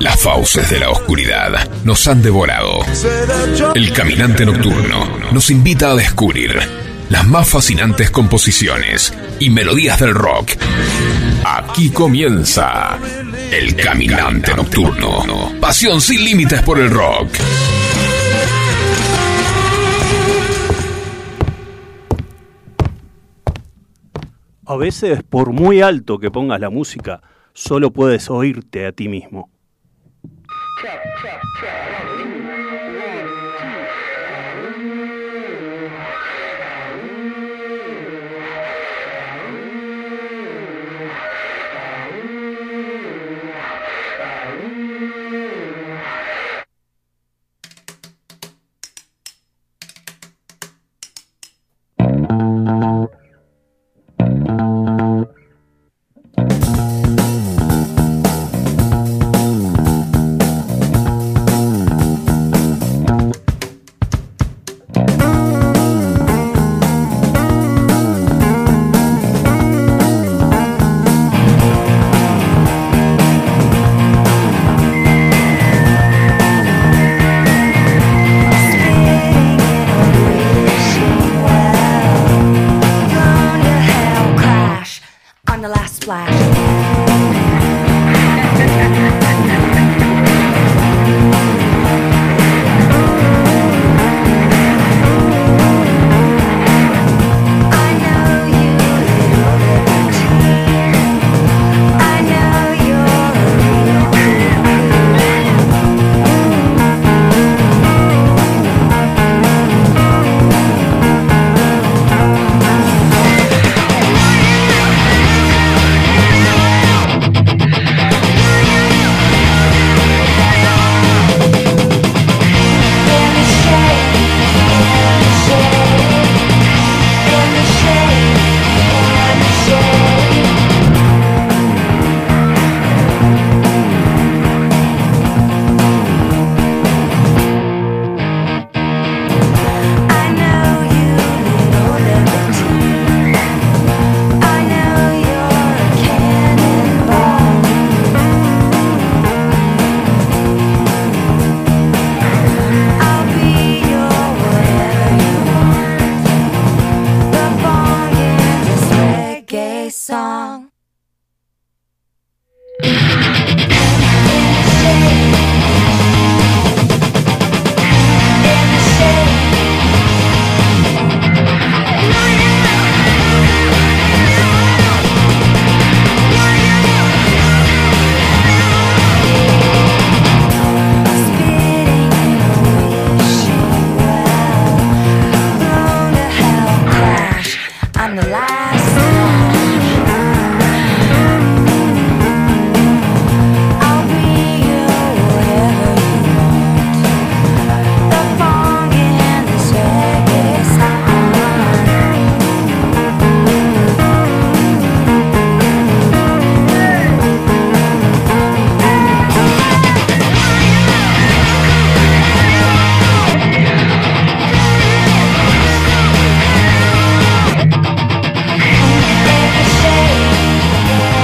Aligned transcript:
Las 0.00 0.20
fauces 0.20 0.68
de 0.68 0.78
la 0.78 0.90
oscuridad 0.90 1.66
nos 1.84 2.06
han 2.06 2.20
devorado. 2.20 2.80
El 3.74 3.90
caminante 3.94 4.44
nocturno 4.44 5.06
nos 5.32 5.48
invita 5.48 5.90
a 5.90 5.94
descubrir 5.94 6.58
las 7.08 7.26
más 7.26 7.48
fascinantes 7.48 8.10
composiciones 8.10 9.14
y 9.40 9.48
melodías 9.48 9.98
del 10.00 10.14
rock. 10.14 10.50
Aquí 11.46 11.88
comienza 11.90 12.98
El 13.50 13.74
Caminante 13.74 14.54
Nocturno. 14.54 15.52
Pasión 15.60 16.02
sin 16.02 16.22
límites 16.22 16.60
por 16.60 16.78
el 16.78 16.90
rock. 16.90 17.28
A 24.66 24.76
veces, 24.76 25.22
por 25.22 25.52
muy 25.52 25.80
alto 25.80 26.18
que 26.18 26.30
pongas 26.30 26.60
la 26.60 26.68
música, 26.68 27.22
solo 27.52 27.92
puedes 27.92 28.30
oírte 28.30 28.86
a 28.86 28.92
ti 28.92 29.08
mismo. 29.08 29.50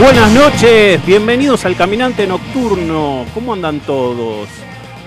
Buenas 0.00 0.32
noches, 0.32 1.04
bienvenidos 1.04 1.64
al 1.64 1.76
Caminante 1.76 2.24
Nocturno. 2.24 3.26
¿Cómo 3.34 3.52
andan 3.52 3.80
todos? 3.80 4.48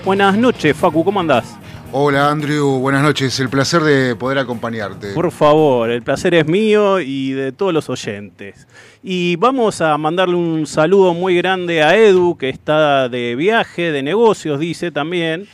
Buenas 0.04 0.36
noches, 0.36 0.76
Facu, 0.76 1.02
¿cómo 1.02 1.18
andás? 1.18 1.56
Hola 1.92 2.30
Andrew, 2.30 2.78
buenas 2.78 3.02
noches. 3.02 3.40
El 3.40 3.48
placer 3.48 3.80
de 3.82 4.14
poder 4.16 4.36
acompañarte. 4.36 5.14
Por 5.14 5.30
favor, 5.30 5.90
el 5.90 6.02
placer 6.02 6.34
es 6.34 6.46
mío 6.46 7.00
y 7.00 7.32
de 7.32 7.52
todos 7.52 7.72
los 7.72 7.88
oyentes. 7.88 8.66
Y 9.02 9.36
vamos 9.36 9.80
a 9.80 9.96
mandarle 9.96 10.36
un 10.36 10.66
saludo 10.66 11.14
muy 11.14 11.36
grande 11.38 11.82
a 11.82 11.96
Edu, 11.96 12.36
que 12.36 12.50
está 12.50 13.08
de 13.08 13.34
viaje, 13.34 13.92
de 13.92 14.02
negocios, 14.02 14.60
dice 14.60 14.90
también. 14.90 15.46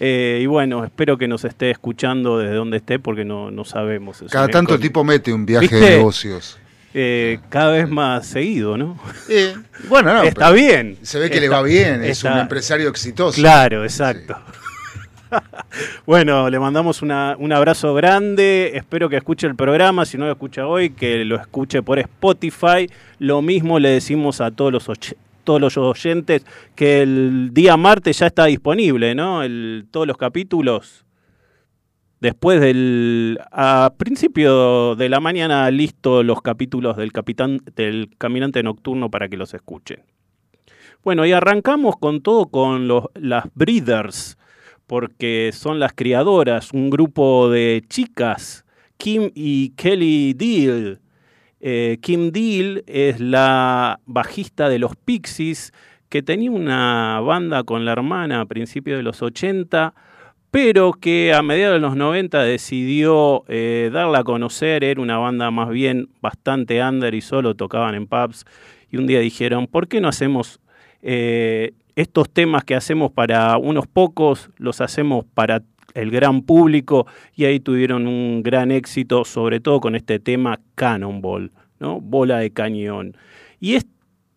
Eh, 0.00 0.40
y 0.42 0.46
bueno, 0.46 0.84
espero 0.84 1.16
que 1.16 1.28
nos 1.28 1.44
esté 1.44 1.70
escuchando 1.70 2.38
desde 2.38 2.56
donde 2.56 2.76
esté, 2.76 2.98
porque 2.98 3.24
no, 3.24 3.50
no 3.50 3.64
sabemos. 3.64 4.22
Cada 4.30 4.48
tanto 4.48 4.78
tipo 4.78 5.02
mete 5.02 5.32
un 5.32 5.46
viaje 5.46 5.74
de 5.74 5.90
negocios. 5.96 6.58
Eh, 6.94 7.38
cada 7.48 7.72
vez 7.72 7.88
más 7.88 8.26
seguido, 8.26 8.76
¿no? 8.76 8.98
bueno, 9.88 10.12
no, 10.12 10.22
está 10.22 10.50
bien. 10.50 10.98
Se 11.02 11.18
ve 11.18 11.30
que 11.30 11.40
le 11.40 11.48
va 11.48 11.62
bien, 11.62 12.04
es 12.04 12.22
un 12.24 12.36
empresario 12.36 12.88
exitoso. 12.88 13.40
Claro, 13.40 13.82
exacto. 13.82 14.36
bueno, 16.06 16.50
le 16.50 16.58
mandamos 16.58 17.00
un 17.02 17.10
abrazo 17.52 17.94
grande, 17.94 18.72
espero 18.74 19.08
que 19.08 19.16
escuche 19.16 19.46
el 19.46 19.56
programa, 19.56 20.04
si 20.04 20.18
no 20.18 20.26
lo 20.26 20.32
escucha 20.32 20.66
hoy, 20.66 20.90
que 20.90 21.24
lo 21.24 21.36
escuche 21.36 21.82
por 21.82 21.98
Spotify. 21.98 22.88
Lo 23.18 23.40
mismo 23.40 23.78
le 23.78 23.90
decimos 23.90 24.40
a 24.42 24.50
todos 24.50 24.72
los, 24.72 24.86
todos 25.44 25.60
los 25.60 25.76
oyentes 25.78 26.44
que 26.74 27.02
el 27.02 27.50
día 27.52 27.76
martes 27.76 28.18
ya 28.18 28.26
está 28.26 28.46
disponible, 28.46 29.14
¿no? 29.14 29.42
El, 29.42 29.86
todos 29.90 30.06
los 30.06 30.16
capítulos 30.16 31.04
Después 32.22 32.60
del. 32.60 33.40
A 33.50 33.94
principio 33.98 34.94
de 34.94 35.08
la 35.08 35.18
mañana, 35.18 35.68
listo 35.72 36.22
los 36.22 36.40
capítulos 36.40 36.96
del, 36.96 37.10
capitán, 37.10 37.58
del 37.74 38.10
Caminante 38.16 38.62
Nocturno 38.62 39.10
para 39.10 39.28
que 39.28 39.36
los 39.36 39.54
escuchen. 39.54 40.04
Bueno, 41.02 41.26
y 41.26 41.32
arrancamos 41.32 41.96
con 41.96 42.20
todo 42.20 42.46
con 42.46 42.86
los, 42.86 43.06
las 43.14 43.46
Breeders, 43.56 44.38
porque 44.86 45.50
son 45.52 45.80
las 45.80 45.94
criadoras, 45.94 46.72
un 46.72 46.90
grupo 46.90 47.50
de 47.50 47.82
chicas, 47.88 48.64
Kim 48.98 49.32
y 49.34 49.70
Kelly 49.70 50.34
Deal. 50.34 51.00
Eh, 51.58 51.98
Kim 52.02 52.30
Deal 52.30 52.84
es 52.86 53.18
la 53.18 53.98
bajista 54.06 54.68
de 54.68 54.78
los 54.78 54.94
Pixies, 54.94 55.72
que 56.08 56.22
tenía 56.22 56.52
una 56.52 57.18
banda 57.18 57.64
con 57.64 57.84
la 57.84 57.90
hermana 57.90 58.42
a 58.42 58.46
principios 58.46 58.96
de 58.96 59.02
los 59.02 59.22
80, 59.22 59.92
pero 60.52 60.92
que 60.92 61.32
a 61.32 61.42
mediados 61.42 61.76
de 61.76 61.80
los 61.80 61.96
90 61.96 62.42
decidió 62.42 63.42
eh, 63.48 63.88
darla 63.90 64.18
a 64.18 64.22
conocer, 64.24 64.84
era 64.84 65.00
una 65.00 65.16
banda 65.16 65.50
más 65.50 65.70
bien 65.70 66.10
bastante 66.20 66.84
under 66.84 67.14
y 67.14 67.22
solo 67.22 67.54
tocaban 67.54 67.94
en 67.94 68.06
pubs, 68.06 68.44
y 68.90 68.98
un 68.98 69.06
día 69.06 69.20
dijeron, 69.20 69.66
¿por 69.66 69.88
qué 69.88 70.02
no 70.02 70.08
hacemos 70.08 70.60
eh, 71.00 71.72
estos 71.96 72.28
temas 72.28 72.64
que 72.64 72.74
hacemos 72.74 73.10
para 73.10 73.56
unos 73.56 73.86
pocos, 73.86 74.50
los 74.58 74.82
hacemos 74.82 75.24
para 75.32 75.62
el 75.94 76.10
gran 76.10 76.42
público? 76.42 77.06
Y 77.34 77.46
ahí 77.46 77.58
tuvieron 77.58 78.06
un 78.06 78.42
gran 78.42 78.70
éxito, 78.72 79.24
sobre 79.24 79.58
todo 79.58 79.80
con 79.80 79.94
este 79.94 80.18
tema 80.18 80.60
Cannonball, 80.74 81.50
¿no? 81.80 81.98
Bola 81.98 82.40
de 82.40 82.50
cañón. 82.50 83.16
Y 83.58 83.76
este 83.76 83.91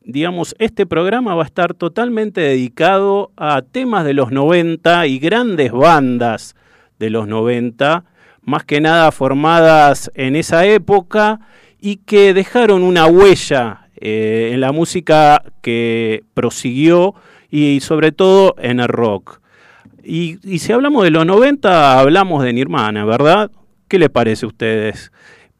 digamos, 0.05 0.55
este 0.59 0.85
programa 0.85 1.35
va 1.35 1.43
a 1.43 1.47
estar 1.47 1.73
totalmente 1.73 2.39
dedicado 2.39 3.31
a 3.35 3.63
temas 3.63 4.05
de 4.05 4.13
los 4.13 4.31
90 4.31 5.07
y 5.07 5.19
grandes 5.19 5.71
bandas 5.71 6.55
de 6.99 7.09
los 7.09 7.27
90, 7.27 8.05
más 8.43 8.63
que 8.63 8.79
nada 8.79 9.11
formadas 9.11 10.11
en 10.13 10.35
esa 10.35 10.65
época 10.65 11.39
y 11.81 11.97
que 11.97 12.33
dejaron 12.33 12.83
una 12.83 13.07
huella 13.07 13.87
eh, 13.97 14.51
en 14.53 14.61
la 14.61 14.71
música 14.71 15.43
que 15.61 16.23
prosiguió 16.33 17.15
y 17.49 17.79
sobre 17.79 18.11
todo 18.11 18.55
en 18.59 18.79
el 18.79 18.87
rock. 18.87 19.41
Y, 20.03 20.37
y 20.43 20.59
si 20.59 20.71
hablamos 20.71 21.03
de 21.03 21.09
los 21.09 21.25
90, 21.25 21.99
hablamos 21.99 22.43
de 22.43 22.53
Nirvana, 22.53 23.05
¿verdad? 23.05 23.49
¿Qué 23.87 23.97
le 23.97 24.09
parece 24.09 24.45
a 24.45 24.49
ustedes? 24.49 25.11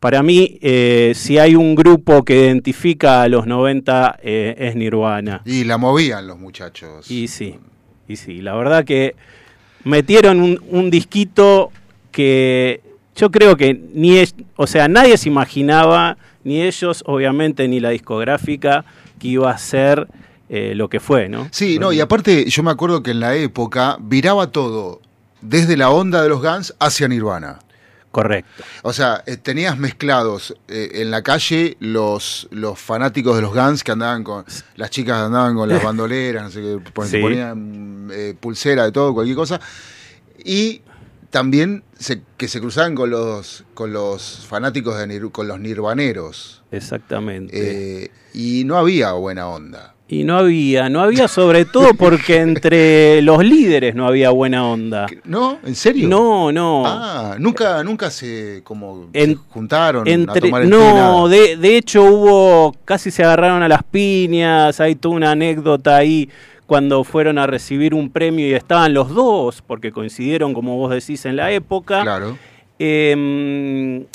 Para 0.06 0.22
mí, 0.22 0.60
eh, 0.62 1.14
si 1.16 1.40
hay 1.40 1.56
un 1.56 1.74
grupo 1.74 2.24
que 2.24 2.46
identifica 2.46 3.24
a 3.24 3.28
los 3.28 3.48
90 3.48 4.20
eh, 4.22 4.54
es 4.56 4.76
Nirvana. 4.76 5.42
Y 5.46 5.64
la 5.64 5.80
movían 5.80 6.28
los 6.28 6.38
muchachos. 6.38 7.10
Y 7.10 7.28
sí, 7.28 7.58
y 8.08 8.16
sí, 8.16 8.40
la 8.40 8.54
verdad 8.54 8.86
que 8.86 9.16
metieron 9.84 10.60
un, 10.70 10.92
disquito 10.92 11.72
que 12.12 12.82
yo 13.16 13.32
creo 13.32 13.58
que 13.58 13.82
ni 13.96 14.20
es, 14.20 14.36
o 14.58 14.68
sea, 14.68 14.88
nadie 14.88 15.18
se 15.18 15.28
imaginaba, 15.28 16.18
ni 16.44 16.62
ellos, 16.62 17.04
obviamente, 17.08 17.68
ni 17.68 17.80
la 17.80 17.90
discográfica, 17.90 18.86
que 19.18 19.30
iba 19.30 19.50
a 19.50 19.58
ser 19.58 20.08
eh, 20.50 20.74
lo 20.76 20.88
que 20.88 21.00
fue, 21.00 21.30
¿no? 21.30 21.48
Sí, 21.50 21.80
no, 21.80 21.92
y 21.92 22.00
aparte 22.00 22.48
yo 22.48 22.62
me 22.62 22.70
acuerdo 22.70 23.02
que 23.02 23.10
en 23.10 23.22
la 23.22 23.36
época 23.36 23.98
viraba 24.00 24.52
todo, 24.52 25.02
desde 25.42 25.76
la 25.76 25.90
onda 25.90 26.22
de 26.22 26.30
los 26.30 26.44
Guns 26.44 26.76
hacia 26.78 27.08
Nirvana. 27.08 27.58
Correcto. 28.16 28.64
O 28.84 28.94
sea, 28.94 29.26
eh, 29.26 29.36
tenías 29.36 29.78
mezclados 29.78 30.56
eh, 30.70 31.02
en 31.02 31.12
la 31.12 31.22
calle 31.22 31.76
los, 31.82 32.48
los 32.50 32.80
fanáticos 32.80 33.36
de 33.36 33.42
los 33.42 33.54
Guns 33.54 33.84
que 33.84 33.92
andaban 33.92 34.24
con. 34.24 34.46
Las 34.78 34.90
chicas 34.90 35.18
andaban 35.18 35.54
con 35.54 35.68
las 35.68 35.84
bandoleras, 35.84 36.44
no 36.44 36.50
sé 36.50 36.62
qué, 36.62 36.92
ponían 36.94 38.08
eh, 38.14 38.34
pulsera 38.40 38.86
de 38.86 38.94
todo, 38.94 39.14
cualquier 39.14 39.36
cosa. 39.36 39.60
Y 40.46 40.82
también 41.30 41.84
que 42.38 42.48
se 42.48 42.62
cruzaban 42.62 42.96
con 42.96 43.10
los, 43.10 43.66
con 43.74 43.92
los 43.92 44.46
fanáticos 44.48 44.98
de 44.98 45.30
con 45.30 45.50
los 45.50 45.60
nirvaneros. 45.60 46.64
Exactamente. 46.72 48.12
y 48.34 48.64
no 48.64 48.78
había 48.78 49.12
buena 49.12 49.50
onda. 49.50 49.95
Y 50.08 50.24
no 50.24 50.38
había, 50.38 50.88
no 50.88 51.02
había 51.02 51.28
sobre 51.28 51.66
todo 51.66 51.96
porque 51.96 52.38
entre 52.38 53.24
los 53.24 53.44
líderes 53.44 53.96
no 53.96 54.06
había 54.06 54.30
buena 54.30 54.68
onda. 54.68 55.08
¿No? 55.24 55.58
¿En 55.66 55.74
serio? 55.74 56.08
No, 56.08 56.52
no. 56.52 56.84
Ah, 56.86 57.38
nunca, 57.40 57.84
nunca 57.84 58.12
se 58.12 58.62
como 58.64 59.08
juntaron 59.50 60.08
entre, 60.08 60.38
a 60.38 60.42
tomar 60.42 60.62
el 60.62 60.70
No, 60.70 61.28
de, 61.28 61.58
de, 61.58 61.78
hecho 61.78 62.04
hubo, 62.04 62.76
casi 62.86 63.10
se 63.10 63.24
agarraron 63.24 63.64
a 63.64 63.68
las 63.68 63.82
piñas, 63.84 64.80
hay 64.80 64.94
toda 64.94 65.16
una 65.16 65.32
anécdota 65.32 65.96
ahí 65.96 66.30
cuando 66.68 67.04
fueron 67.04 67.40
a 67.40 67.48
recibir 67.48 67.96
un 67.96 68.12
premio 68.12 68.48
y 68.48 68.54
estaban 68.54 68.94
los 68.94 69.10
dos, 69.10 69.64
porque 69.66 69.92
coincidieron, 69.92 70.54
como 70.54 70.78
vos 70.78 70.92
decís, 70.92 71.26
en 71.26 71.36
la 71.36 71.52
época. 71.52 72.04
Claro. 72.04 72.38
Em, 72.78 74.06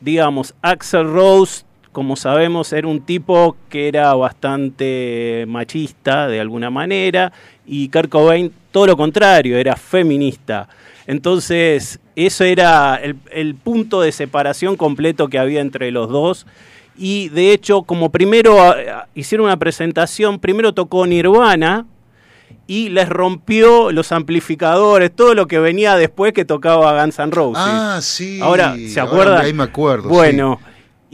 digamos, 0.00 0.54
Axel 0.62 1.04
Rose 1.04 1.64
como 1.94 2.16
sabemos, 2.16 2.72
era 2.72 2.88
un 2.88 3.00
tipo 3.00 3.56
que 3.70 3.86
era 3.86 4.12
bastante 4.14 5.44
machista 5.48 6.26
de 6.26 6.40
alguna 6.40 6.68
manera 6.68 7.32
y 7.64 7.88
Kurt 7.88 8.10
Cobain 8.10 8.52
todo 8.72 8.88
lo 8.88 8.96
contrario, 8.96 9.56
era 9.56 9.76
feminista. 9.76 10.68
Entonces, 11.06 12.00
eso 12.16 12.42
era 12.42 13.00
el, 13.30 13.54
punto 13.54 14.00
de 14.00 14.10
separación 14.10 14.76
completo 14.76 15.28
que 15.28 15.38
había 15.38 15.60
entre 15.60 15.92
los 15.92 16.10
dos. 16.10 16.46
Y 16.98 17.28
de 17.28 17.52
hecho, 17.52 17.82
como 17.82 18.10
primero 18.10 18.74
hicieron 19.14 19.46
una 19.46 19.56
presentación, 19.56 20.40
primero 20.40 20.74
tocó 20.74 21.06
Nirvana, 21.06 21.86
y 22.66 22.88
les 22.88 23.08
rompió 23.08 23.92
los 23.92 24.10
amplificadores, 24.10 25.14
todo 25.14 25.34
lo 25.34 25.46
que 25.46 25.58
venía 25.58 25.96
después 25.96 26.32
que 26.32 26.44
tocaba 26.44 27.00
Guns 27.00 27.18
N' 27.18 27.30
Roses. 27.30 27.62
Ah, 27.64 27.98
sí. 28.02 28.40
Ahora, 28.42 28.74
¿se 28.88 29.00
acuerdan? 29.00 29.44
ahí 29.44 29.52
me 29.52 29.64
acuerdo. 29.64 30.08
Bueno, 30.08 30.58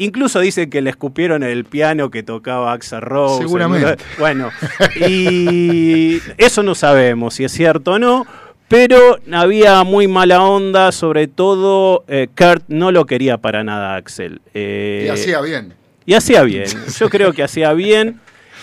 Incluso 0.00 0.40
dicen 0.40 0.70
que 0.70 0.80
le 0.80 0.88
escupieron 0.88 1.42
el 1.42 1.66
piano 1.66 2.10
que 2.10 2.22
tocaba 2.22 2.72
Axel 2.72 3.02
Rose. 3.02 3.42
Seguramente. 3.42 4.02
Bueno, 4.18 4.50
y 4.96 6.20
eso 6.38 6.62
no 6.62 6.74
sabemos 6.74 7.34
si 7.34 7.44
es 7.44 7.52
cierto 7.52 7.92
o 7.92 7.98
no. 7.98 8.26
Pero 8.66 9.18
había 9.30 9.84
muy 9.84 10.08
mala 10.08 10.42
onda, 10.42 10.90
sobre 10.92 11.26
todo 11.26 12.04
eh, 12.08 12.28
Kurt 12.34 12.64
no 12.68 12.92
lo 12.92 13.04
quería 13.04 13.36
para 13.36 13.62
nada 13.62 13.96
Axel. 13.96 14.40
Eh, 14.54 15.04
y 15.06 15.08
hacía 15.10 15.42
bien. 15.42 15.74
Y 16.06 16.14
hacía 16.14 16.44
bien, 16.44 16.68
yo 16.98 17.10
creo 17.10 17.34
que 17.34 17.42
hacía 17.42 17.74
bien. 17.74 18.20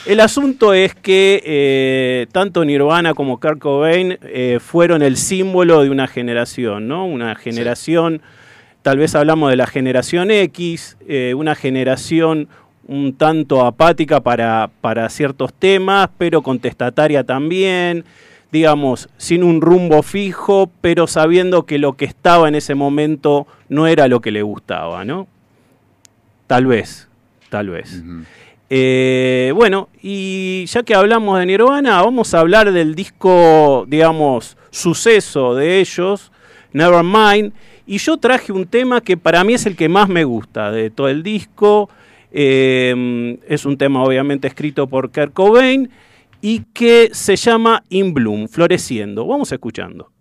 El 0.07 0.21
asunto 0.21 0.73
es 0.73 0.95
que 0.95 1.43
eh, 1.45 2.27
tanto 2.31 2.65
Nirvana 2.65 3.13
como 3.13 3.39
Kurt 3.39 3.59
Cobain 3.59 4.17
fueron 4.59 5.03
el 5.03 5.17
símbolo 5.17 5.83
de 5.83 5.91
una 5.91 6.07
generación, 6.07 6.87
¿no? 6.87 7.05
Una 7.05 7.35
generación 7.35 8.23
tal 8.87 8.99
vez 8.99 9.15
hablamos 9.15 9.49
de 9.49 9.57
la 9.57 9.67
generación 9.67 10.31
X, 10.31 10.95
eh, 11.09 11.33
una 11.35 11.55
generación 11.55 12.47
un 12.87 13.17
tanto 13.17 13.65
apática 13.65 14.21
para, 14.21 14.69
para 14.79 15.09
ciertos 15.09 15.53
temas, 15.53 16.09
pero 16.17 16.41
contestataria 16.41 17.25
también, 17.25 18.05
digamos, 18.49 19.09
sin 19.17 19.43
un 19.43 19.59
rumbo 19.59 20.03
fijo, 20.03 20.71
pero 20.79 21.05
sabiendo 21.05 21.65
que 21.65 21.79
lo 21.79 21.97
que 21.97 22.05
estaba 22.05 22.47
en 22.47 22.55
ese 22.55 22.75
momento 22.75 23.45
no 23.67 23.87
era 23.87 24.07
lo 24.07 24.21
que 24.21 24.31
le 24.31 24.41
gustaba, 24.41 25.03
¿no? 25.03 25.27
Tal 26.47 26.65
vez, 26.65 27.09
tal 27.49 27.67
vez. 27.67 28.01
Eh, 28.69 29.51
bueno, 29.53 29.89
y 30.01 30.63
ya 30.67 30.83
que 30.83 30.95
hablamos 30.95 31.37
de 31.39 31.45
Nirvana, 31.45 32.01
vamos 32.03 32.33
a 32.33 32.39
hablar 32.39 32.71
del 32.71 32.95
disco, 32.95 33.83
digamos, 33.89 34.55
suceso 34.69 35.55
de 35.55 35.81
ellos, 35.81 36.31
Nevermind, 36.71 37.51
y 37.87 37.97
yo 37.97 38.17
traje 38.17 38.51
un 38.51 38.67
tema 38.67 39.01
que 39.01 39.15
para 39.17 39.43
mí 39.43 39.53
es 39.53 39.65
el 39.65 39.75
que 39.75 39.87
más 39.87 40.09
me 40.09 40.25
gusta 40.25 40.71
de 40.71 40.89
todo 40.89 41.07
el 41.07 41.23
disco. 41.23 41.89
Em, 42.31 43.37
es 43.47 43.65
un 43.65 43.77
tema 43.77 44.03
obviamente 44.03 44.47
escrito 44.47 44.87
por 44.87 45.11
Kurt 45.11 45.33
Cobain 45.33 45.89
y 46.41 46.65
que 46.73 47.09
se 47.13 47.37
llama 47.37 47.83
In 47.89 48.13
Bloom, 48.13 48.49
Floreciendo. 48.49 49.25
Vamos 49.25 49.51
escuchando. 49.51 50.11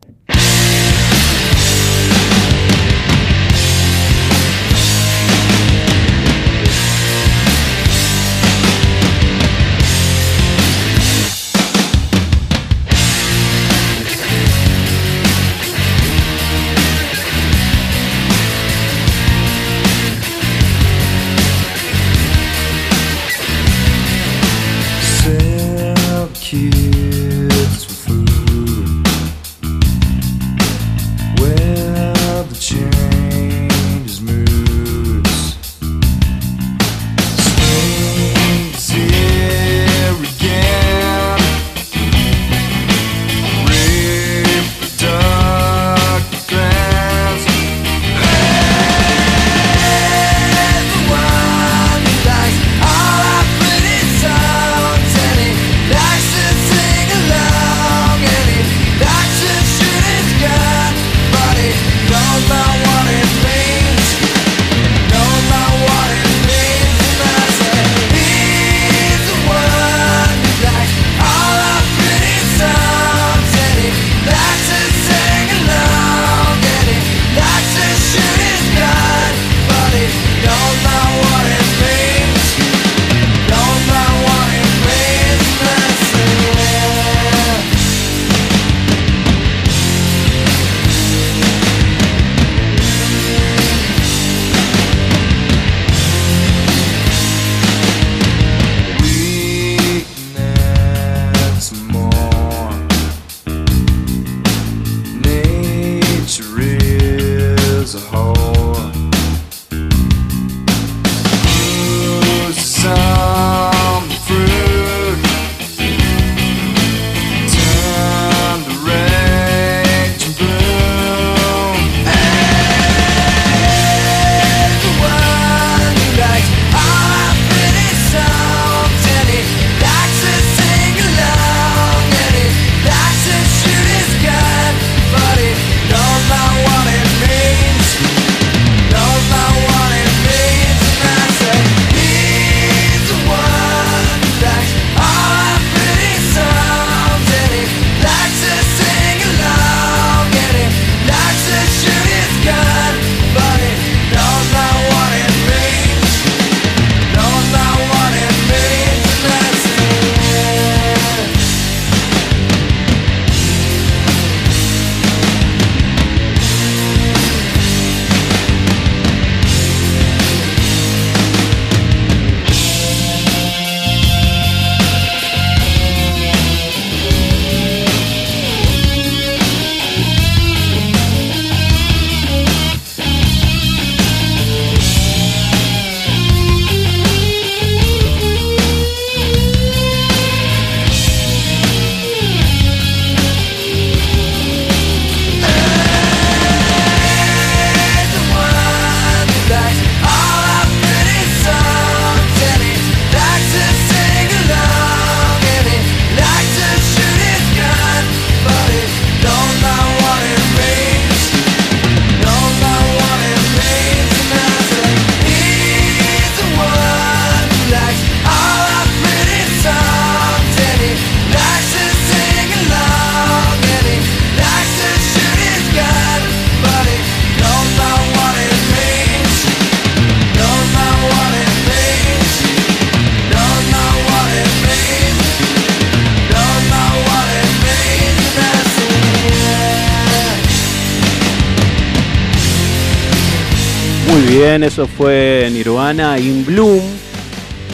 Eso 244.67 244.89
fue 244.89 245.49
Nirvana 245.53 246.19
In 246.19 246.45
Bloom. 246.45 246.83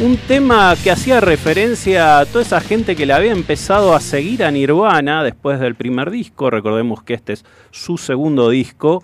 Un 0.03 0.19
tema 0.29 0.77
que 0.85 0.91
hacía 0.91 1.21
referencia 1.21 2.19
a 2.19 2.27
toda 2.27 2.43
esa 2.43 2.61
gente 2.61 2.95
que 2.95 3.07
le 3.07 3.15
había 3.15 3.33
empezado 3.33 3.95
a 3.95 4.01
seguir 4.01 4.45
a 4.45 4.51
Nirvana 4.51 5.25
después 5.25 5.59
del 5.59 5.75
primer 5.75 6.11
disco. 6.11 6.51
Recordemos 6.51 7.03
que 7.03 7.15
este 7.15 7.33
es 7.33 7.47
su 7.71 7.97
segundo 7.97 8.51
disco. 8.51 9.03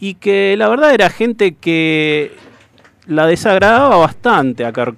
Y 0.00 0.14
que 0.14 0.56
la 0.58 0.68
verdad 0.68 0.92
era 0.92 1.08
gente 1.08 1.54
que 1.54 2.32
la 3.06 3.26
desagradaba 3.26 3.96
bastante 3.96 4.64
a 4.64 4.72
Kurt 4.72 4.96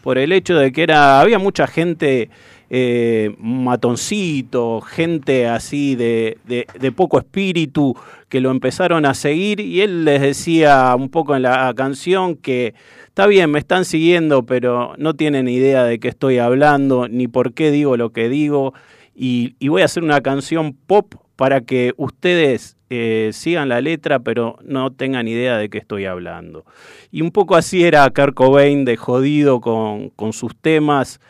por 0.00 0.18
el 0.18 0.30
hecho 0.30 0.54
de 0.54 0.70
que 0.70 0.84
era 0.84 1.20
había 1.20 1.40
mucha 1.40 1.66
gente 1.66 2.30
eh, 2.70 3.34
matoncito, 3.38 4.82
gente 4.82 5.46
así 5.46 5.96
de, 5.96 6.36
de, 6.46 6.92
poco 6.92 7.18
espíritu 7.18 7.96
que 8.28 8.40
lo 8.40 8.50
empezaron 8.50 9.06
a 9.06 9.14
seguir 9.14 9.60
y 9.60 9.80
él 9.80 10.04
les 10.04 10.20
decía 10.20 10.94
un 10.94 11.08
poco 11.08 11.34
en 11.34 11.42
la 11.42 11.72
canción 11.74 12.36
que 12.36 12.74
está 13.06 13.26
bien, 13.26 13.50
me 13.50 13.58
están 13.58 13.86
siguiendo, 13.86 14.44
pero 14.44 14.94
no 14.98 15.14
tienen 15.14 15.48
idea 15.48 15.84
de 15.84 15.98
qué 15.98 16.08
estoy 16.08 16.38
hablando, 16.38 17.08
ni 17.08 17.26
por 17.26 17.54
qué 17.54 17.70
digo 17.70 17.96
lo 17.96 18.10
que 18.10 18.28
digo, 18.28 18.74
y, 19.14 19.54
voy 19.66 19.82
a 19.82 19.86
hacer 19.86 20.04
una 20.04 20.20
canción 20.20 20.74
pop 20.86 21.14
para 21.36 21.62
que 21.62 21.92
ustedes 21.96 22.76
eh, 22.90 23.30
sigan 23.32 23.68
la 23.68 23.80
letra, 23.80 24.20
pero 24.20 24.58
no 24.62 24.92
tengan 24.92 25.26
idea 25.26 25.56
de 25.56 25.68
qué 25.68 25.78
estoy 25.78 26.04
hablando. 26.04 26.64
Y 27.10 27.22
un 27.22 27.30
poco 27.32 27.56
así 27.56 27.82
era 27.82 28.08
Kurt 28.10 28.34
Cobain 28.34 28.84
de 28.84 28.96
jodido 28.96 29.60
con, 29.60 30.10
con 30.10 30.32
sus 30.32 30.54
temas 30.54 31.20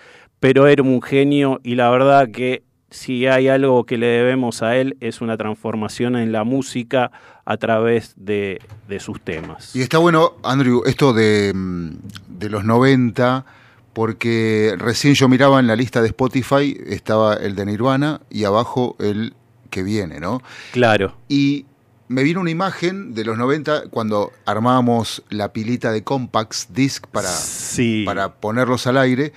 pero 0.41 0.67
era 0.67 0.83
un 0.83 1.03
genio 1.03 1.61
y 1.63 1.75
la 1.75 1.91
verdad 1.91 2.29
que 2.31 2.63
si 2.91 3.27
hay 3.27 3.49
algo 3.49 3.85
que 3.85 3.99
le 3.99 4.07
debemos 4.07 4.63
a 4.63 4.77
él 4.77 4.97
es 5.01 5.21
una 5.21 5.37
transformación 5.37 6.17
en 6.17 6.33
la 6.33 6.45
música 6.45 7.11
a 7.45 7.57
través 7.57 8.15
de, 8.17 8.61
sus 8.99 9.21
temas. 9.21 9.75
Y 9.75 9.83
está 9.83 9.99
bueno, 9.99 10.35
Andrew, 10.43 10.83
esto 10.87 11.13
de, 11.13 11.53
mm, 11.55 11.91
de, 12.29 12.49
los 12.51 12.65
90, 12.65 13.45
porque 13.93 14.75
recién 14.79 15.15
yo 15.15 15.29
miraba 15.29 15.61
en 15.61 15.67
la 15.67 15.77
lista 15.77 16.01
de 16.01 16.09
Spotify, 16.09 16.79
estaba 16.87 17.35
el 17.35 17.55
de 17.55 17.67
Nirvana 17.67 18.21
y 18.31 18.45
abajo 18.45 18.97
el 18.99 19.35
que 19.71 19.83
viene, 19.83 20.21
¿no? 20.21 20.43
Claro. 20.73 21.15
Y 21.29 21.67
me 22.09 22.23
vino 22.23 22.41
una 22.41 22.51
imagen 22.51 23.15
de 23.15 23.25
los 23.25 23.37
90 23.37 23.89
cuando 23.91 24.33
armábamos 24.47 25.23
la 25.29 25.53
pilita 25.53 25.93
de 25.93 26.05
Compacts 26.05 26.69
Disc 26.73 27.07
para, 27.07 27.31
para 28.07 28.35
ponerlos 28.35 28.87
al 28.87 28.97
aire 28.97 29.33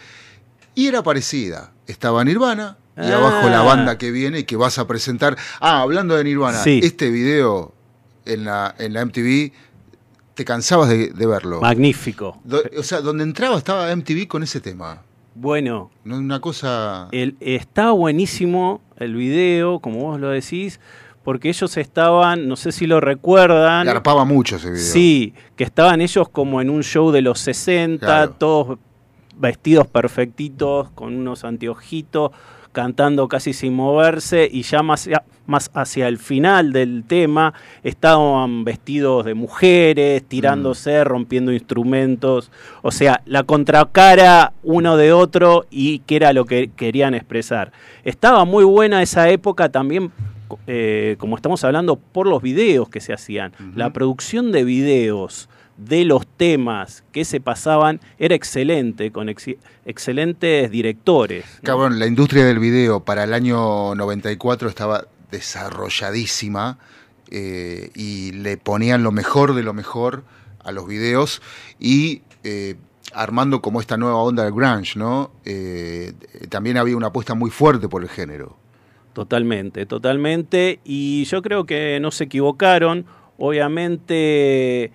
y 0.76 0.88
era 0.88 1.04
parecida. 1.04 1.72
Estaba 1.88 2.24
Nirvana 2.24 2.78
y 2.98 3.12
abajo 3.12 3.50
la 3.50 3.62
ah. 3.62 3.64
banda 3.64 3.98
que 3.98 4.12
viene 4.12 4.40
y 4.40 4.44
que 4.44 4.56
vas 4.56 4.78
a 4.80 4.88
presentar. 4.88 5.38
Ah, 5.60 5.82
hablando 5.82 6.16
de 6.16 6.24
Nirvana, 6.24 6.62
este 6.66 7.10
video 7.10 7.74
en 8.26 8.46
la, 8.46 8.76
en 8.78 8.94
la 8.94 9.06
MTV 9.06 9.52
te 10.34 10.46
cansabas 10.46 10.90
de, 10.90 11.12
verlo. 11.14 11.62
Magnífico. 11.62 12.40
o 12.78 12.84
sea, 12.84 13.02
donde 13.02 13.24
entraba 13.24 13.58
estaba 13.58 13.94
MTV 13.96 14.28
con 14.28 14.44
ese 14.44 14.60
tema. 14.60 15.02
Bueno. 15.36 15.92
Una 16.06 16.40
cosa. 16.40 17.08
El, 17.12 17.38
está 17.40 17.92
buenísimo 17.92 18.82
el 18.98 19.16
video, 19.16 19.80
como 19.80 20.00
vos 20.00 20.20
lo 20.20 20.30
decís, 20.30 20.80
porque 21.24 21.50
ellos 21.50 21.76
estaban, 21.78 22.48
no 22.48 22.56
sé 22.56 22.72
si 22.72 22.88
lo 22.88 23.00
recuerdan. 23.00 23.86
Garpaba 23.86 24.26
mucho 24.26 24.58
ese 24.58 24.72
video. 24.72 24.84
Sí, 24.84 25.34
que 25.56 25.64
estaban 25.64 26.02
ellos 26.02 26.30
como 26.30 26.62
en 26.62 26.70
un 26.70 26.84
show 26.84 27.12
de 27.12 27.22
los 27.22 27.40
60, 27.40 28.34
todos 28.34 28.80
vestidos 29.42 29.88
perfectitos, 29.88 30.90
con 30.92 31.16
unos 31.16 31.44
anteojitos, 31.44 32.32
cantando 32.72 33.28
casi 33.28 33.52
sin 33.54 33.74
moverse, 33.74 34.48
y 34.50 34.62
ya 34.62 34.82
más, 34.82 35.10
más 35.46 35.72
hacia 35.74 36.08
el 36.08 36.18
final 36.18 36.72
del 36.72 37.04
tema 37.06 37.54
estaban 37.84 38.64
vestidos 38.64 39.26
de 39.26 39.34
mujeres, 39.34 40.24
tirándose, 40.24 41.02
mm. 41.02 41.04
rompiendo 41.04 41.52
instrumentos, 41.52 42.52
o 42.82 42.92
sea, 42.92 43.22
la 43.26 43.44
contracara 43.44 44.54
uno 44.64 44.96
de 44.96 45.12
otro 45.12 45.66
y 45.70 46.00
que 46.00 46.16
era 46.16 46.32
lo 46.32 46.46
que 46.46 46.72
querían 46.76 47.14
expresar. 47.14 47.74
Estaba 48.06 48.46
muy 48.46 48.64
buena 48.64 49.02
esa 49.02 49.30
época 49.30 49.70
también 49.70 50.12
eh, 50.68 51.16
como 51.18 51.36
estamos 51.36 51.64
hablando, 51.64 51.96
por 51.96 52.28
los 52.28 52.42
videos 52.42 52.90
que 52.90 53.00
se 53.00 53.14
hacían. 53.14 53.54
La 53.76 53.94
producción 53.94 54.52
de 54.52 54.64
videos 54.64 55.50
de 55.86 56.06
los 56.06 56.28
temas 56.28 57.04
que 57.12 57.26
se 57.26 57.40
pasaban 57.40 58.00
era 58.20 58.36
excelente, 58.36 59.12
con 59.12 59.30
excelentes 59.30 60.70
directores. 60.70 61.46
Cabrón, 61.64 61.98
la 61.98 62.06
industria 62.06 62.46
del 62.46 62.60
video 62.60 63.04
para 63.04 63.24
el 63.24 63.34
año 63.34 63.96
94 63.96 64.70
estaba 64.70 65.08
desarrolladísima 65.32 66.78
eh, 67.32 67.90
y 67.96 68.32
le 68.34 68.58
ponían 68.58 69.02
lo 69.04 69.12
mejor 69.12 69.56
de 69.56 69.64
lo 69.64 69.74
mejor 69.74 70.24
a 70.64 70.72
los 70.72 70.88
videos 70.88 71.42
y 71.80 72.22
eh, 72.44 72.76
armando 73.14 73.62
como 73.62 73.82
esta 73.82 73.98
nueva 73.98 74.18
onda 74.18 74.44
del 74.44 74.54
grunge, 74.54 75.00
¿no? 75.00 75.32
Eh, 75.46 76.14
también 76.50 76.78
había 76.78 76.96
una 76.96 77.08
apuesta 77.08 77.34
muy 77.34 77.50
fuerte 77.50 77.90
por 77.90 78.04
el 78.04 78.10
género. 78.10 78.56
Totalmente, 79.14 79.86
totalmente. 79.88 80.80
Y 80.84 81.24
yo 81.26 81.42
creo 81.42 81.66
que 81.66 82.00
no 82.00 82.12
se 82.12 82.26
equivocaron. 82.26 83.06
Obviamente 83.38 84.92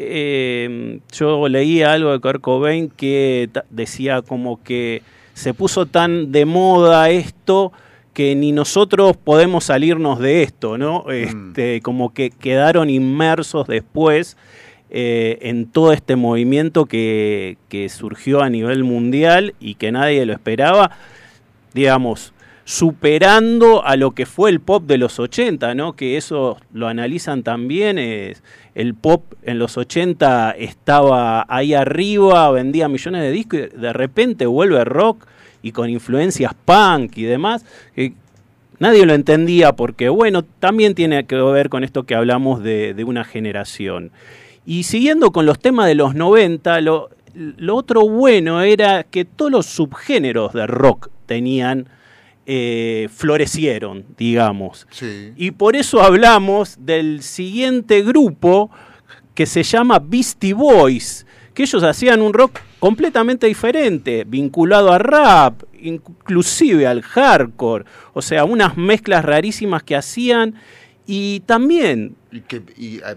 eh, 0.00 1.00
yo 1.12 1.48
leía 1.48 1.92
algo 1.92 2.12
de 2.12 2.20
Kurt 2.20 2.40
Cobain 2.40 2.88
que 2.88 3.50
decía 3.70 4.22
como 4.22 4.62
que 4.62 5.02
se 5.34 5.54
puso 5.54 5.86
tan 5.86 6.32
de 6.32 6.44
moda 6.44 7.10
esto 7.10 7.72
que 8.12 8.34
ni 8.34 8.52
nosotros 8.52 9.16
podemos 9.16 9.64
salirnos 9.64 10.18
de 10.18 10.42
esto, 10.42 10.76
¿no? 10.78 11.04
Mm. 11.06 11.10
Este, 11.10 11.80
como 11.80 12.12
que 12.12 12.30
quedaron 12.30 12.90
inmersos 12.90 13.66
después 13.66 14.36
eh, 14.90 15.38
en 15.42 15.66
todo 15.66 15.92
este 15.92 16.16
movimiento 16.16 16.86
que, 16.86 17.56
que 17.68 17.88
surgió 17.88 18.42
a 18.42 18.50
nivel 18.50 18.84
mundial 18.84 19.54
y 19.60 19.76
que 19.76 19.92
nadie 19.92 20.26
lo 20.26 20.32
esperaba. 20.32 20.90
Digamos, 21.72 22.32
superando 22.64 23.84
a 23.84 23.96
lo 23.96 24.12
que 24.12 24.26
fue 24.26 24.50
el 24.50 24.60
pop 24.60 24.84
de 24.84 24.98
los 24.98 25.18
80, 25.18 25.74
¿no? 25.74 25.94
Que 25.94 26.16
eso 26.16 26.58
lo 26.72 26.88
analizan 26.88 27.42
también, 27.42 27.98
es, 27.98 28.42
el 28.74 28.94
pop 28.94 29.24
en 29.42 29.58
los 29.58 29.76
80 29.76 30.52
estaba 30.52 31.44
ahí 31.48 31.74
arriba, 31.74 32.50
vendía 32.50 32.88
millones 32.88 33.22
de 33.22 33.30
discos 33.32 33.60
y 33.74 33.76
de 33.76 33.92
repente 33.92 34.46
vuelve 34.46 34.84
rock 34.84 35.26
y 35.62 35.72
con 35.72 35.90
influencias 35.90 36.54
punk 36.64 37.16
y 37.16 37.24
demás. 37.24 37.64
nadie 38.78 39.04
lo 39.04 39.14
entendía 39.14 39.72
porque, 39.72 40.08
bueno, 40.08 40.42
también 40.42 40.94
tiene 40.94 41.26
que 41.26 41.36
ver 41.36 41.68
con 41.68 41.84
esto 41.84 42.04
que 42.04 42.14
hablamos 42.14 42.62
de, 42.62 43.04
una 43.06 43.24
generación. 43.24 44.10
Y 44.64 44.84
siguiendo 44.84 45.32
con 45.32 45.46
los 45.46 45.58
temas 45.58 45.86
de 45.86 45.94
los 45.94 46.14
90, 46.14 46.80
lo, 46.82 47.10
lo 47.34 47.76
otro 47.76 48.08
bueno 48.08 48.60
era 48.60 49.04
que 49.04 49.24
todos 49.24 49.50
los 49.50 49.66
subgéneros 49.66 50.52
de 50.52 50.66
rock 50.66 51.08
tenían 51.26 51.88
eh, 52.52 53.08
florecieron, 53.14 54.04
digamos. 54.18 54.84
Y 55.36 55.52
por 55.52 55.76
eso 55.76 56.02
hablamos 56.02 56.74
del 56.80 57.22
siguiente 57.22 58.02
grupo 58.02 58.72
que 59.36 59.46
se 59.46 59.62
llama 59.62 60.00
Beastie 60.00 60.52
Boys, 60.52 61.26
que 61.54 61.62
ellos 61.62 61.84
hacían 61.84 62.20
un 62.20 62.32
rock 62.32 62.58
completamente 62.80 63.46
diferente, 63.46 64.24
vinculado 64.26 64.90
a 64.92 64.98
rap, 64.98 65.62
inclusive 65.80 66.88
al 66.88 67.02
hardcore, 67.02 67.84
o 68.14 68.20
sea, 68.20 68.44
unas 68.44 68.76
mezclas 68.76 69.24
rarísimas 69.24 69.84
que 69.84 69.94
hacían 69.94 70.56
y 71.06 71.44
también... 71.46 72.16
Y 72.32 72.40
que, 72.40 72.62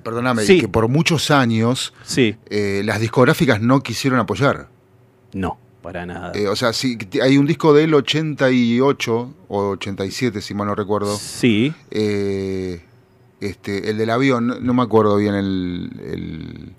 perdóname, 0.03 0.45
que 0.45 0.67
por 0.67 0.89
muchos 0.89 1.31
años 1.31 1.91
sí. 2.03 2.35
Eh, 2.51 2.83
las 2.85 2.99
discográficas 2.99 3.59
no 3.61 3.81
quisieron 3.81 4.19
apoyar. 4.19 4.67
No. 5.33 5.57
Para 5.83 6.05
nada. 6.05 6.31
Eh, 6.33 6.47
o 6.47 6.55
sea, 6.55 6.71
sí, 6.71 6.97
hay 7.21 7.37
un 7.37 7.45
disco 7.45 7.73
del 7.73 7.93
88 7.93 9.33
o 9.49 9.69
87, 9.71 10.39
si 10.39 10.53
mal 10.53 10.67
no 10.67 10.75
recuerdo. 10.75 11.17
Sí. 11.17 11.73
Eh, 11.91 12.81
este, 13.41 13.89
el 13.89 13.97
del 13.97 14.09
avión, 14.09 14.59
no 14.61 14.73
me 14.73 14.81
acuerdo 14.81 15.17
bien 15.17 15.35
el, 15.35 16.73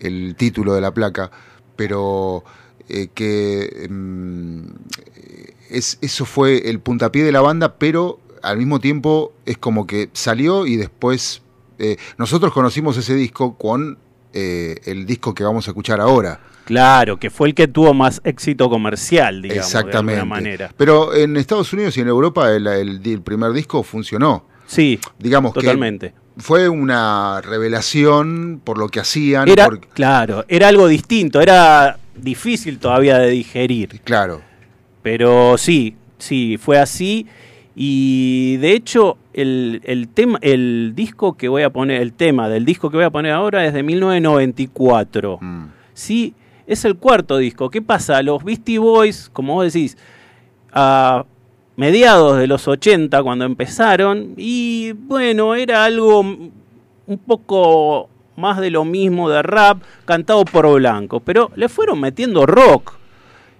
el, 0.00 0.34
título 0.34 0.74
de 0.74 0.80
la 0.80 0.92
placa, 0.92 1.30
pero 1.76 2.42
eh, 2.88 3.10
que 3.14 3.86
mm, 3.88 4.62
es, 5.70 5.98
eso 6.00 6.24
fue 6.24 6.68
el 6.68 6.80
puntapié 6.80 7.22
de 7.22 7.30
la 7.30 7.42
banda, 7.42 7.76
pero 7.76 8.18
al 8.42 8.58
mismo 8.58 8.80
tiempo 8.80 9.34
es 9.46 9.56
como 9.56 9.86
que 9.86 10.10
salió 10.14 10.66
y 10.66 10.76
después 10.76 11.42
nosotros 12.16 12.52
conocimos 12.52 12.96
ese 12.96 13.16
disco 13.16 13.56
con 13.56 13.98
el 14.32 15.04
disco 15.04 15.34
que 15.34 15.42
vamos 15.42 15.66
a 15.66 15.72
escuchar 15.72 16.00
ahora. 16.00 16.40
Claro, 16.72 17.18
que 17.18 17.28
fue 17.28 17.48
el 17.48 17.54
que 17.54 17.68
tuvo 17.68 17.92
más 17.92 18.22
éxito 18.24 18.70
comercial, 18.70 19.42
digamos, 19.42 19.66
Exactamente. 19.66 20.12
de 20.14 20.20
alguna 20.20 20.34
manera. 20.36 20.70
Pero 20.74 21.14
en 21.14 21.36
Estados 21.36 21.70
Unidos 21.74 21.98
y 21.98 22.00
en 22.00 22.08
Europa 22.08 22.50
el, 22.50 23.20
primer 23.22 23.52
disco 23.52 23.82
funcionó. 23.82 24.46
Sí, 24.66 24.98
digamos 25.18 25.52
totalmente. 25.52 26.14
fue 26.38 26.70
una 26.70 27.42
revelación 27.42 28.62
por 28.64 28.78
lo 28.78 28.88
que 28.88 29.00
hacían. 29.00 29.50
Era, 29.50 29.68
Claro, 29.92 30.46
era 30.48 30.68
algo 30.68 30.88
distinto, 30.88 31.42
era 31.42 31.98
difícil 32.16 32.78
todavía 32.78 33.18
de 33.18 33.28
digerir. 33.28 34.00
Claro. 34.02 34.40
Pero 35.02 35.58
sí, 35.58 35.94
sí, 36.16 36.56
fue 36.58 36.78
así. 36.78 37.26
Y 37.74 38.56
de 38.56 38.72
hecho, 38.72 39.18
el, 39.34 40.08
tema, 40.14 40.38
el 40.40 40.92
disco 40.94 41.36
que 41.36 41.48
voy 41.48 41.64
a 41.64 41.70
poner, 41.70 42.00
el 42.00 42.14
tema 42.14 42.48
del 42.48 42.64
disco 42.64 42.90
que 42.90 42.96
voy 42.96 43.04
a 43.04 43.10
poner 43.10 43.32
ahora 43.32 43.66
es 43.66 43.74
de 43.74 43.82
1994. 43.82 45.38
Mm. 45.38 45.64
Sí, 45.92 46.34
es 46.66 46.84
el 46.84 46.96
cuarto 46.96 47.38
disco. 47.38 47.70
¿Qué 47.70 47.82
pasa? 47.82 48.22
Los 48.22 48.44
Beastie 48.44 48.78
Boys, 48.78 49.30
como 49.32 49.54
vos 49.54 49.72
decís, 49.72 49.96
a 50.72 51.24
mediados 51.76 52.38
de 52.38 52.46
los 52.46 52.68
80 52.68 53.22
cuando 53.22 53.44
empezaron, 53.44 54.34
y 54.36 54.92
bueno, 54.92 55.54
era 55.54 55.84
algo 55.84 56.20
un 56.20 57.18
poco 57.26 58.08
más 58.36 58.60
de 58.60 58.70
lo 58.70 58.84
mismo 58.84 59.28
de 59.30 59.42
rap 59.42 59.82
cantado 60.04 60.44
por 60.44 60.72
Blanco, 60.74 61.20
pero 61.20 61.50
le 61.56 61.68
fueron 61.68 62.00
metiendo 62.00 62.46
rock. 62.46 62.94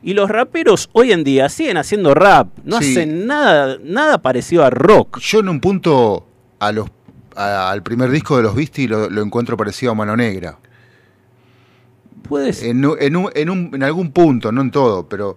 Y 0.04 0.14
los 0.14 0.28
raperos 0.28 0.90
hoy 0.92 1.12
en 1.12 1.22
día 1.22 1.48
siguen 1.48 1.76
haciendo 1.76 2.12
rap, 2.12 2.48
no 2.64 2.78
hacen 2.78 3.26
nada, 3.26 3.78
nada 3.84 4.20
parecido 4.20 4.64
a 4.64 4.70
rock. 4.70 5.20
Yo 5.20 5.38
en 5.38 5.48
un 5.48 5.60
punto 5.60 6.26
a 6.58 6.72
los, 6.72 6.88
al 7.36 7.82
primer 7.84 8.10
disco 8.10 8.36
de 8.36 8.42
los 8.42 8.54
Beastie 8.56 8.88
lo, 8.88 9.22
encuentro 9.22 9.56
parecido 9.56 9.92
a 9.92 9.94
Mano 9.94 10.16
Negra. 10.16 10.58
Puede 12.22 12.52
ser. 12.52 12.70
En, 12.70 12.84
en, 13.34 13.82
algún 13.82 14.12
punto, 14.12 14.52
no 14.52 14.60
en 14.60 14.70
todo, 14.70 15.08
pero... 15.08 15.36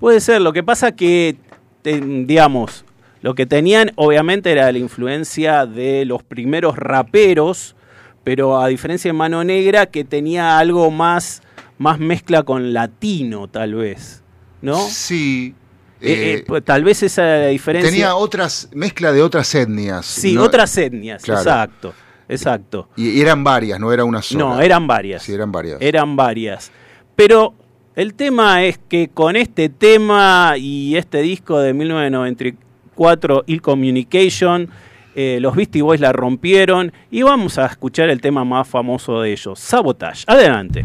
Puede 0.00 0.20
ser, 0.20 0.40
lo 0.40 0.52
que 0.52 0.62
pasa 0.62 0.92
que, 0.92 1.36
digamos, 1.82 2.84
lo 3.20 3.34
que 3.34 3.46
tenían 3.46 3.92
obviamente 3.96 4.52
era 4.52 4.70
la 4.70 4.78
influencia 4.78 5.66
de 5.66 6.04
los 6.04 6.22
primeros 6.22 6.76
raperos, 6.76 7.74
pero 8.22 8.60
a 8.60 8.68
diferencia 8.68 9.08
de 9.08 9.12
Mano 9.14 9.42
Negra 9.42 9.86
que 9.86 10.04
tenía 10.04 10.58
algo 10.58 10.90
más 10.90 11.42
más 11.78 11.98
mezcla 11.98 12.42
con 12.42 12.72
latino, 12.72 13.48
tal 13.48 13.74
vez, 13.76 14.22
¿no? 14.60 14.78
Sí. 14.88 15.54
Eh, 16.00 16.12
eh, 16.12 16.32
eh, 16.34 16.44
pues, 16.46 16.64
tal 16.64 16.84
vez 16.84 17.02
esa 17.02 17.46
diferencia. 17.46 17.90
Tenía 17.90 18.14
otras, 18.14 18.68
mezcla 18.72 19.12
de 19.12 19.22
otras 19.22 19.52
etnias. 19.54 20.06
Sí, 20.06 20.36
otras 20.36 20.76
etnias, 20.76 21.28
exacto. 21.28 21.94
Exacto. 22.28 22.88
Y 22.96 23.20
eran 23.20 23.42
varias, 23.42 23.80
no 23.80 23.92
era 23.92 24.04
una 24.04 24.22
sola. 24.22 24.44
No, 24.44 24.60
eran 24.60 24.86
varias. 24.86 25.22
Sí, 25.22 25.32
eran 25.32 25.50
varias. 25.50 25.80
Eran 25.80 26.14
varias. 26.16 26.70
Pero 27.16 27.54
el 27.96 28.14
tema 28.14 28.64
es 28.64 28.78
que 28.78 29.08
con 29.08 29.34
este 29.34 29.68
tema 29.68 30.54
y 30.56 30.96
este 30.96 31.22
disco 31.22 31.58
de 31.58 31.74
1994, 31.74 33.44
Il 33.46 33.62
Communication, 33.62 34.68
los 35.16 35.56
Beastie 35.56 35.82
Boys 35.82 36.00
la 36.00 36.12
rompieron 36.12 36.92
y 37.10 37.22
vamos 37.22 37.58
a 37.58 37.66
escuchar 37.66 38.08
el 38.08 38.20
tema 38.20 38.44
más 38.44 38.68
famoso 38.68 39.20
de 39.20 39.32
ellos, 39.32 39.58
Sabotage. 39.58 40.22
Adelante. 40.28 40.84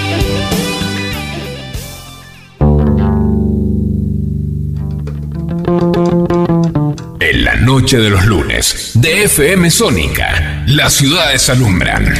Noche 7.81 7.97
de 7.97 8.11
los 8.11 8.25
lunes, 8.27 8.91
de 8.93 9.23
FM 9.23 9.71
Sónica, 9.71 10.63
las 10.67 10.93
ciudades 10.93 11.49
alumbran. 11.49 12.13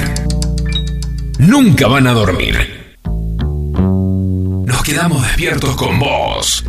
Nunca 1.37 1.85
van 1.85 2.07
a 2.07 2.13
dormir. 2.13 2.95
Nos 4.65 4.81
quedamos 4.81 5.21
despiertos 5.21 5.75
con 5.75 5.99
vos. 5.99 6.65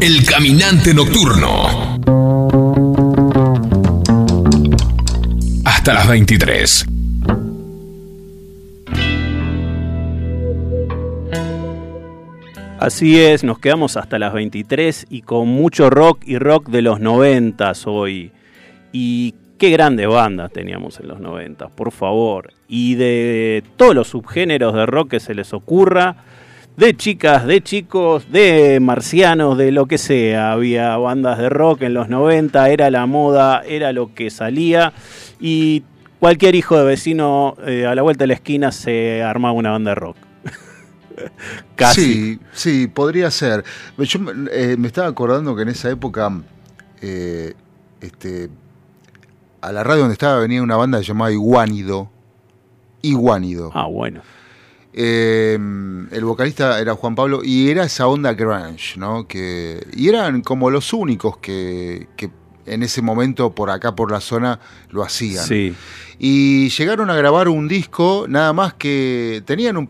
El 0.00 0.24
caminante 0.24 0.94
nocturno. 0.94 1.98
Hasta 5.64 5.94
las 5.94 6.06
23. 6.06 6.89
Así 12.80 13.20
es, 13.20 13.44
nos 13.44 13.58
quedamos 13.58 13.98
hasta 13.98 14.18
las 14.18 14.32
23 14.32 15.08
y 15.10 15.20
con 15.20 15.48
mucho 15.48 15.90
rock 15.90 16.22
y 16.24 16.38
rock 16.38 16.70
de 16.70 16.80
los 16.80 16.98
90 16.98 17.72
hoy. 17.84 18.32
Y 18.90 19.34
qué 19.58 19.68
grandes 19.68 20.08
bandas 20.08 20.50
teníamos 20.50 20.98
en 20.98 21.08
los 21.08 21.20
90, 21.20 21.68
por 21.68 21.92
favor. 21.92 22.54
Y 22.68 22.94
de 22.94 23.62
todos 23.76 23.94
los 23.94 24.08
subgéneros 24.08 24.72
de 24.72 24.86
rock 24.86 25.10
que 25.10 25.20
se 25.20 25.34
les 25.34 25.52
ocurra, 25.52 26.24
de 26.78 26.96
chicas, 26.96 27.44
de 27.44 27.60
chicos, 27.60 28.32
de 28.32 28.78
marcianos, 28.80 29.58
de 29.58 29.72
lo 29.72 29.84
que 29.84 29.98
sea. 29.98 30.52
Había 30.52 30.96
bandas 30.96 31.36
de 31.36 31.50
rock 31.50 31.82
en 31.82 31.92
los 31.92 32.08
90, 32.08 32.70
era 32.70 32.88
la 32.88 33.04
moda, 33.04 33.62
era 33.68 33.92
lo 33.92 34.14
que 34.14 34.30
salía. 34.30 34.94
Y 35.38 35.82
cualquier 36.18 36.54
hijo 36.54 36.78
de 36.78 36.84
vecino 36.84 37.56
eh, 37.66 37.84
a 37.84 37.94
la 37.94 38.00
vuelta 38.00 38.22
de 38.22 38.28
la 38.28 38.34
esquina 38.34 38.72
se 38.72 39.22
armaba 39.22 39.52
una 39.52 39.72
banda 39.72 39.90
de 39.90 39.96
rock. 39.96 40.29
Casi. 41.76 42.02
Sí, 42.02 42.40
sí, 42.52 42.86
podría 42.86 43.30
ser. 43.30 43.64
Yo 43.98 44.20
eh, 44.52 44.76
me 44.78 44.86
estaba 44.86 45.08
acordando 45.08 45.54
que 45.56 45.62
en 45.62 45.68
esa 45.68 45.90
época, 45.90 46.30
eh, 47.00 47.54
este, 48.00 48.50
a 49.60 49.72
la 49.72 49.84
radio 49.84 50.00
donde 50.00 50.14
estaba 50.14 50.38
venía 50.38 50.62
una 50.62 50.76
banda 50.76 51.00
llamada 51.00 51.32
Iguánido. 51.32 52.10
Iguánido. 53.02 53.70
Ah, 53.74 53.86
bueno. 53.86 54.22
Em, 54.92 56.12
el 56.12 56.24
vocalista 56.24 56.80
era 56.80 56.94
Juan 56.94 57.14
Pablo 57.14 57.42
y 57.44 57.70
era 57.70 57.84
esa 57.84 58.08
onda 58.08 58.34
grunge, 58.34 58.98
¿no? 58.98 59.28
Que, 59.28 59.86
y 59.92 60.08
eran 60.08 60.42
como 60.42 60.68
los 60.68 60.92
únicos 60.92 61.36
que, 61.36 62.08
que 62.16 62.30
en 62.66 62.82
ese 62.82 63.00
momento 63.00 63.54
por 63.54 63.70
acá, 63.70 63.94
por 63.94 64.10
la 64.10 64.20
zona, 64.20 64.58
lo 64.90 65.02
hacían. 65.02 65.44
Sí. 65.44 65.74
Y 66.18 66.68
llegaron 66.70 67.08
a 67.10 67.14
grabar 67.14 67.48
un 67.48 67.68
disco, 67.68 68.26
nada 68.28 68.52
más 68.52 68.74
que 68.74 69.42
tenían 69.46 69.76
un 69.76 69.88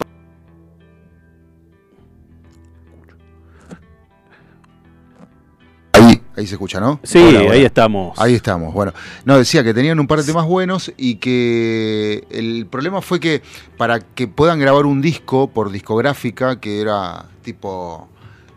Ahí 6.41 6.47
se 6.47 6.55
escucha, 6.55 6.81
¿no? 6.81 6.99
Sí, 7.03 7.19
ahí 7.19 7.65
estamos. 7.65 8.19
Ahí 8.19 8.35
estamos. 8.35 8.73
Bueno, 8.73 8.95
no, 9.27 9.37
decía 9.37 9.63
que 9.63 9.75
tenían 9.75 10.01
un 10.01 10.07
par 10.07 10.21
de 10.21 10.25
temas 10.25 10.47
buenos 10.47 10.91
y 10.97 11.17
que 11.17 12.25
el 12.31 12.65
problema 12.65 13.03
fue 13.03 13.21
que 13.21 13.43
para 13.77 14.01
que 14.01 14.27
puedan 14.27 14.59
grabar 14.59 14.87
un 14.87 15.03
disco 15.03 15.51
por 15.51 15.71
discográfica, 15.71 16.59
que 16.59 16.81
era 16.81 17.27
tipo, 17.43 18.09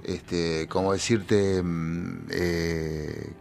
este, 0.01 0.65
como 0.69 0.93
decirte, 0.93 1.61
mm, 1.61 2.27
eh, 2.31 3.33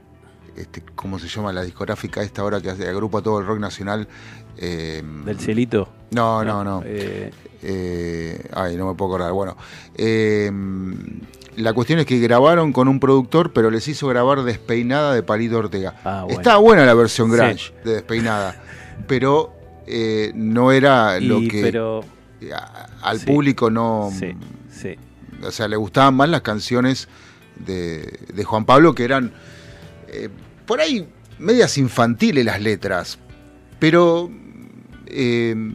este, 0.56 0.82
¿cómo 0.96 1.20
se 1.20 1.28
llama 1.28 1.52
la 1.52 1.62
discográfica 1.62 2.20
esta 2.24 2.42
hora 2.42 2.60
que 2.60 2.70
agrupa 2.70 3.22
todo 3.22 3.38
el 3.38 3.46
rock 3.46 3.60
nacional? 3.60 4.08
Eh, 4.58 5.04
¿Del 5.24 5.38
cielito? 5.38 5.88
No, 6.10 6.42
no, 6.42 6.64
no. 6.64 6.82
Eh, 6.84 8.44
ay, 8.52 8.74
no 8.74 8.88
me 8.88 8.94
puedo 8.96 9.12
acordar. 9.12 9.32
Bueno, 9.32 9.56
la 11.56 11.72
cuestión 11.72 11.98
es 11.98 12.06
que 12.06 12.18
grabaron 12.18 12.72
con 12.72 12.88
un 12.88 13.00
productor, 13.00 13.52
pero 13.52 13.70
les 13.70 13.86
hizo 13.88 14.08
grabar 14.08 14.42
Despeinada 14.42 15.14
de 15.14 15.22
Palito 15.22 15.58
Ortega. 15.58 15.94
Ah, 16.04 16.26
Está 16.28 16.56
buena 16.56 16.84
la 16.84 16.94
versión 16.94 17.30
grunge 17.30 17.72
de 17.84 17.94
Despeinada, 17.94 18.62
pero 19.06 19.52
eh, 19.86 20.32
no 20.34 20.72
era 20.72 21.20
lo 21.20 21.40
que 21.40 22.00
al 23.02 23.20
público 23.20 23.70
no... 23.70 24.10
Sí, 24.12 24.96
O 25.44 25.50
sea, 25.50 25.68
le 25.68 25.76
gustaban 25.76 26.14
más 26.14 26.28
las 26.28 26.42
canciones 26.42 27.08
de, 27.56 28.44
Juan 28.44 28.64
Pablo, 28.64 28.94
que 28.94 29.04
eran 29.04 29.32
eh, 30.08 30.28
por 30.66 30.80
ahí 30.80 31.06
medias 31.38 31.78
infantiles 31.78 32.44
las 32.44 32.60
letras, 32.60 33.18
pero... 33.78 34.30
Eh, 35.06 35.74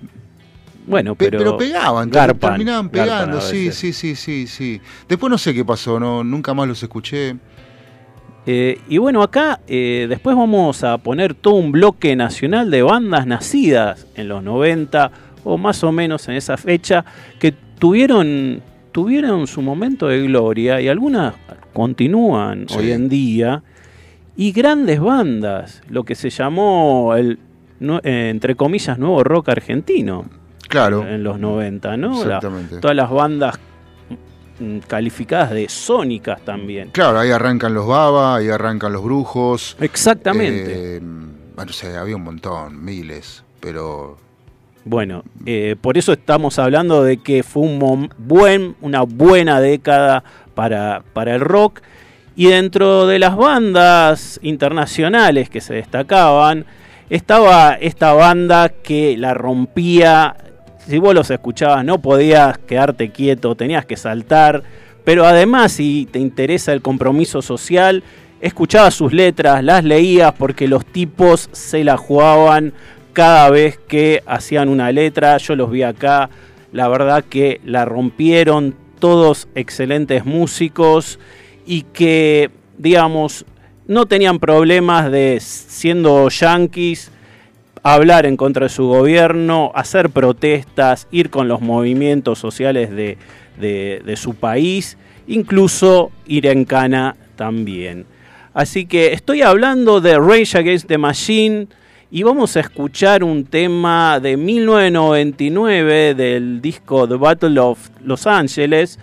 bueno, 0.87 1.15
pero, 1.15 1.57
pegaban, 1.57 2.09
terminaban 2.09 2.89
pegando, 2.89 3.41
sí, 3.41 3.73
sí, 3.73 3.91
sí, 3.91 4.15
sí, 4.15 4.47
sí. 4.47 4.79
Después 5.09 5.29
no 5.29 5.37
sé 5.37 5.53
qué 5.53 5.65
pasó, 5.65 5.99
no, 5.99 6.23
nunca 6.23 6.53
más 6.53 6.65
los 6.65 6.81
escuché. 6.81 7.35
Eh, 8.45 8.79
y 8.87 8.97
bueno, 8.97 9.21
acá 9.21 9.59
eh, 9.67 10.05
después 10.07 10.33
vamos 10.37 10.85
a 10.85 10.97
poner 10.99 11.33
todo 11.33 11.55
un 11.55 11.73
bloque 11.73 12.15
nacional 12.15 12.71
de 12.71 12.83
bandas 12.83 13.27
nacidas 13.27 14.07
en 14.15 14.29
los 14.29 14.41
90 14.41 15.11
o 15.43 15.57
más 15.57 15.83
o 15.83 15.91
menos 15.91 16.25
en 16.29 16.35
esa 16.35 16.55
fecha 16.55 17.03
que 17.37 17.51
tuvieron, 17.51 18.61
tuvieron 18.93 19.45
su 19.45 19.61
momento 19.61 20.07
de 20.07 20.21
gloria 20.21 20.79
y 20.79 20.87
algunas 20.87 21.33
continúan 21.73 22.65
hoy 22.73 22.93
en 22.93 23.09
día. 23.09 23.61
Y 24.37 24.53
grandes 24.53 25.01
bandas, 25.01 25.81
lo 25.89 26.05
que 26.05 26.15
se 26.15 26.29
llamó 26.29 27.13
el, 27.17 27.39
eh, 27.81 28.29
entre 28.29 28.55
comillas, 28.55 28.97
nuevo 28.97 29.21
rock 29.25 29.49
argentino 29.49 30.36
claro. 30.67 31.07
en 31.07 31.23
los 31.23 31.39
90, 31.39 31.97
¿no? 31.97 32.21
todas 32.81 32.95
las 32.95 33.09
bandas 33.09 33.59
mm, 34.59 34.79
calificadas 34.79 35.51
de 35.51 35.69
sónicas 35.69 36.41
también. 36.41 36.89
Claro, 36.91 37.19
ahí 37.19 37.31
arrancan 37.31 37.73
los 37.73 37.87
Baba, 37.87 38.35
ahí 38.35 38.49
arrancan 38.49 38.93
los 38.93 39.03
Brujos. 39.03 39.77
Exactamente. 39.79 40.97
Eh, 40.97 41.01
bueno, 41.55 41.71
o 41.71 41.97
había 41.97 42.15
un 42.15 42.23
montón, 42.23 42.83
miles, 42.83 43.43
pero... 43.59 44.17
Bueno, 44.85 45.23
eh, 45.45 45.75
por 45.79 45.97
eso 45.97 46.13
estamos 46.13 46.59
hablando 46.59 47.03
de 47.03 47.17
que 47.17 47.43
fue 47.43 47.63
un 47.63 48.09
buen, 48.17 48.75
una 48.79 49.01
buena 49.01 49.59
década 49.59 50.23
para, 50.55 51.03
para 51.13 51.35
el 51.35 51.41
rock. 51.41 51.81
Y 52.37 52.47
dentro 52.47 53.07
de 53.07 53.19
las 53.19 53.35
bandas 53.35 54.39
internacionales 54.43 55.49
que 55.49 55.59
se 55.59 55.73
destacaban, 55.73 56.65
estaba 57.09 57.73
esta 57.73 58.13
banda 58.13 58.69
que 58.69 59.17
la 59.17 59.33
rompía 59.33 60.35
si 60.87 60.99
vos 60.99 61.13
los 61.13 61.29
escuchabas 61.29 61.83
no 61.83 62.01
podías 62.01 62.57
quedarte 62.59 63.11
quieto, 63.11 63.55
tenías 63.55 63.85
que 63.85 63.97
saltar, 63.97 64.63
pero 65.03 65.25
además 65.25 65.73
si 65.73 66.07
te 66.09 66.19
interesa 66.19 66.71
el 66.71 66.81
compromiso 66.81 67.41
social, 67.41 68.03
escuchabas 68.39 68.93
sus 68.93 69.11
letras, 69.11 69.63
las 69.63 69.83
leías 69.83 70.33
porque 70.33 70.67
los 70.67 70.85
tipos 70.85 71.49
se 71.51 71.83
la 71.83 71.97
jugaban 71.97 72.73
cada 73.11 73.49
vez 73.49 73.77
que 73.87 74.23
hacían 74.25 74.69
una 74.69 74.91
letra, 74.91 75.37
yo 75.37 75.55
los 75.55 75.71
vi 75.71 75.83
acá, 75.83 76.29
la 76.71 76.87
verdad 76.87 77.23
que 77.27 77.59
la 77.65 77.83
rompieron, 77.83 78.75
todos 78.99 79.47
excelentes 79.55 80.25
músicos 80.25 81.19
y 81.65 81.81
que, 81.81 82.49
digamos, 82.77 83.45
no 83.87 84.05
tenían 84.05 84.39
problemas 84.39 85.11
de 85.11 85.39
siendo 85.41 86.29
yankees, 86.29 87.11
hablar 87.93 88.25
en 88.25 88.37
contra 88.37 88.65
de 88.65 88.69
su 88.69 88.87
gobierno, 88.87 89.71
hacer 89.73 90.09
protestas, 90.09 91.07
ir 91.11 91.29
con 91.29 91.47
los 91.47 91.61
movimientos 91.61 92.39
sociales 92.39 92.89
de, 92.91 93.17
su 94.15 94.35
país, 94.35 94.97
incluso 95.27 96.11
ir 96.25 96.47
en 96.47 96.65
cana 96.65 97.15
también. 97.35 98.05
Así 98.53 98.85
que 98.85 99.13
estoy 99.13 99.41
hablando 99.41 100.01
de 100.01 100.17
Rage 100.17 100.57
Against 100.57 100.87
the 100.87 100.97
Machine 100.97 101.67
y 102.11 102.23
vamos 102.23 102.57
a 102.57 102.61
escuchar 102.61 103.23
un 103.23 103.45
tema 103.45 104.19
de 104.19 104.35
1999 104.35 106.15
del 106.15 106.61
disco 106.61 107.07
The 107.07 107.15
Battle 107.15 107.59
of 107.59 107.89
Los 108.03 108.27
Angeles 108.27 108.99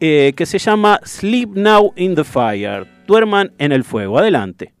eh, 0.00 0.32
que 0.36 0.44
se 0.44 0.58
llama 0.58 1.00
Sleep 1.04 1.50
Now 1.54 1.92
in 1.96 2.14
the 2.14 2.24
Fire. 2.24 2.86
Duerman 3.06 3.52
en 3.58 3.72
el 3.72 3.84
fuego. 3.84 4.18
Adelante. 4.18 4.73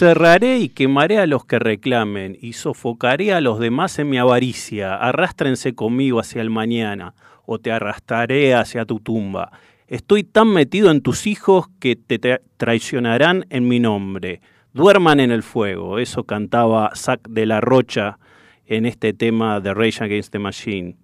Encerraré 0.00 0.60
y 0.60 0.70
quemaré 0.70 1.18
a 1.18 1.26
los 1.26 1.44
que 1.44 1.58
reclamen, 1.58 2.34
y 2.40 2.54
sofocaré 2.54 3.34
a 3.34 3.42
los 3.42 3.58
demás 3.58 3.98
en 3.98 4.08
mi 4.08 4.16
avaricia. 4.16 4.94
Arrástrense 4.94 5.74
conmigo 5.74 6.20
hacia 6.20 6.40
el 6.40 6.48
mañana, 6.48 7.12
o 7.44 7.58
te 7.58 7.70
arrastraré 7.70 8.54
hacia 8.54 8.86
tu 8.86 9.00
tumba. 9.00 9.52
Estoy 9.88 10.24
tan 10.24 10.48
metido 10.48 10.90
en 10.90 11.02
tus 11.02 11.26
hijos 11.26 11.66
que 11.80 11.96
te 11.96 12.40
traicionarán 12.56 13.44
en 13.50 13.68
mi 13.68 13.78
nombre. 13.78 14.40
Duerman 14.72 15.20
en 15.20 15.32
el 15.32 15.42
fuego. 15.42 15.98
Eso 15.98 16.24
cantaba 16.24 16.92
Zack 16.96 17.28
de 17.28 17.44
la 17.44 17.60
Rocha 17.60 18.18
en 18.64 18.86
este 18.86 19.12
tema 19.12 19.60
de 19.60 19.74
Rage 19.74 20.02
Against 20.02 20.32
the 20.32 20.38
Machine. 20.38 20.96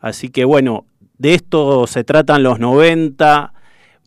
Así 0.00 0.30
que 0.30 0.44
bueno, 0.44 0.86
de 1.18 1.34
esto 1.34 1.86
se 1.86 2.02
tratan 2.02 2.42
los 2.42 2.58
90, 2.58 3.52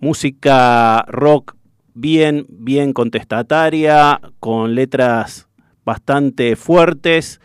música 0.01 1.05
rock 1.07 1.56
bien, 1.97 2.45
bien 2.47 2.93
contestataria, 2.93 4.21
con 4.39 4.75
letras 4.75 5.47
bastante 5.83 6.55
fuertes. 6.55 7.41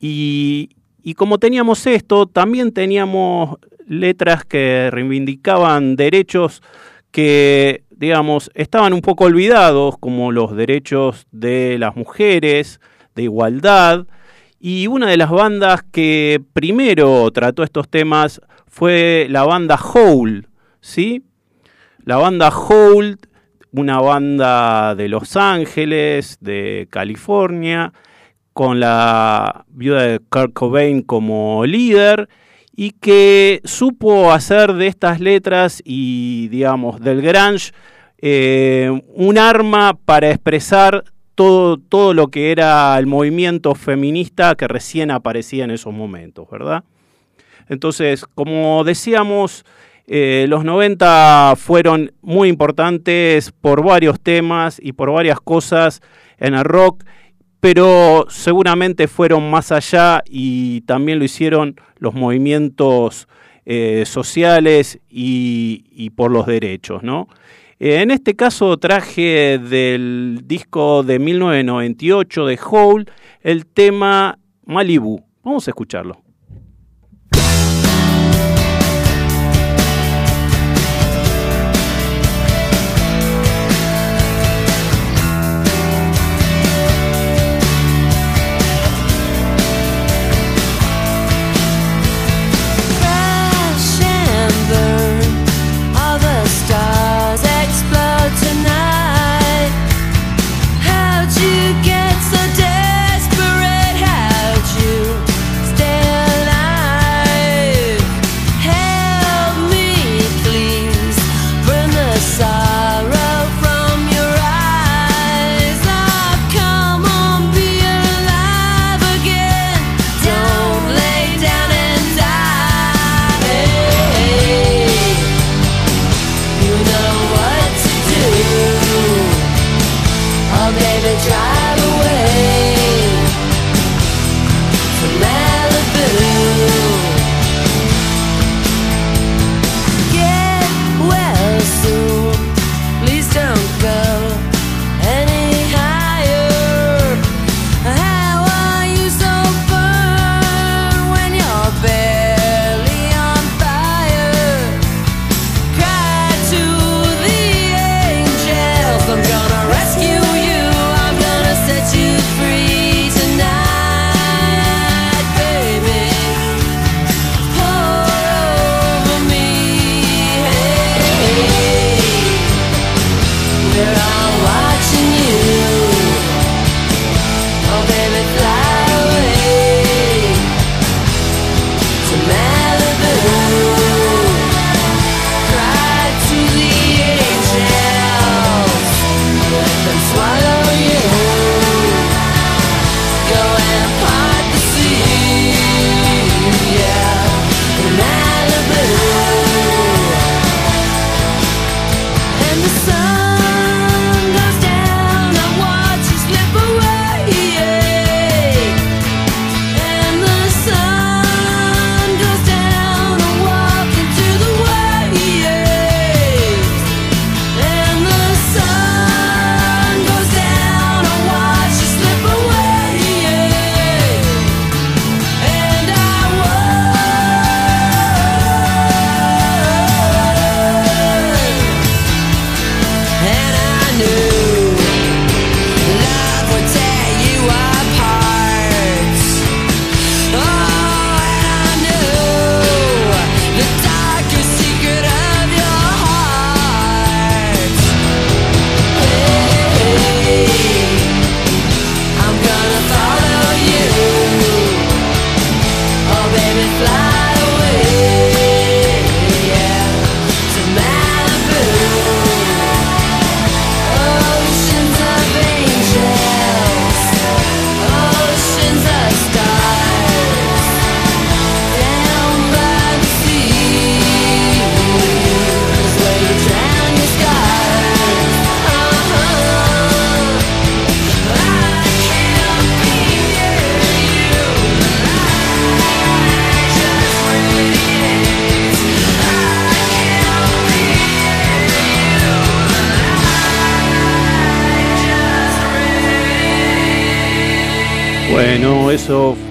Y, 0.00 0.70
como 1.16 1.38
teníamos 1.38 1.86
esto, 1.86 2.26
también 2.26 2.72
teníamos 2.72 3.58
letras 3.86 4.44
que 4.44 4.88
reivindicaban 4.90 5.96
derechos 5.96 6.62
que, 7.10 7.84
digamos, 7.90 8.50
estaban 8.54 8.94
un 8.94 9.02
poco 9.02 9.24
olvidados, 9.24 9.98
como 9.98 10.32
los 10.32 10.56
derechos 10.56 11.26
de 11.30 11.76
las 11.78 11.94
mujeres, 11.94 12.80
de 13.14 13.24
igualdad. 13.24 14.06
Y 14.58 14.86
una 14.86 15.08
de 15.08 15.18
las 15.18 15.30
bandas 15.30 15.82
que 15.82 16.40
primero 16.54 17.30
trató 17.30 17.62
estos 17.62 17.90
temas 17.90 18.40
fue 18.66 19.26
la 19.28 19.44
banda 19.44 19.76
Hole, 19.76 20.46
¿sí? 20.80 21.24
La 22.04 22.16
banda 22.16 22.48
Hole 22.48 23.18
una 23.72 24.00
banda 24.00 24.94
de 24.94 25.08
Los 25.08 25.36
Ángeles, 25.36 26.38
de 26.40 26.86
California, 26.90 27.92
con 28.52 28.80
la 28.80 29.64
viuda 29.68 30.02
de 30.02 30.18
Kurt 30.20 30.52
Cobain 30.52 31.02
como 31.02 31.64
líder 31.64 32.28
y 32.74 32.92
que 32.92 33.60
supo 33.64 34.32
hacer 34.32 34.74
de 34.74 34.86
estas 34.86 35.20
letras 35.20 35.82
y, 35.84 36.48
digamos, 36.48 37.00
del 37.00 37.22
grunge 37.22 37.72
eh, 38.18 39.02
un 39.14 39.38
arma 39.38 39.94
para 40.04 40.30
expresar 40.30 41.04
todo, 41.34 41.78
todo 41.78 42.14
lo 42.14 42.28
que 42.28 42.52
era 42.52 42.96
el 42.98 43.06
movimiento 43.06 43.74
feminista 43.74 44.54
que 44.54 44.68
recién 44.68 45.10
aparecía 45.10 45.64
en 45.64 45.70
esos 45.70 45.92
momentos, 45.92 46.48
¿verdad? 46.50 46.84
Entonces, 47.68 48.24
como 48.34 48.84
decíamos, 48.84 49.64
eh, 50.06 50.46
los 50.48 50.64
90 50.64 51.54
fueron 51.56 52.12
muy 52.22 52.48
importantes 52.48 53.52
por 53.52 53.84
varios 53.84 54.20
temas 54.20 54.78
y 54.82 54.92
por 54.92 55.12
varias 55.12 55.40
cosas 55.40 56.00
en 56.38 56.54
el 56.54 56.64
rock, 56.64 57.04
pero 57.60 58.26
seguramente 58.28 59.06
fueron 59.06 59.48
más 59.50 59.70
allá 59.70 60.22
y 60.26 60.80
también 60.82 61.18
lo 61.18 61.24
hicieron 61.24 61.76
los 61.98 62.14
movimientos 62.14 63.28
eh, 63.64 64.02
sociales 64.06 64.98
y, 65.08 66.10
por 66.16 66.32
los 66.32 66.46
derechos, 66.46 67.04
¿no? 67.04 67.28
Eh, 67.78 68.02
en 68.02 68.10
este 68.10 68.34
caso 68.34 68.76
traje 68.76 69.58
del 69.58 70.40
disco 70.44 71.04
de 71.04 71.20
1998 71.20 72.46
de 72.46 72.58
Hole 72.70 73.04
el 73.40 73.66
tema 73.66 74.38
Malibu. 74.66 75.24
Vamos 75.44 75.68
a 75.68 75.70
escucharlo. 75.70 76.21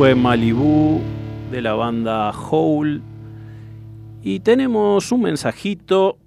Fue 0.01 0.15
Malibu 0.15 0.99
de 1.51 1.61
la 1.61 1.75
banda 1.75 2.31
Hole. 2.31 3.01
Y 4.23 4.39
tenemos 4.39 5.11
un 5.11 5.21
mensajito 5.21 6.17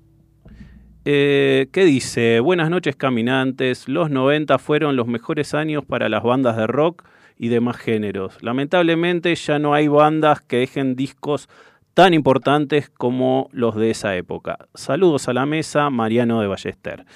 eh, 1.04 1.66
que 1.72 1.84
dice, 1.84 2.38
buenas 2.38 2.70
noches 2.70 2.94
caminantes, 2.94 3.88
los 3.88 4.10
90 4.10 4.58
fueron 4.60 4.94
los 4.94 5.08
mejores 5.08 5.54
años 5.54 5.84
para 5.84 6.08
las 6.08 6.22
bandas 6.22 6.56
de 6.56 6.68
rock 6.68 7.02
y 7.36 7.48
demás 7.48 7.76
géneros. 7.76 8.40
Lamentablemente 8.42 9.34
ya 9.34 9.58
no 9.58 9.74
hay 9.74 9.88
bandas 9.88 10.40
que 10.40 10.58
dejen 10.58 10.94
discos 10.94 11.48
tan 11.94 12.14
importantes 12.14 12.90
como 12.90 13.48
los 13.50 13.74
de 13.74 13.90
esa 13.90 14.14
época. 14.14 14.68
Saludos 14.74 15.26
a 15.26 15.32
la 15.32 15.46
mesa, 15.46 15.90
Mariano 15.90 16.40
de 16.40 16.46
Ballester. 16.46 17.06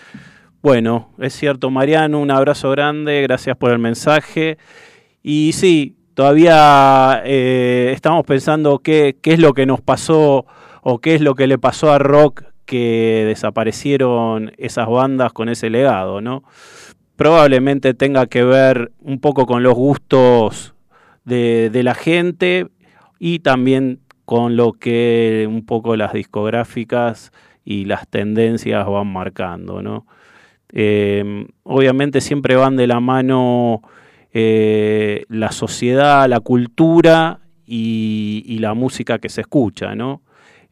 Bueno, 0.60 1.12
es 1.18 1.34
cierto, 1.34 1.70
Mariano, 1.70 2.18
un 2.18 2.32
abrazo 2.32 2.72
grande, 2.72 3.22
gracias 3.22 3.56
por 3.56 3.70
el 3.70 3.78
mensaje. 3.78 4.58
Y 5.22 5.52
sí, 5.52 5.97
todavía 6.18 7.22
eh, 7.24 7.92
estamos 7.94 8.26
pensando 8.26 8.80
qué, 8.80 9.16
es 9.22 9.38
lo 9.38 9.54
que 9.54 9.66
nos 9.66 9.80
pasó 9.80 10.46
o 10.82 10.98
qué 10.98 11.14
es 11.14 11.20
lo 11.20 11.36
que 11.36 11.46
le 11.46 11.58
pasó 11.58 11.92
a 11.92 12.00
rock 12.00 12.42
que 12.64 13.22
desaparecieron 13.24 14.50
esas 14.58 14.88
bandas 14.88 15.32
con 15.32 15.48
ese 15.48 15.70
legado, 15.70 16.20
¿no? 16.20 16.42
Probablemente 17.14 17.94
tenga 17.94 18.26
que 18.26 18.42
ver 18.42 18.90
un 18.98 19.20
poco 19.20 19.46
con 19.46 19.62
los 19.62 19.74
gustos 19.74 20.74
de, 21.24 21.70
la 21.84 21.94
gente 21.94 22.66
y 23.20 23.38
también 23.38 24.00
con 24.24 24.56
lo 24.56 24.72
que 24.72 25.46
un 25.48 25.64
poco 25.64 25.94
las 25.94 26.14
discográficas 26.14 27.30
y 27.64 27.84
las 27.84 28.08
tendencias 28.08 28.84
van 28.88 29.06
marcando, 29.06 29.82
¿no? 29.82 30.04
Eh, 30.72 31.46
obviamente 31.62 32.20
siempre 32.20 32.56
van 32.56 32.74
de 32.74 32.88
la 32.88 32.98
mano 32.98 33.82
eh, 34.32 35.24
la 35.28 35.52
sociedad, 35.52 36.28
la 36.28 36.40
cultura 36.40 37.40
y, 37.66 38.58
la 38.60 38.74
música 38.74 39.18
que 39.18 39.28
se 39.28 39.42
escucha, 39.42 39.94
¿no? 39.94 40.22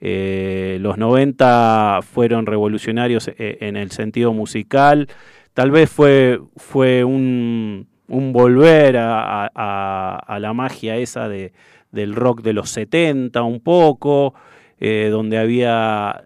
Eh, 0.00 0.76
los 0.80 0.98
90 0.98 2.00
fueron 2.02 2.44
revolucionarios 2.44 3.28
eh, 3.28 3.58
en 3.60 3.76
el 3.76 3.90
sentido 3.92 4.34
musical, 4.34 5.08
tal 5.54 5.70
vez 5.70 5.90
fue, 5.90 6.38
fue 6.56 7.02
un, 7.02 7.88
volver 8.08 8.98
a, 8.98 10.38
la 10.38 10.52
magia 10.52 10.96
esa 10.96 11.28
de, 11.28 11.52
del 11.92 12.14
rock 12.14 12.42
de 12.42 12.52
los 12.52 12.68
70 12.70 13.42
un 13.42 13.60
poco, 13.60 14.34
donde 14.78 15.38
había 15.38 16.22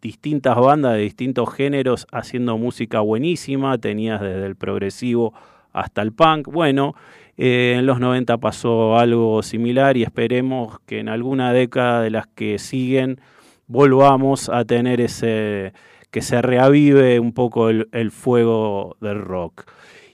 distintas 0.00 0.56
bandas 0.56 0.94
de 0.94 1.02
distintos 1.02 1.54
géneros 1.54 2.08
haciendo 2.10 2.58
música 2.58 2.98
buenísima, 2.98 3.78
tenías 3.78 4.20
desde 4.20 4.46
el 4.46 4.56
progresivo 4.56 5.32
hasta 5.72 6.02
el 6.02 6.12
punk. 6.12 6.48
Bueno, 6.48 6.94
eh, 7.36 7.76
en 7.78 7.86
los 7.86 7.98
90 7.98 8.38
pasó 8.38 8.98
algo 8.98 9.42
similar 9.42 9.96
y 9.96 10.02
esperemos 10.02 10.78
que 10.86 10.98
en 11.00 11.08
alguna 11.08 11.52
década 11.52 12.02
de 12.02 12.10
las 12.10 12.26
que 12.26 12.58
siguen 12.58 13.20
volvamos 13.66 14.48
a 14.50 14.64
tener 14.64 15.00
ese, 15.00 15.72
que 16.10 16.20
se 16.20 16.42
reavive 16.42 17.18
un 17.18 17.32
poco 17.32 17.70
el, 17.70 18.10
fuego 18.10 18.96
del 19.00 19.20
rock. 19.20 19.64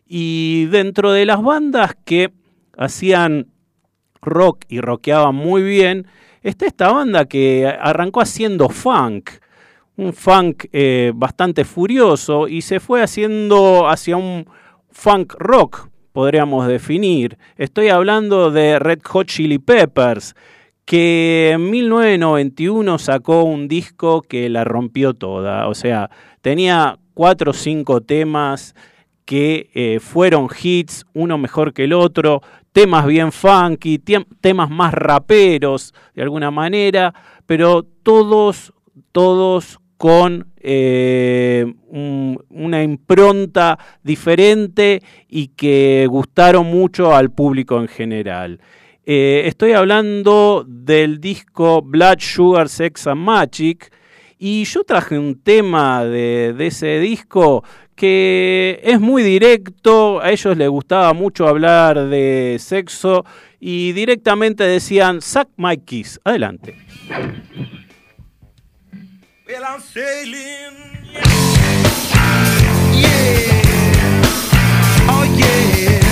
Y 0.06 0.66
dentro 0.66 1.12
de 1.12 1.26
las 1.26 1.42
bandas 1.42 1.96
que 2.04 2.32
hacían 2.76 3.48
rock 4.22 4.64
y 4.68 4.80
rockeaban 4.80 5.34
muy 5.34 5.62
bien, 5.62 6.06
está 6.42 6.66
esta 6.66 6.92
banda 6.92 7.24
que 7.26 7.66
arrancó 7.66 8.20
haciendo 8.20 8.68
funk, 8.68 9.30
un 9.96 10.12
funk 10.12 10.66
eh, 10.72 11.12
bastante 11.14 11.64
furioso 11.64 12.46
y 12.46 12.62
se 12.62 12.78
fue 12.78 13.02
haciendo 13.02 13.88
hacia 13.88 14.16
un 14.16 14.46
funk 14.90 15.34
rock, 15.38 15.88
podríamos 16.12 16.66
definir. 16.66 17.38
Estoy 17.56 17.88
hablando 17.88 18.50
de 18.50 18.78
Red 18.78 19.00
Hot 19.04 19.26
Chili 19.26 19.58
Peppers, 19.58 20.34
que 20.84 21.50
en 21.52 21.70
1991 21.70 22.98
sacó 22.98 23.42
un 23.42 23.68
disco 23.68 24.22
que 24.22 24.48
la 24.48 24.64
rompió 24.64 25.14
toda. 25.14 25.68
O 25.68 25.74
sea, 25.74 26.10
tenía 26.40 26.98
cuatro 27.14 27.50
o 27.50 27.54
cinco 27.54 28.00
temas 28.00 28.74
que 29.24 29.68
eh, 29.74 30.00
fueron 30.00 30.48
hits, 30.60 31.04
uno 31.12 31.36
mejor 31.36 31.74
que 31.74 31.84
el 31.84 31.92
otro, 31.92 32.40
temas 32.72 33.06
bien 33.06 33.30
funky, 33.30 33.98
temas 33.98 34.70
más 34.70 34.94
raperos 34.94 35.92
de 36.14 36.22
alguna 36.22 36.50
manera, 36.50 37.12
pero 37.44 37.82
todos, 37.82 38.72
todos 39.12 39.80
con 39.98 40.46
eh, 40.60 41.66
una 41.90 42.82
impronta 42.82 43.78
diferente 44.02 45.02
y 45.28 45.48
que 45.48 46.06
gustaron 46.08 46.66
mucho 46.66 47.14
al 47.14 47.30
público 47.30 47.78
en 47.80 47.88
general. 47.88 48.60
Eh, 49.04 49.42
estoy 49.46 49.72
hablando 49.72 50.64
del 50.66 51.20
disco 51.20 51.82
Blood 51.82 52.20
Sugar 52.20 52.68
Sex 52.68 53.08
and 53.08 53.20
Magic 53.20 53.92
y 54.38 54.64
yo 54.64 54.84
traje 54.84 55.18
un 55.18 55.40
tema 55.42 56.04
de, 56.04 56.54
de 56.56 56.66
ese 56.68 57.00
disco 57.00 57.64
que 57.96 58.78
es 58.84 59.00
muy 59.00 59.24
directo, 59.24 60.22
a 60.22 60.30
ellos 60.30 60.56
les 60.56 60.68
gustaba 60.68 61.12
mucho 61.14 61.48
hablar 61.48 62.06
de 62.08 62.56
sexo 62.60 63.24
y 63.58 63.90
directamente 63.92 64.62
decían, 64.62 65.20
Suck 65.20 65.48
my 65.56 65.76
kiss. 65.78 66.20
Adelante. 66.22 66.76
Well, 69.48 69.64
I'm 69.64 69.80
sailing. 69.80 70.98
Yeah. 72.92 73.62
Oh, 75.08 75.24
yeah. 75.38 76.07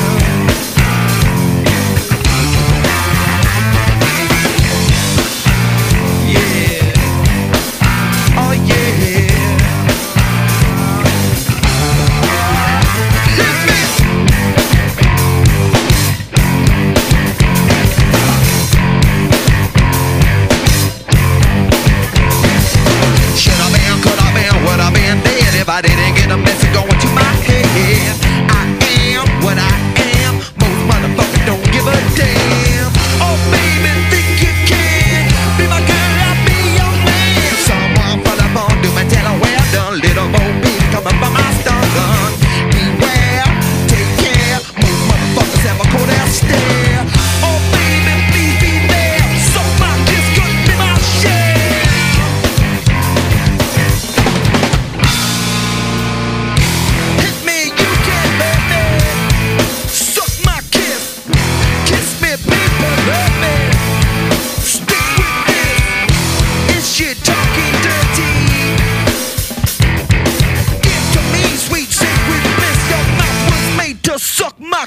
If 25.66 25.70
I 25.70 25.82
didn't 25.82 26.14
get 26.14 26.30
a 26.30 26.36
message 26.36 26.72
going 26.72 26.88
to 26.88 27.08
my 27.08 27.22
head. 27.22 28.25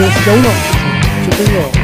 uno, 0.00 0.48
yo 1.24 1.44
tengo 1.44 1.83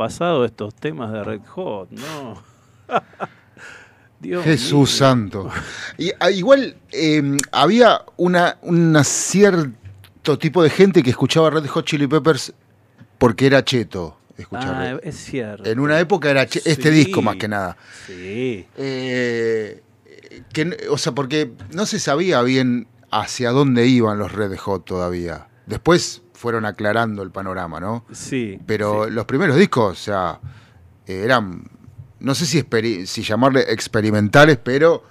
pasado 0.00 0.46
estos 0.46 0.74
temas 0.74 1.12
de 1.12 1.22
Red 1.22 1.42
Hot, 1.48 1.90
no. 1.90 2.42
Dios 4.18 4.42
Jesús 4.42 4.90
santo. 4.90 5.50
Y, 5.98 6.10
ah, 6.18 6.30
igual 6.30 6.74
em, 6.90 7.36
había 7.52 8.00
una, 8.16 8.56
una 8.62 9.04
cierto 9.04 10.38
tipo 10.38 10.62
de 10.62 10.70
gente 10.70 11.02
que 11.02 11.10
escuchaba 11.10 11.50
Red 11.50 11.66
Hot 11.66 11.84
Chili 11.84 12.06
Peppers 12.06 12.54
porque 13.18 13.44
era 13.44 13.62
cheto. 13.62 14.16
Ah, 14.52 14.96
es 15.02 15.16
cierto. 15.16 15.68
En 15.68 15.78
una 15.78 16.00
época 16.00 16.30
era 16.30 16.44
este 16.44 16.90
disco 16.90 17.20
más 17.20 17.36
que 17.36 17.48
nada. 17.48 17.76
Sí. 18.06 18.64
Eh, 18.78 19.82
o 20.88 20.96
sea, 20.96 21.12
porque 21.12 21.52
no 21.74 21.84
se 21.84 21.98
sabía 21.98 22.40
bien 22.40 22.88
hacia 23.10 23.50
dónde 23.50 23.86
iban 23.86 24.18
los 24.18 24.32
Red 24.32 24.56
Hot 24.56 24.86
todavía. 24.86 25.48
Después 25.66 26.22
fueron 26.40 26.64
aclarando 26.64 27.22
el 27.22 27.30
panorama, 27.30 27.80
¿no? 27.80 28.06
Sí. 28.12 28.58
Pero 28.64 29.10
los 29.10 29.26
primeros 29.26 29.56
discos, 29.56 29.92
o 29.92 30.02
sea, 30.02 30.40
eran, 31.06 31.64
no 32.18 32.34
sé 32.34 32.46
si, 32.46 33.06
si 33.06 33.22
llamarle 33.22 33.70
experimentales, 33.70 34.56
pero 34.56 35.04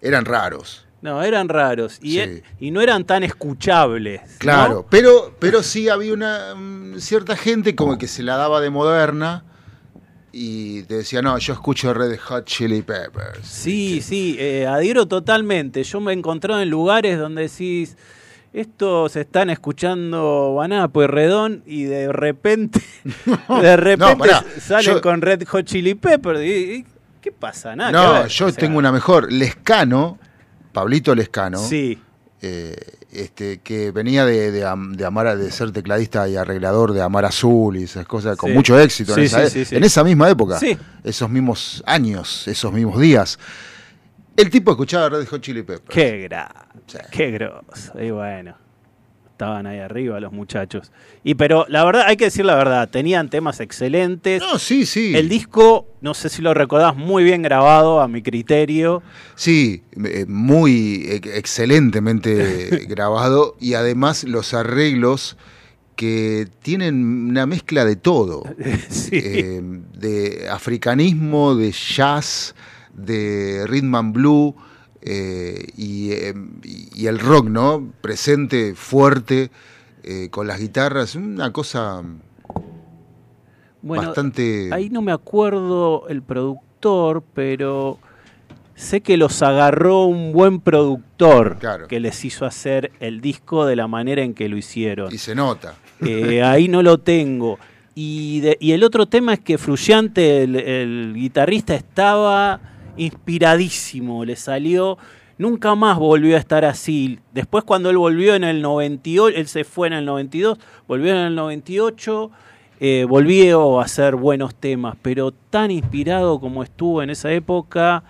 eran 0.00 0.24
raros. 0.24 0.86
No, 1.02 1.22
eran 1.22 1.50
raros 1.50 1.98
y, 2.00 2.18
y 2.58 2.70
no 2.70 2.80
eran 2.80 3.04
tan 3.04 3.24
escuchables. 3.24 4.22
Claro, 4.38 4.86
pero, 4.88 5.36
pero 5.38 5.62
sí 5.62 5.90
había 5.90 6.14
una 6.14 6.54
mm, 6.54 6.98
cierta 6.98 7.36
gente 7.36 7.74
como 7.76 7.98
que 7.98 8.08
se 8.08 8.22
la 8.22 8.36
daba 8.36 8.62
de 8.62 8.70
moderna 8.70 9.44
y 10.32 10.84
te 10.84 10.94
decía, 10.96 11.20
no, 11.20 11.36
yo 11.36 11.52
escucho 11.52 11.92
Red 11.92 12.18
Hot 12.20 12.46
Chili 12.46 12.80
Peppers. 12.80 13.46
Sí, 13.46 14.00
sí, 14.00 14.36
eh, 14.38 14.66
adhiero 14.66 15.06
totalmente. 15.06 15.82
Yo 15.84 16.00
me 16.00 16.12
he 16.12 16.16
encontrado 16.16 16.62
en 16.62 16.70
lugares 16.70 17.18
donde 17.18 17.42
decís, 17.42 17.98
estos 18.52 19.16
están 19.16 19.50
escuchando 19.50 20.54
Banapo 20.54 21.02
y 21.02 21.06
Redón 21.06 21.62
y 21.66 21.84
de 21.84 22.12
repente, 22.12 22.80
de 23.62 23.76
repente 23.76 24.28
salen 24.60 25.00
con 25.00 25.20
Red 25.22 25.46
Hot 25.48 25.64
Chili 25.64 25.94
Peppers. 25.94 26.40
Y, 26.40 26.84
¿Qué 27.20 27.32
pasa? 27.32 27.76
Nada. 27.76 27.92
No, 27.92 28.26
yo 28.26 28.52
tengo 28.52 28.78
una 28.78 28.90
mejor. 28.90 29.30
Lescano 29.30 30.18
Pablito 30.72 31.14
Lescano, 31.14 31.58
sí. 31.58 31.98
Eh, 32.42 32.74
este, 33.12 33.58
que 33.58 33.90
venía 33.90 34.24
de, 34.24 34.50
de, 34.50 34.64
amar 34.64 35.36
de 35.36 35.50
ser 35.50 35.72
tecladista 35.72 36.26
y 36.28 36.36
arreglador 36.36 36.92
de 36.92 37.02
Amar 37.02 37.24
Azul 37.26 37.76
y 37.76 37.82
esas 37.82 38.06
cosas, 38.06 38.36
con 38.36 38.54
mucho 38.54 38.78
éxito 38.78 39.14
en, 39.14 39.24
esa, 39.24 39.44
e, 39.44 39.66
en, 39.72 39.84
esa, 39.84 40.04
misma 40.04 40.30
época, 40.30 40.58
esos 41.04 41.28
mismos 41.28 41.82
años, 41.86 42.48
esos 42.48 42.72
mismos 42.72 42.98
días. 42.98 43.38
El 44.36 44.48
tipo 44.48 44.70
escuchaba 44.70 45.10
Red 45.10 45.26
Hot 45.26 45.40
Chili 45.42 45.62
Peppers. 45.62 45.90
Qué 45.90 46.28
qué 47.10 47.30
grosso. 47.30 48.00
Y 48.00 48.10
bueno 48.10 48.54
estaban 49.40 49.66
ahí 49.66 49.78
arriba 49.78 50.20
los 50.20 50.32
muchachos. 50.32 50.92
Y 51.24 51.34
pero 51.34 51.64
la 51.70 51.82
verdad, 51.82 52.04
hay 52.06 52.18
que 52.18 52.24
decir 52.24 52.44
la 52.44 52.56
verdad, 52.56 52.90
tenían 52.90 53.30
temas 53.30 53.60
excelentes. 53.60 54.42
No, 54.42 54.58
sí, 54.58 54.84
sí. 54.84 55.16
El 55.16 55.30
disco, 55.30 55.86
no 56.02 56.12
sé 56.12 56.28
si 56.28 56.42
lo 56.42 56.52
recordás, 56.52 56.94
muy 56.94 57.24
bien 57.24 57.40
grabado 57.40 58.02
a 58.02 58.08
mi 58.08 58.20
criterio. 58.20 59.02
Sí, 59.36 59.82
eh, 60.04 60.26
muy 60.28 61.06
excelentemente 61.08 62.84
grabado 62.88 63.56
y 63.58 63.72
además 63.72 64.24
los 64.24 64.52
arreglos 64.52 65.38
que 65.96 66.46
tienen 66.62 67.30
una 67.30 67.46
mezcla 67.46 67.86
de 67.86 67.96
todo, 67.96 68.42
eh, 69.10 69.62
de 69.62 70.48
africanismo, 70.50 71.54
de 71.54 71.72
jazz, 71.72 72.54
de 72.92 73.64
rhythm 73.66 73.94
and 73.94 74.12
blue 74.12 74.54
eh, 75.02 75.66
em, 75.76 76.60
y, 76.62 77.06
el 77.06 77.18
rock, 77.18 77.48
¿no? 77.48 77.92
Presente, 78.00 78.74
fuerte, 78.74 79.50
eh, 80.02 80.28
con 80.30 80.46
las 80.46 80.60
guitarras, 80.60 81.14
una 81.14 81.52
cosa 81.52 82.02
bueno, 83.82 84.06
bastante... 84.06 84.70
Ahí 84.72 84.90
no 84.90 85.02
me 85.02 85.12
acuerdo 85.12 86.06
el 86.08 86.22
productor, 86.22 87.22
pero 87.34 87.98
sé 88.74 89.00
que 89.00 89.16
los 89.16 89.42
agarró 89.42 90.04
un 90.04 90.32
buen 90.32 90.60
productor 90.60 91.58
que 91.88 92.00
les 92.00 92.24
hizo 92.24 92.46
hacer 92.46 92.92
el 93.00 93.20
disco 93.20 93.66
de 93.66 93.76
la 93.76 93.86
manera 93.86 94.22
en 94.22 94.34
que 94.34 94.48
lo 94.48 94.56
hicieron. 94.56 95.12
Y 95.12 95.18
se 95.18 95.34
nota. 95.34 95.74
Eh, 96.00 96.42
ahí 96.42 96.68
no 96.68 96.82
lo 96.82 96.98
tengo. 96.98 97.58
Y, 97.94 98.42
y, 98.60 98.72
el 98.72 98.84
otro 98.84 99.06
tema 99.06 99.34
es 99.34 99.40
que 99.40 99.58
Fruyante, 99.58 100.44
el 100.44 101.12
guitarrista, 101.14 101.74
estaba 101.74 102.60
inspiradísimo, 102.96 104.24
le 104.24 104.36
salió, 104.36 104.98
nunca 105.38 105.74
más 105.74 105.98
volvió 105.98 106.36
a 106.36 106.38
estar 106.38 106.64
así. 106.64 107.18
Después 107.32 107.64
cuando 107.64 107.90
él 107.90 107.96
volvió 107.96 108.34
en 108.34 108.44
el 108.44 108.62
98, 108.62 109.36
él 109.36 109.46
se 109.48 109.64
fue 109.64 109.88
en 109.88 109.94
el 109.94 110.04
92, 110.04 110.58
volvió 110.86 111.12
en 111.12 111.18
el 111.18 111.34
98, 111.34 112.30
eh, 112.80 113.06
volvió 113.08 113.80
a 113.80 113.84
hacer 113.84 114.16
buenos 114.16 114.54
temas, 114.54 114.96
pero 115.02 115.32
tan 115.32 115.70
inspirado 115.70 116.40
como 116.40 116.62
estuvo 116.62 117.02
en 117.02 117.10
esa 117.10 117.32
época, 117.32 118.04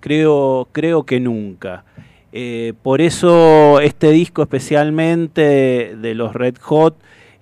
creo, 0.00 0.68
creo 0.72 1.04
que 1.04 1.20
nunca. 1.20 1.84
Eh, 2.32 2.74
por 2.82 3.00
eso 3.00 3.80
este 3.80 4.10
disco 4.10 4.42
especialmente 4.42 5.96
de 5.96 6.14
los 6.14 6.34
Red 6.34 6.56
Hot 6.60 6.96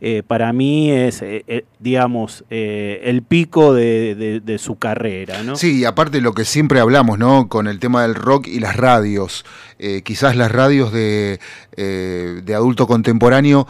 eh, 0.06 0.22
para 0.22 0.52
mí 0.52 0.90
es, 0.90 1.22
eh, 1.22 1.46
eh, 1.46 1.64
digamos, 1.78 2.44
el 2.50 3.22
pico 3.22 3.72
de, 3.72 4.56
su 4.58 4.76
carrera, 4.76 5.42
¿no? 5.42 5.56
Sí, 5.56 5.78
y 5.78 5.84
aparte 5.86 6.20
lo 6.20 6.34
que 6.34 6.44
siempre 6.44 6.78
hablamos, 6.78 7.18
¿no? 7.18 7.48
Con 7.48 7.68
el 7.68 7.78
tema 7.80 8.02
del 8.02 8.14
rock 8.14 8.46
y 8.46 8.60
las 8.60 8.76
radios. 8.76 9.46
quizás 10.04 10.36
las 10.36 10.52
radios 10.52 10.92
de, 10.92 11.40
de 11.74 12.54
adulto 12.54 12.86
contemporáneo 12.86 13.66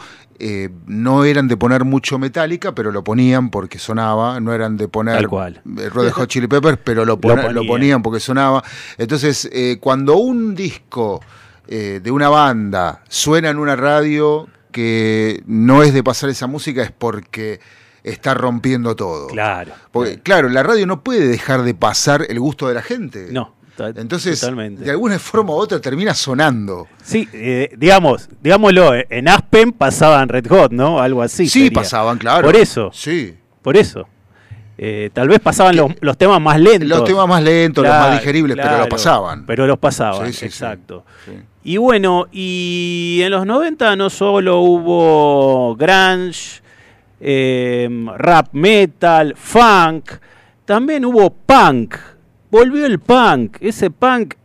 no 0.87 1.23
eran 1.23 1.47
de 1.47 1.55
poner 1.55 1.85
mucho 1.85 2.19
Metallica, 2.19 2.75
pero 2.75 2.91
lo 2.91 3.01
ponían 3.01 3.49
porque 3.49 3.79
sonaba, 3.79 4.41
no 4.41 4.53
eran 4.53 4.75
de 4.75 4.89
poner 4.89 5.15
Tal 5.15 5.29
cual. 5.29 5.61
Red 5.63 6.11
Hot 6.11 6.27
Chili 6.27 6.47
Peppers, 6.47 6.79
pero 6.83 7.05
lo, 7.05 7.17
lo, 7.17 7.65
ponían. 7.65 8.01
porque 8.01 8.19
sonaba. 8.19 8.61
Entonces, 8.97 9.49
cuando 9.79 10.17
un 10.17 10.53
disco 10.53 11.21
de 11.65 12.11
una 12.11 12.27
banda 12.27 13.03
suena 13.07 13.51
en 13.51 13.57
una 13.57 13.77
radio 13.77 14.49
que 14.75 15.41
no 15.45 15.83
es 15.83 15.93
de 15.93 16.03
pasar 16.03 16.29
esa 16.29 16.47
música 16.47 16.83
es 16.83 16.91
porque 16.91 17.61
está 18.03 18.33
rompiendo 18.33 18.93
todo. 18.93 19.27
Claro. 19.27 19.71
Porque, 19.89 20.19
claro, 20.19 20.49
la 20.49 20.63
radio 20.63 20.85
no 20.85 21.01
puede 21.01 21.29
dejar 21.29 21.63
de 21.63 21.73
pasar 21.73 22.25
el 22.27 22.41
gusto 22.41 22.67
de 22.67 22.73
la 22.73 22.81
gente. 22.81 23.29
No. 23.31 23.55
Entonces, 23.95 24.41
de 24.41 24.91
alguna 24.91 25.17
forma 25.17 25.53
u 25.53 25.55
otra 25.55 25.79
termina 25.79 26.13
sonando. 26.13 26.89
Sí, 27.01 27.29
eh, 27.31 27.73
digamos, 27.77 28.27
digámoslo, 28.41 28.91
en 28.95 29.29
Aspen 29.29 29.71
pasaban 29.71 30.27
Red 30.27 30.47
Hot, 30.49 30.73
¿no? 30.73 30.99
Algo 30.99 31.21
así. 31.21 31.47
Sí, 31.47 31.69
pasaban, 31.69 32.17
claro. 32.17 32.45
Por 32.45 32.57
eso. 32.57 32.91
Sí. 32.93 33.33
Por 33.61 33.77
eso. 33.77 34.05
Eh, 34.77 35.09
tal 35.13 35.29
vez 35.29 35.39
pasaban 35.39 35.77
los, 35.77 36.17
temas 36.17 36.41
más 36.41 36.59
lentos. 36.59 36.89
Los 36.89 37.05
temas 37.05 37.29
más 37.29 37.41
lentos, 37.41 37.81
los 37.81 37.93
más 37.93 38.19
digeribles, 38.19 38.57
pero 38.61 38.79
lo 38.79 38.89
pasaban. 38.89 39.45
Pero 39.45 39.67
los 39.67 39.79
pasaban, 39.79 40.27
exacto. 40.27 41.05
Y 41.65 41.77
bueno, 41.77 42.27
y 42.31 43.21
en 43.23 43.31
los 43.31 43.43
90 43.43 43.95
no 43.95 44.11
solo 44.11 44.59
hubo 44.59 45.75
grunge, 45.75 46.61
eh, 47.19 47.89
rap 48.17 48.49
metal, 48.51 49.33
funk, 49.35 50.11
también 50.63 51.05
hubo 51.05 51.31
punk. 51.31 51.95
Volvió 52.51 52.85
el 52.85 52.99
punk, 52.99 53.57
ese 53.61 53.89
punk 53.89 54.35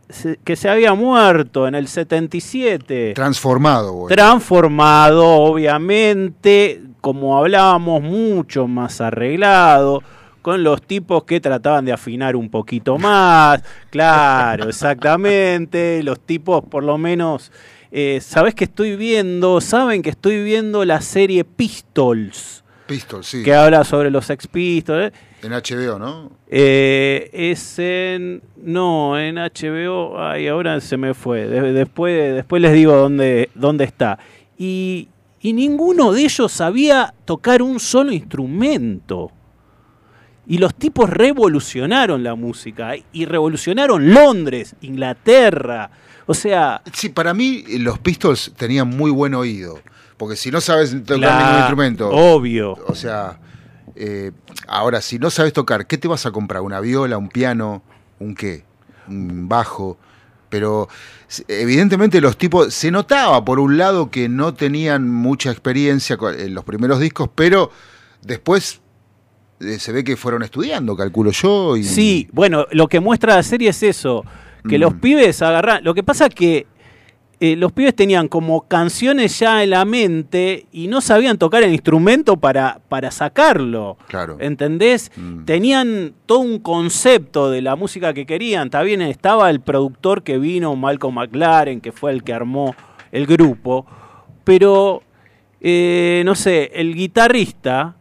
que 0.43 0.55
se 0.55 0.67
había 0.67 0.95
muerto 0.95 1.67
en 1.67 1.75
el 1.75 1.87
77. 1.87 3.13
Transformado, 3.13 4.07
Transformado, 4.07 5.27
obviamente, 5.27 6.81
como 7.01 7.37
hablábamos, 7.37 8.01
mucho 8.01 8.65
más 8.65 8.99
arreglado 8.99 10.01
con 10.41 10.63
los 10.63 10.81
tipos 10.81 11.23
que 11.23 11.39
trataban 11.39 11.85
de 11.85 11.93
afinar 11.93 12.35
un 12.35 12.49
poquito 12.49 12.97
más. 12.97 13.61
Claro, 13.89 14.69
exactamente. 14.69 16.01
Los 16.03 16.19
tipos, 16.19 16.63
por 16.63 16.83
lo 16.83 16.97
menos, 16.97 17.51
eh, 17.91 18.19
¿sabes 18.21 18.55
que 18.55 18.65
estoy 18.65 18.95
viendo? 18.95 19.61
Saben 19.61 20.01
que 20.01 20.09
estoy 20.09 20.43
viendo 20.43 20.85
la 20.85 21.01
serie 21.01 21.43
Pistols. 21.43 22.63
Pistols, 22.87 23.27
sí. 23.27 23.43
Que 23.43 23.53
habla 23.53 23.83
sobre 23.83 24.09
los 24.09 24.29
ex 24.29 24.47
Pistols. 24.47 25.11
En 25.43 25.51
HBO, 25.53 25.97
¿no? 25.97 26.31
Eh, 26.47 27.29
es 27.33 27.79
en. 27.79 28.41
No, 28.57 29.17
en 29.19 29.35
HBO. 29.35 30.19
Ay, 30.21 30.47
ahora 30.47 30.79
se 30.81 30.97
me 30.97 31.13
fue. 31.13 31.47
después, 31.47 32.35
después 32.35 32.61
les 32.61 32.73
digo 32.73 32.95
dónde, 32.95 33.49
dónde 33.55 33.85
está. 33.85 34.19
Y, 34.57 35.07
y 35.41 35.53
ninguno 35.53 36.11
de 36.11 36.21
ellos 36.21 36.51
sabía 36.51 37.13
tocar 37.25 37.61
un 37.61 37.79
solo 37.79 38.11
instrumento. 38.11 39.31
Y 40.51 40.57
los 40.57 40.75
tipos 40.75 41.09
revolucionaron 41.09 42.25
la 42.25 42.35
música 42.35 42.95
y 43.13 43.23
revolucionaron 43.23 44.13
Londres, 44.13 44.75
Inglaterra. 44.81 45.89
O 46.25 46.33
sea. 46.33 46.81
Sí, 46.91 47.07
para 47.07 47.33
mí 47.33 47.63
los 47.79 47.99
Pistols 47.99 48.51
tenían 48.57 48.89
muy 48.89 49.11
buen 49.11 49.33
oído. 49.33 49.79
Porque 50.17 50.35
si 50.35 50.51
no 50.51 50.59
sabes 50.59 50.91
tocar 51.05 51.41
ningún 51.41 51.57
instrumento. 51.57 52.09
Obvio. 52.09 52.77
O 52.85 52.95
sea, 52.95 53.39
eh, 53.95 54.33
ahora, 54.67 54.99
si 54.99 55.19
no 55.19 55.29
sabes 55.29 55.53
tocar, 55.53 55.87
¿qué 55.87 55.97
te 55.97 56.09
vas 56.09 56.25
a 56.25 56.31
comprar? 56.31 56.63
¿Una 56.63 56.81
viola, 56.81 57.17
un 57.17 57.29
piano, 57.29 57.81
un 58.19 58.35
qué? 58.35 58.65
Un 59.07 59.47
bajo. 59.47 59.99
Pero 60.49 60.89
evidentemente 61.47 62.19
los 62.19 62.35
tipos. 62.35 62.73
Se 62.73 62.91
notaba, 62.91 63.45
por 63.45 63.57
un 63.61 63.77
lado, 63.77 64.11
que 64.11 64.27
no 64.27 64.53
tenían 64.53 65.09
mucha 65.09 65.49
experiencia 65.49 66.17
en 66.37 66.53
los 66.53 66.65
primeros 66.65 66.99
discos, 66.99 67.29
pero 67.33 67.71
después 68.21 68.75
eh, 68.75 68.80
se 69.79 69.91
ve 69.91 70.03
que 70.03 70.15
fueron 70.17 70.43
estudiando, 70.43 70.95
calculo 70.95 71.31
yo. 71.31 71.77
Y... 71.77 71.83
Sí, 71.83 72.27
bueno, 72.31 72.65
lo 72.71 72.87
que 72.87 72.99
muestra 72.99 73.35
la 73.35 73.43
serie 73.43 73.69
es 73.69 73.83
eso, 73.83 74.23
que 74.67 74.77
los 74.77 74.93
Mm. 74.95 74.99
pibes 74.99 75.41
agarran... 75.41 75.83
Lo 75.83 75.93
que 75.93 76.03
pasa 76.03 76.29
que 76.29 76.67
eh, 77.39 77.55
los 77.55 77.71
pibes 77.71 77.95
tenían 77.95 78.27
como 78.27 78.67
canciones 78.67 79.39
ya 79.39 79.63
en 79.63 79.71
la 79.71 79.83
mente 79.83 80.67
y 80.71 80.87
no 80.87 81.01
sabían 81.01 81.39
tocar 81.39 81.63
el 81.63 81.71
instrumento 81.73 82.37
para, 82.37 82.79
para 82.87 83.09
sacarlo. 83.09 83.97
Claro. 84.07 84.37
¿Entendés? 84.39 85.11
Mm. 85.15 85.45
Tenían 85.45 86.13
todo 86.27 86.39
un 86.39 86.59
concepto 86.59 87.49
de 87.49 87.63
la 87.63 87.75
música 87.75 88.13
que 88.13 88.27
querían. 88.27 88.69
Bien, 88.85 89.01
estaba 89.01 89.49
el 89.49 89.59
productor 89.59 90.21
que 90.21 90.37
vino, 90.37 90.75
Malcolm 90.75 91.15
McLaren, 91.15 91.81
que 91.81 91.91
fue 91.91 92.11
el 92.11 92.23
que 92.23 92.31
armó 92.31 92.75
el 93.11 93.25
grupo. 93.25 93.87
Pero, 94.43 95.01
eh, 95.61 96.21
no 96.25 96.35
sé, 96.35 96.69
el 96.75 96.93
guitarrista, 96.93 97.95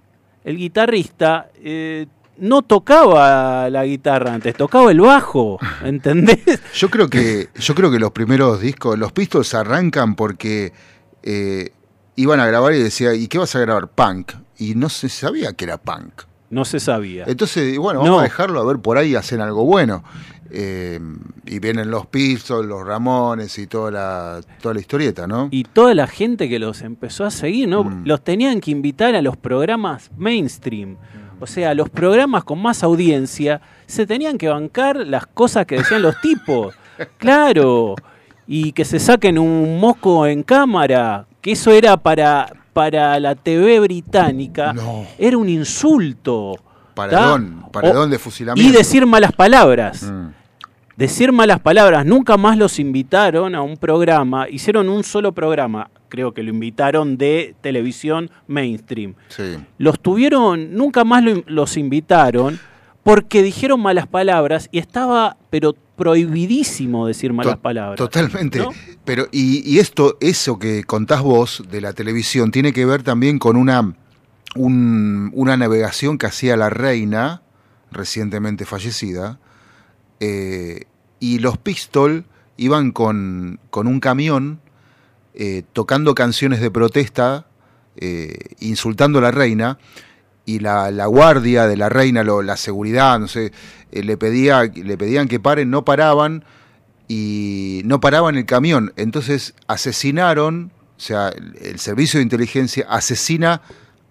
el 0.45 0.57
guitarrista 0.57 1.51
eh, 1.57 2.07
no 2.39 2.63
tocaba 2.63 3.69
la 3.71 3.85
guitarra 3.85 4.33
antes, 4.35 4.55
tocaba 4.55 4.91
el 4.91 5.01
bajo, 5.01 5.59
¿entendés? 5.85 6.61
Yo 6.75 6.89
creo 6.91 7.09
que, 7.09 7.49
yo 7.57 7.75
creo 7.75 7.91
que 7.91 7.99
los 7.99 8.13
primeros 8.13 8.61
discos, 8.61 8.99
los 8.99 9.13
Pistols 9.13 9.55
arrancan 9.55 10.15
porque 10.15 10.73
eh, 11.23 11.73
iban 12.17 12.41
a 12.41 12.47
grabar 12.47 12.73
y 12.75 12.83
decía, 12.83 13.15
¿y 13.15 13.29
qué 13.29 13.39
vas 13.39 13.55
a 13.57 13.61
grabar? 13.61 13.89
Punk. 13.89 14.33
Y 14.59 14.75
no 14.75 14.89
se 14.89 15.09
sabía 15.09 15.53
que 15.55 15.65
era 15.65 15.79
punk. 15.79 16.23
No 16.51 16.65
se 16.65 16.81
sabía. 16.81 17.25
Entonces, 17.27 17.79
bueno, 17.79 18.01
No. 18.01 18.07
vamos 18.07 18.21
a 18.21 18.25
dejarlo 18.25 18.61
a 18.61 18.65
ver 18.65 18.79
por 18.79 18.99
ahí 18.99 19.15
hacen 19.15 19.41
algo 19.41 19.65
bueno. 19.65 20.03
Eh, 20.53 20.99
y 21.47 21.59
vienen 21.61 21.91
los 21.91 22.07
Pistols, 22.07 22.67
los 22.67 22.85
Ramones 22.87 23.57
y 23.59 23.67
toda 23.67 23.91
la, 23.91 24.41
toda 24.61 24.75
la 24.75 24.81
historieta, 24.81 25.27
¿no? 25.27 25.49
Y 25.51 25.65
toda 25.65 25.95
la 25.95 26.07
gente 26.07 26.49
que 26.49 26.59
los 26.59 26.83
empezó 26.83 27.25
a 27.25 27.31
seguir, 27.31 27.69
¿no? 27.69 27.85
Mm. 27.85 28.03
Los 28.05 28.23
tenían 28.25 28.61
que 28.61 28.71
invitar 28.73 29.15
a 29.15 29.23
los 29.23 29.37
programas 29.37 30.11
mainstream. 30.17 30.97
O 31.39 31.47
sea, 31.47 31.73
los 31.75 31.89
programas 31.89 32.45
con 32.45 32.61
más 32.61 32.83
audiencia 32.83 33.61
se 33.87 34.07
tenían 34.07 34.37
que 34.39 34.49
bancar 34.49 34.97
las 35.07 35.27
cosas 35.27 35.67
que 35.67 35.77
decían 35.79 36.03
los 36.03 36.21
tipos. 36.21 36.75
Claro. 37.17 37.95
Y 38.47 38.73
que 38.73 38.85
se 38.85 38.99
saquen 38.99 39.39
un 39.39 39.81
moco 39.81 40.27
en 40.27 40.43
cámara. 40.43 41.27
Que 41.41 41.53
eso 41.53 41.71
era 41.73 41.97
para, 41.97 42.53
para 42.75 43.19
la 43.21 43.35
TV 43.35 43.81
británica. 43.81 44.75
No. 44.75 45.07
Era 45.19 45.39
un 45.39 45.49
insulto. 45.49 46.57
Paredón, 46.95 47.65
paredón 47.73 48.09
O- 48.09 48.13
de 48.13 48.19
fusilamiento. 48.19 48.71
Y 48.71 48.77
decir 48.77 49.07
malas 49.07 49.33
palabras 49.33 50.03
Mm. 50.03 50.27
Decir 51.01 51.33
malas 51.33 51.59
palabras. 51.61 52.05
Nunca 52.05 52.37
más 52.37 52.57
los 52.59 52.79
invitaron 52.79 53.55
a 53.55 53.63
un 53.63 53.77
programa. 53.79 54.49
Hicieron 54.49 54.89
un 54.91 55.03
solo 55.03 55.33
programa. 55.33 55.91
Creo 56.11 56.35
que 56.35 56.43
lo 56.43 56.51
invitaron 56.51 57.17
de 57.17 57.55
televisión 57.63 58.31
mainstream. 58.47 59.15
Sí. 59.29 59.57
Los 59.79 59.99
tuvieron, 59.99 60.75
nunca 60.75 61.05
más 61.05 61.25
lo- 61.25 61.43
los 61.47 61.77
invitaron 61.79 62.61
porque 63.03 63.43
dijeron 63.43 63.81
malas 63.81 64.07
palabras 64.07 64.69
y 64.73 64.79
estaba, 64.79 65.39
pero 65.49 65.75
prohibidísimo 65.97 67.07
decir 67.07 67.33
malas 67.33 67.55
To- 67.55 67.61
palabras. 67.63 67.97
Totalmente. 67.97 68.59
¿no? 68.59 68.71
Pero, 69.07 69.27
y, 69.33 69.63
y 69.69 69.79
esto, 69.79 70.19
eso 70.21 70.59
que 70.59 70.85
contás 70.85 71.23
vos 71.23 71.63
de 71.71 71.81
la 71.81 71.95
televisión, 71.95 72.51
tiene 72.51 72.73
que 72.75 72.85
ver 72.85 73.03
también 73.03 73.39
con 73.39 73.57
una, 73.57 73.95
un- 74.55 75.31
una 75.33 75.57
navegación 75.57 76.19
que 76.19 76.27
hacía 76.27 76.59
la 76.59 76.69
reina, 76.69 77.41
recientemente 77.91 78.67
fallecida, 78.67 79.39
eh, 80.21 80.83
y 81.21 81.39
los 81.39 81.57
Pistol 81.59 82.25
iban 82.57 82.91
con, 82.91 83.61
con 83.71 83.87
un 83.87 84.01
camión 84.01 84.61
eh, 85.35 85.63
tocando 85.73 86.15
canciones 86.15 86.61
de 86.61 86.71
protesta, 86.71 87.47
eh, 87.97 88.37
insultando 88.59 89.19
a 89.21 89.23
la 89.23 89.31
reina, 89.31 89.79
y 90.47 90.59
la, 90.59 90.91
la 90.91 91.07
guardia 91.07 91.67
de 91.69 91.77
la 91.77 91.89
reina, 91.89 92.25
lo- 92.25 92.43
la 92.43 92.57
seguridad, 92.57 93.19
no 93.21 93.29
sé, 93.29 93.53
eh, 93.93 94.03
le, 94.03 94.17
pedía, 94.17 94.65
le 94.65 94.97
pedían 94.99 95.29
que 95.29 95.39
paren, 95.39 95.71
no 95.71 95.85
paraban, 95.85 96.45
y 97.09 97.83
no 97.85 98.01
paraban 98.01 98.37
el 98.37 98.47
camión. 98.47 98.93
Entonces 98.97 99.55
asesinaron, 99.67 100.73
o 100.97 101.01
sea, 101.01 101.29
el, 101.29 101.57
el 101.61 101.79
servicio 101.79 102.19
de 102.19 102.23
inteligencia 102.25 102.87
asesina 102.89 103.63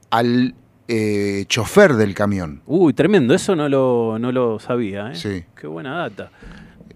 al 0.10 0.56
eh, 0.88 1.46
chofer 1.48 1.94
del 1.96 2.14
camión. 2.14 2.62
Uy, 2.66 2.94
tremendo, 2.94 3.34
eso 3.34 3.56
no 3.56 3.70
lo, 3.70 4.18
no 4.20 4.32
lo 4.32 4.60
sabía. 4.60 5.12
¿eh? 5.12 5.16
Sí. 5.16 5.44
Qué 5.60 5.68
buena 5.68 5.96
data. 5.98 6.32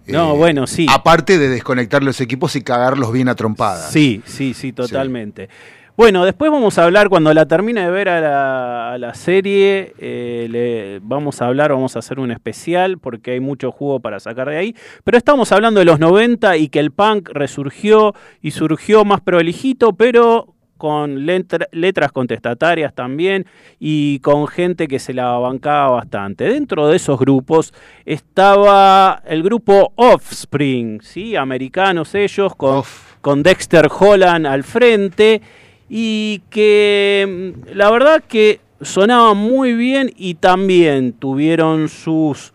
No, 0.08 0.34
Eh, 0.34 0.38
bueno, 0.38 0.68
sí. 0.68 0.86
Aparte 0.90 1.38
de 1.38 1.50
desconectar 1.50 2.04
los 2.04 2.20
equipos 2.22 2.56
y 2.56 2.62
cagarlos 2.62 3.12
bien 3.12 3.30
a 3.30 3.36
trompadas. 3.36 3.92
Sí, 3.92 4.22
sí, 4.26 4.54
sí, 4.54 4.74
totalmente. 4.74 5.50
Bueno, 5.96 6.26
después 6.26 6.50
vamos 6.50 6.80
a 6.80 6.86
hablar, 6.86 7.08
cuando 7.08 7.32
la 7.36 7.46
termine 7.46 7.82
de 7.82 7.92
ver 7.92 8.10
a 8.10 8.20
la, 8.20 8.94
a 8.94 8.98
la 8.98 9.14
serie, 9.14 9.94
eh, 10.00 10.48
le, 10.50 11.00
vamos 11.04 11.40
a 11.40 11.46
hablar, 11.46 11.72
vamos 11.72 11.96
a 11.96 12.00
hacer 12.00 12.20
un 12.20 12.32
especial, 12.32 12.98
porque 12.98 13.32
hay 13.32 13.40
mucho 13.40 13.72
jugo 13.72 14.00
para 14.00 14.20
sacar 14.20 14.50
de 14.50 14.58
ahí. 14.58 14.76
Pero 15.04 15.20
estamos 15.20 15.52
hablando 15.52 15.80
de 15.80 15.86
los 15.86 16.00
90 16.00 16.58
y 16.58 16.70
que 16.70 16.80
el 16.80 16.90
punk 16.90 17.30
resurgió 17.32 18.16
y 18.42 18.52
surgió 18.52 19.06
más 19.06 19.22
prolijito, 19.22 19.94
pero 19.94 20.53
con 20.84 21.26
letra- 21.26 21.70
letras 21.72 22.12
contestatarias 22.12 22.94
también 22.94 23.46
y 23.80 24.20
con 24.20 24.48
gente 24.48 24.90
que 24.90 25.00
se 25.00 25.14
la 25.14 25.30
bancaba 25.38 25.92
bastante. 25.92 26.44
Dentro 26.44 26.90
de 26.90 26.98
esos 26.98 27.18
grupos 27.18 27.74
estaba 28.06 29.22
el 29.26 29.44
grupo 29.44 29.94
Offspring, 29.96 31.00
¿sí? 31.02 31.38
americanos 31.38 32.14
ellos, 32.16 32.54
con, 32.58 32.80
Off. 32.80 33.16
con 33.22 33.44
Dexter 33.44 33.88
Holland 33.98 34.46
al 34.46 34.66
frente 34.66 35.42
y 35.90 36.42
que 36.50 37.54
mm, 37.66 37.78
la 37.78 37.90
verdad 37.90 38.22
que 38.28 38.60
sonaban 38.82 39.38
muy 39.38 39.72
bien 39.76 40.12
y 40.18 40.34
también 40.34 41.14
tuvieron 41.14 41.88
sus 41.88 42.52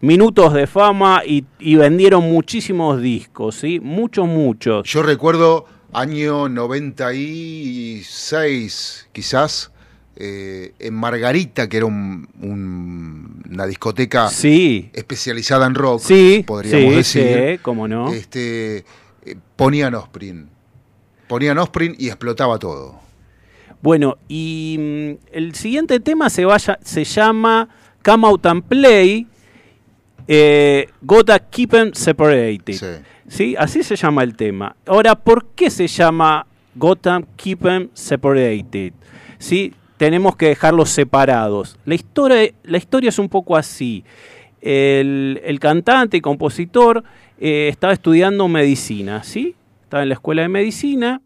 minutos 0.00 0.54
de 0.54 0.66
fama 0.66 1.20
y, 1.26 1.44
y 1.58 1.74
vendieron 1.74 2.22
muchísimos 2.22 3.02
discos, 3.02 3.56
¿sí? 3.56 3.80
Muchos, 3.80 4.26
muchos. 4.26 4.88
Yo 4.88 5.02
recuerdo 5.02 5.66
año 5.96 6.48
96, 6.48 9.08
quizás, 9.12 9.70
eh, 10.16 10.72
en 10.78 10.94
Margarita, 10.94 11.68
que 11.68 11.76
era 11.78 11.86
un- 11.86 12.28
un- 12.40 13.42
una 13.50 13.66
discoteca 13.66 14.28
Sí, 14.28 14.90
especializada 14.92 15.66
en 15.66 15.74
rock, 15.74 16.00
sí, 16.02 16.44
podríamos 16.46 17.06
sí, 17.06 17.18
decir. 17.20 17.56
sí, 17.56 17.58
cómo 17.62 17.88
no. 17.88 18.12
este, 18.12 18.78
eh, 19.24 19.36
ponían 19.56 19.94
Osprey. 19.94 20.44
Ponían 21.28 21.58
Osprey 21.58 21.94
y 21.98 22.08
explotaba 22.08 22.58
todo. 22.58 23.00
Bueno, 23.82 24.16
y 24.28 24.76
mm, 24.78 25.10
el 25.32 25.54
siguiente 25.54 26.00
tema 26.00 26.30
se, 26.30 26.44
vaya, 26.44 26.78
se 26.84 27.04
llama 27.04 27.68
Come 28.04 28.26
Out 28.26 28.46
and 28.46 28.62
Play, 28.64 29.26
eh, 30.28 30.88
Gotta 31.02 31.38
Keep 31.38 31.74
'em 31.74 31.92
Separated. 31.92 32.74
Sí. 32.74 32.86
¿Sí? 33.28 33.54
Así 33.58 33.82
se 33.82 33.96
llama 33.96 34.22
el 34.22 34.36
tema. 34.36 34.76
Ahora, 34.86 35.14
¿por 35.14 35.46
qué 35.54 35.70
se 35.70 35.86
llama 35.86 36.46
Gotham 36.74 37.24
Keep 37.36 37.66
'em 37.66 37.88
Separated? 37.92 38.92
¿Sí? 39.38 39.72
Tenemos 39.96 40.36
que 40.36 40.48
dejarlos 40.48 40.90
separados. 40.90 41.78
La 41.84 41.94
historia, 41.94 42.52
la 42.64 42.76
historia 42.78 43.08
es 43.08 43.18
un 43.18 43.28
poco 43.28 43.56
así. 43.56 44.04
El, 44.60 45.40
el 45.44 45.58
cantante 45.58 46.16
y 46.16 46.20
compositor 46.20 47.02
eh, 47.38 47.68
estaba 47.70 47.92
estudiando 47.92 48.46
medicina, 48.48 49.22
¿sí? 49.22 49.54
Estaba 49.84 50.02
en 50.02 50.08
la 50.10 50.14
escuela 50.14 50.42
de 50.42 50.48
medicina. 50.48 51.22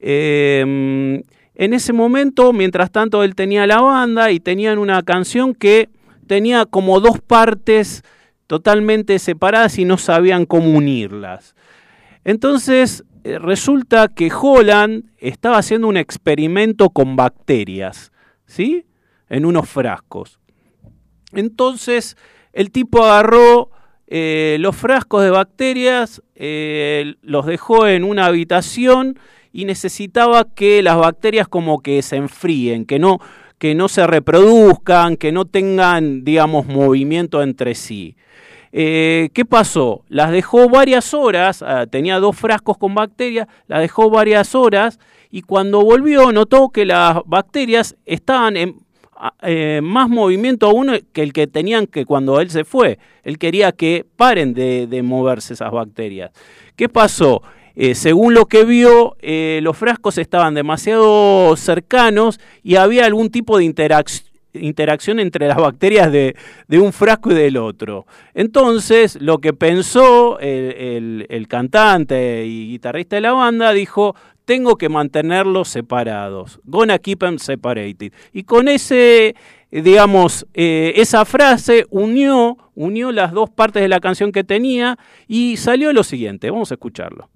Eh, 0.00 1.22
en 1.54 1.74
ese 1.74 1.92
momento, 1.92 2.52
mientras 2.52 2.90
tanto, 2.90 3.24
él 3.24 3.34
tenía 3.34 3.66
la 3.66 3.80
banda 3.80 4.30
y 4.30 4.40
tenían 4.40 4.78
una 4.78 5.02
canción 5.02 5.54
que 5.54 5.88
tenía 6.28 6.64
como 6.64 7.00
dos 7.00 7.20
partes 7.20 8.04
totalmente 8.46 9.18
separadas 9.18 9.78
y 9.78 9.84
no 9.84 9.98
sabían 9.98 10.46
cómo 10.46 10.70
unirlas. 10.78 11.56
Entonces, 12.24 13.04
eh, 13.24 13.38
resulta 13.38 14.08
que 14.08 14.30
Holland 14.32 15.10
estaba 15.18 15.58
haciendo 15.58 15.88
un 15.88 15.96
experimento 15.96 16.90
con 16.90 17.16
bacterias, 17.16 18.12
¿sí? 18.46 18.86
En 19.28 19.44
unos 19.44 19.68
frascos. 19.68 20.38
Entonces, 21.32 22.16
el 22.52 22.70
tipo 22.70 23.04
agarró 23.04 23.70
eh, 24.06 24.56
los 24.60 24.74
frascos 24.76 25.22
de 25.22 25.30
bacterias, 25.30 26.22
eh, 26.34 27.14
los 27.20 27.44
dejó 27.44 27.86
en 27.86 28.04
una 28.04 28.24
habitación 28.26 29.18
y 29.52 29.66
necesitaba 29.66 30.46
que 30.54 30.82
las 30.82 30.96
bacterias 30.96 31.48
como 31.48 31.80
que 31.80 32.00
se 32.00 32.16
enfríen, 32.16 32.86
que 32.86 32.98
no, 32.98 33.18
que 33.58 33.74
no 33.74 33.88
se 33.88 34.06
reproduzcan, 34.06 35.16
que 35.16 35.32
no 35.32 35.44
tengan, 35.44 36.24
digamos, 36.24 36.66
movimiento 36.66 37.42
entre 37.42 37.74
sí. 37.74 38.16
Eh, 38.72 39.30
¿Qué 39.32 39.44
pasó? 39.44 40.04
Las 40.08 40.30
dejó 40.30 40.68
varias 40.68 41.14
horas, 41.14 41.62
ah, 41.62 41.86
tenía 41.86 42.18
dos 42.20 42.36
frascos 42.36 42.76
con 42.76 42.94
bacterias, 42.94 43.48
las 43.66 43.80
dejó 43.80 44.10
varias 44.10 44.54
horas 44.54 44.98
y 45.30 45.42
cuando 45.42 45.82
volvió 45.82 46.32
notó 46.32 46.68
que 46.68 46.84
las 46.84 47.18
bacterias 47.24 47.96
estaban 48.04 48.56
en 48.56 48.76
a- 49.20 49.34
eh, 49.42 49.80
más 49.82 50.08
movimiento 50.08 50.66
aún 50.68 51.00
que 51.12 51.22
el 51.24 51.32
que 51.32 51.48
tenían 51.48 51.86
que 51.86 52.04
cuando 52.04 52.40
él 52.40 52.50
se 52.50 52.64
fue. 52.64 52.98
Él 53.24 53.36
quería 53.38 53.72
que 53.72 54.06
paren 54.16 54.54
de, 54.54 54.86
de 54.86 55.02
moverse 55.02 55.54
esas 55.54 55.72
bacterias. 55.72 56.30
¿Qué 56.76 56.88
pasó? 56.88 57.42
Eh, 57.80 57.94
según 57.94 58.34
lo 58.34 58.46
que 58.46 58.64
vio, 58.64 59.16
eh, 59.20 59.60
los 59.62 59.76
frascos 59.76 60.18
estaban 60.18 60.52
demasiado 60.52 61.54
cercanos 61.56 62.40
y 62.64 62.74
había 62.74 63.06
algún 63.06 63.30
tipo 63.30 63.56
de, 63.56 63.66
interac- 63.66 64.24
interacción 64.52 65.20
entre 65.20 65.46
las 65.46 65.58
bacterias 65.58 66.10
de, 66.10 66.34
un 66.70 66.92
frasco 66.92 67.30
y 67.30 67.34
del 67.36 67.56
otro. 67.56 68.04
Entonces, 68.34 69.16
lo 69.20 69.38
que 69.38 69.52
pensó 69.52 70.40
el, 70.40 71.46
cantante 71.48 72.44
y 72.46 72.66
guitarrista 72.66 73.14
de 73.14 73.22
la 73.22 73.32
banda, 73.32 73.72
dijo, 73.72 74.16
tengo 74.44 74.74
que 74.74 74.88
mantenerlos 74.88 75.68
separados. 75.68 76.58
Gonna 76.64 76.98
keep 76.98 77.20
them 77.20 77.38
separated. 77.38 78.12
Y 78.32 78.42
con 78.42 78.66
ese, 78.66 79.36
digamos, 79.70 80.48
eh, 80.52 80.94
esa 80.96 81.24
frase 81.24 81.86
unió, 81.90 82.56
unió 82.74 83.12
las 83.12 83.30
dos 83.30 83.50
partes 83.50 83.82
de 83.82 83.88
la 83.88 84.00
canción 84.00 84.32
que 84.32 84.42
tenía 84.42 84.98
y 85.28 85.58
salió 85.58 85.92
lo 85.92 86.02
siguiente. 86.02 86.50
Vamos 86.50 86.72
a 86.72 86.74
escucharlo. 86.74 87.28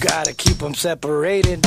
Gotta 0.00 0.32
keep 0.32 0.56
them 0.58 0.74
separated. 0.74 1.60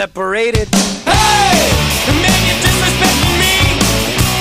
Separated. 0.00 0.66
Hey! 1.04 1.60
Man, 2.08 2.40
you're 2.48 2.56
disrespecting 2.64 3.36
me. 3.36 3.52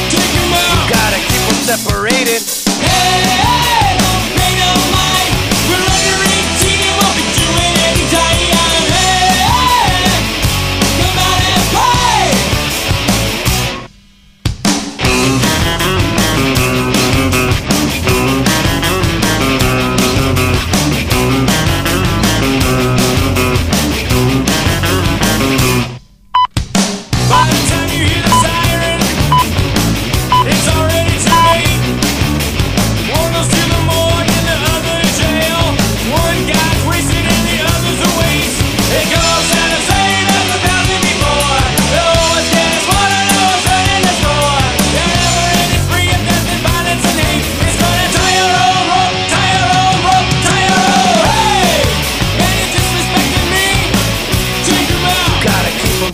Take 0.07 0.32
him 0.32 0.53
out. 0.53 0.72
You 0.72 0.95
gotta 0.95 1.20
keep 1.28 1.43
them 1.51 1.60
separated. 1.68 2.59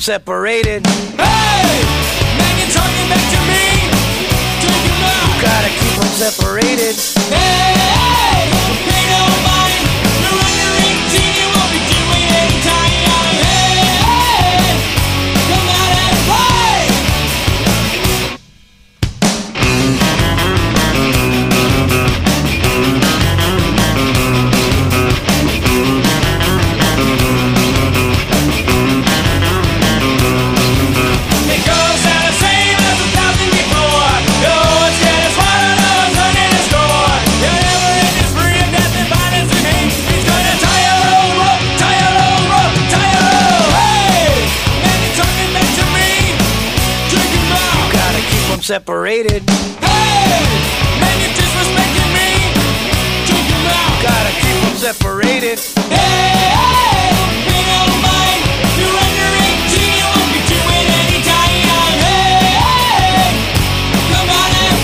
Separated. 0.06 0.86
Hey! 0.86 1.82
Man, 2.38 2.60
you're 2.60 2.70
talking 2.70 3.10
back 3.10 3.26
to 3.34 3.40
me. 3.50 3.90
Take 4.62 4.86
him 4.86 5.02
out. 5.02 5.42
Gotta 5.42 5.70
keep 5.70 6.00
them 6.00 6.08
separated. 6.14 6.96
Hey! 7.34 7.95
Separated. 49.06 49.44
Hey! 49.82 50.42
Man, 51.00 51.16
you're 51.22 51.30
disrespecting 51.38 52.10
me. 52.18 52.30
Take 53.30 53.46
him 53.46 53.66
out. 53.70 54.02
Gotta 54.02 54.34
keep 54.42 54.58
them 54.66 54.78
separated. 54.82 55.60
Hey! 55.94 56.50
hey! 56.50 57.14
Pay 57.46 57.62
no 57.70 57.86
mind. 58.02 58.42
You're 58.80 58.98
under 59.06 59.30
18, 59.70 59.78
you 59.94 60.10
won't 60.10 60.30
be 60.34 60.42
doing 60.50 60.88
anytime. 61.06 61.54
Hey! 62.02 62.58
hey! 62.66 63.30
Come 64.10 64.30
out 64.34 64.54
and 64.66 64.78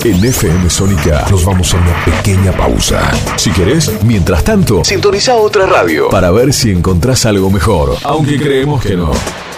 play. 0.00 0.12
En 0.12 0.24
FM 0.24 0.70
Sónica 0.70 1.26
nos 1.30 1.44
vamos 1.44 1.74
a 1.74 1.76
una 1.76 2.04
pequeña 2.06 2.52
pausa. 2.52 3.10
Si 3.36 3.50
querés, 3.50 4.02
mientras 4.02 4.44
tanto, 4.44 4.82
sintoniza 4.82 5.36
otra 5.36 5.66
radio 5.66 6.08
para 6.08 6.30
ver 6.30 6.54
si 6.54 6.70
encontrás 6.70 7.26
algo 7.26 7.50
mejor. 7.50 7.98
Aunque 8.02 8.38
creemos 8.38 8.82
que 8.82 8.96
no 8.96 9.12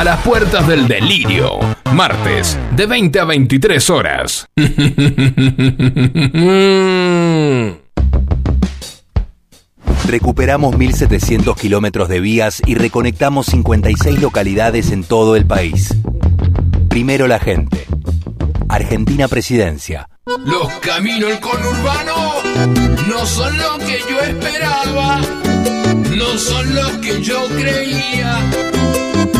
a 0.00 0.04
las 0.04 0.20
puertas 0.22 0.66
del 0.66 0.88
delirio. 0.88 1.58
Martes, 1.92 2.56
de 2.74 2.86
20 2.86 3.20
a 3.20 3.24
23 3.26 3.90
horas. 3.90 4.48
Recuperamos 10.06 10.74
1.700 10.74 11.54
kilómetros 11.54 12.08
de 12.08 12.20
vías 12.20 12.62
y 12.64 12.76
reconectamos 12.76 13.44
56 13.48 14.22
localidades 14.22 14.90
en 14.90 15.04
todo 15.04 15.36
el 15.36 15.44
país. 15.44 15.94
Primero 16.88 17.26
la 17.26 17.38
gente. 17.38 17.84
Argentina 18.70 19.28
Presidencia. 19.28 20.08
Los 20.46 20.66
caminos 20.80 21.28
del 21.28 21.40
conurbano 21.40 22.36
no 23.06 23.26
son 23.26 23.58
lo 23.58 23.76
que 23.76 23.98
yo 24.08 24.18
esperaba, 24.18 25.20
no 26.16 26.38
son 26.38 26.74
lo 26.74 27.00
que 27.02 27.20
yo 27.20 27.46
creía, 27.48 28.40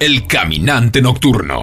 El 0.00 0.26
caminante 0.26 1.00
nocturno. 1.00 1.62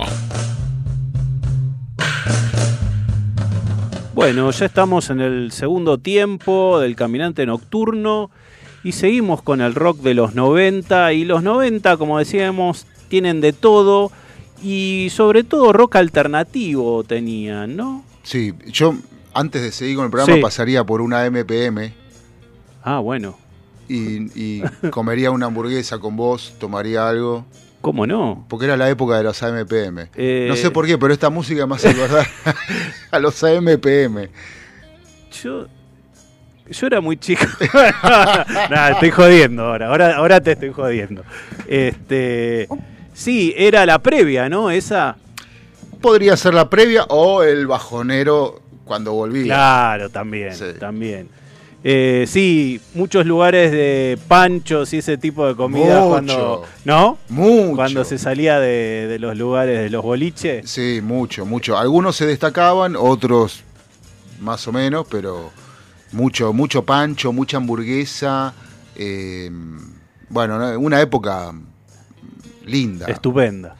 Bueno, 4.13 4.51
ya 4.51 4.65
estamos 4.65 5.09
en 5.09 5.19
el 5.21 5.51
segundo 5.51 5.97
tiempo 5.97 6.79
del 6.79 6.95
Caminante 6.95 7.45
Nocturno 7.45 8.29
y 8.83 8.91
seguimos 8.91 9.41
con 9.41 9.61
el 9.61 9.73
rock 9.73 9.99
de 10.01 10.13
los 10.13 10.35
90 10.35 11.13
y 11.13 11.25
los 11.25 11.43
90, 11.43 11.97
como 11.97 12.19
decíamos, 12.19 12.85
tienen 13.09 13.41
de 13.41 13.53
todo 13.53 14.11
y 14.61 15.07
sobre 15.11 15.43
todo 15.43 15.73
rock 15.73 15.95
alternativo 15.95 17.03
tenían, 17.03 17.75
¿no? 17.75 18.03
Sí, 18.23 18.53
yo 18.67 18.95
antes 19.33 19.61
de 19.63 19.71
seguir 19.71 19.95
con 19.95 20.05
el 20.05 20.11
programa 20.11 20.35
Sí. 20.35 20.41
pasaría 20.41 20.83
por 20.83 21.01
una 21.01 21.25
MPM 21.25 21.93
Ah, 22.83 22.99
bueno, 22.99 23.37
y, 23.87 24.23
y 24.39 24.61
comería 24.91 25.31
una 25.31 25.47
hamburguesa 25.47 25.99
con 25.99 26.15
vos, 26.15 26.53
tomaría 26.59 27.07
algo, 27.07 27.45
¿cómo 27.81 28.05
no? 28.07 28.45
porque 28.47 28.65
era 28.65 28.77
la 28.77 28.89
época 28.89 29.17
de 29.17 29.23
los 29.23 29.41
AMPM. 29.43 30.09
Eh, 30.15 30.45
No 30.47 30.55
sé 30.55 30.71
por 30.71 30.85
qué, 30.85 30.97
pero 30.97 31.13
esta 31.13 31.29
música 31.29 31.65
me 31.67 31.75
hace 31.75 31.89
acordar 31.89 32.27
a 33.11 33.19
los 33.19 33.43
AMPM. 33.43 34.29
Yo 35.43 35.67
yo 36.69 36.87
era 36.87 37.01
muy 37.01 37.17
chico. 37.17 37.43
Nada, 38.69 38.91
estoy 38.91 39.11
jodiendo 39.11 39.63
ahora. 39.65 39.87
ahora. 39.87 40.15
Ahora 40.15 40.39
te 40.41 40.53
estoy 40.53 40.71
jodiendo. 40.71 41.23
Este, 41.67 42.67
sí, 43.13 43.53
era 43.57 43.85
la 43.85 43.99
previa, 43.99 44.47
¿no? 44.47 44.71
Esa. 44.71 45.17
Podría 45.99 46.37
ser 46.37 46.53
la 46.53 46.69
previa 46.69 47.03
o 47.09 47.43
el 47.43 47.67
bajonero 47.67 48.61
cuando 48.85 49.11
volvía. 49.13 49.45
Claro, 49.53 50.09
también, 50.09 50.55
Sí. 50.55 50.65
también. 50.79 51.27
Eh, 51.83 52.25
sí, 52.27 52.79
muchos 52.93 53.25
lugares 53.25 53.71
de 53.71 54.19
panchos 54.27 54.93
y 54.93 54.97
ese 54.97 55.17
tipo 55.17 55.47
de 55.47 55.55
comida 55.55 55.95
Mucho. 56.01 56.09
cuando, 56.09 56.63
¿no? 56.85 57.17
Mucho. 57.29 57.75
Cuando 57.75 58.03
se 58.05 58.19
salía 58.19 58.59
de, 58.59 59.07
de 59.07 59.17
los 59.17 59.35
lugares 59.35 59.79
de 59.79 59.89
los 59.89 60.03
boliches. 60.03 60.69
Sí, 60.69 60.99
mucho, 61.03 61.45
mucho. 61.45 61.77
Algunos 61.77 62.15
se 62.15 62.27
destacaban, 62.27 62.95
otros 62.95 63.63
más 64.41 64.67
o 64.67 64.71
menos, 64.71 65.07
pero 65.09 65.49
mucho, 66.11 66.53
mucho 66.53 66.83
pancho, 66.85 67.33
mucha 67.33 67.57
hamburguesa. 67.57 68.53
eh, 68.95 69.49
bueno, 70.29 70.57
¿no? 70.59 70.79
una 70.79 71.01
época 71.01 71.51
linda. 72.65 73.07
Estupenda. 73.07 73.75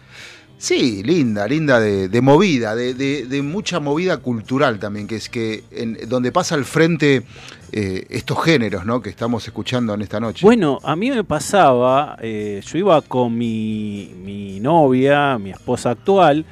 Sí, 0.61 1.01
linda, 1.01 1.47
linda 1.47 1.79
de, 1.79 2.07
de 2.07 2.21
movida, 2.21 2.75
de, 2.75 2.93
de- 2.93 3.25
de 3.25 3.41
mucha 3.41 3.79
movida 3.79 4.17
cultural 4.17 4.77
también, 4.77 5.07
que 5.07 5.15
es 5.15 5.27
que 5.27 5.63
en, 5.71 5.97
donde 6.07 6.31
pasa 6.31 6.53
al 6.53 6.65
frente 6.65 7.23
eh, 7.71 8.05
estos 8.11 8.43
géneros, 8.43 8.85
¿no? 8.85 9.01
Que 9.01 9.09
estamos 9.09 9.43
escuchando 9.47 9.95
en 9.95 10.03
esta 10.03 10.19
noche. 10.19 10.45
Bueno, 10.45 10.77
a 10.83 10.95
mí 10.95 11.09
me 11.09 11.23
pasaba, 11.23 12.15
eh, 12.21 12.61
yo 12.63 12.77
iba 12.77 13.01
con 13.01 13.35
mi, 13.35 14.11
mi 14.23 14.59
novia, 14.59 15.39
mi 15.39 15.49
esposa 15.49 15.89
actual, 15.89 16.45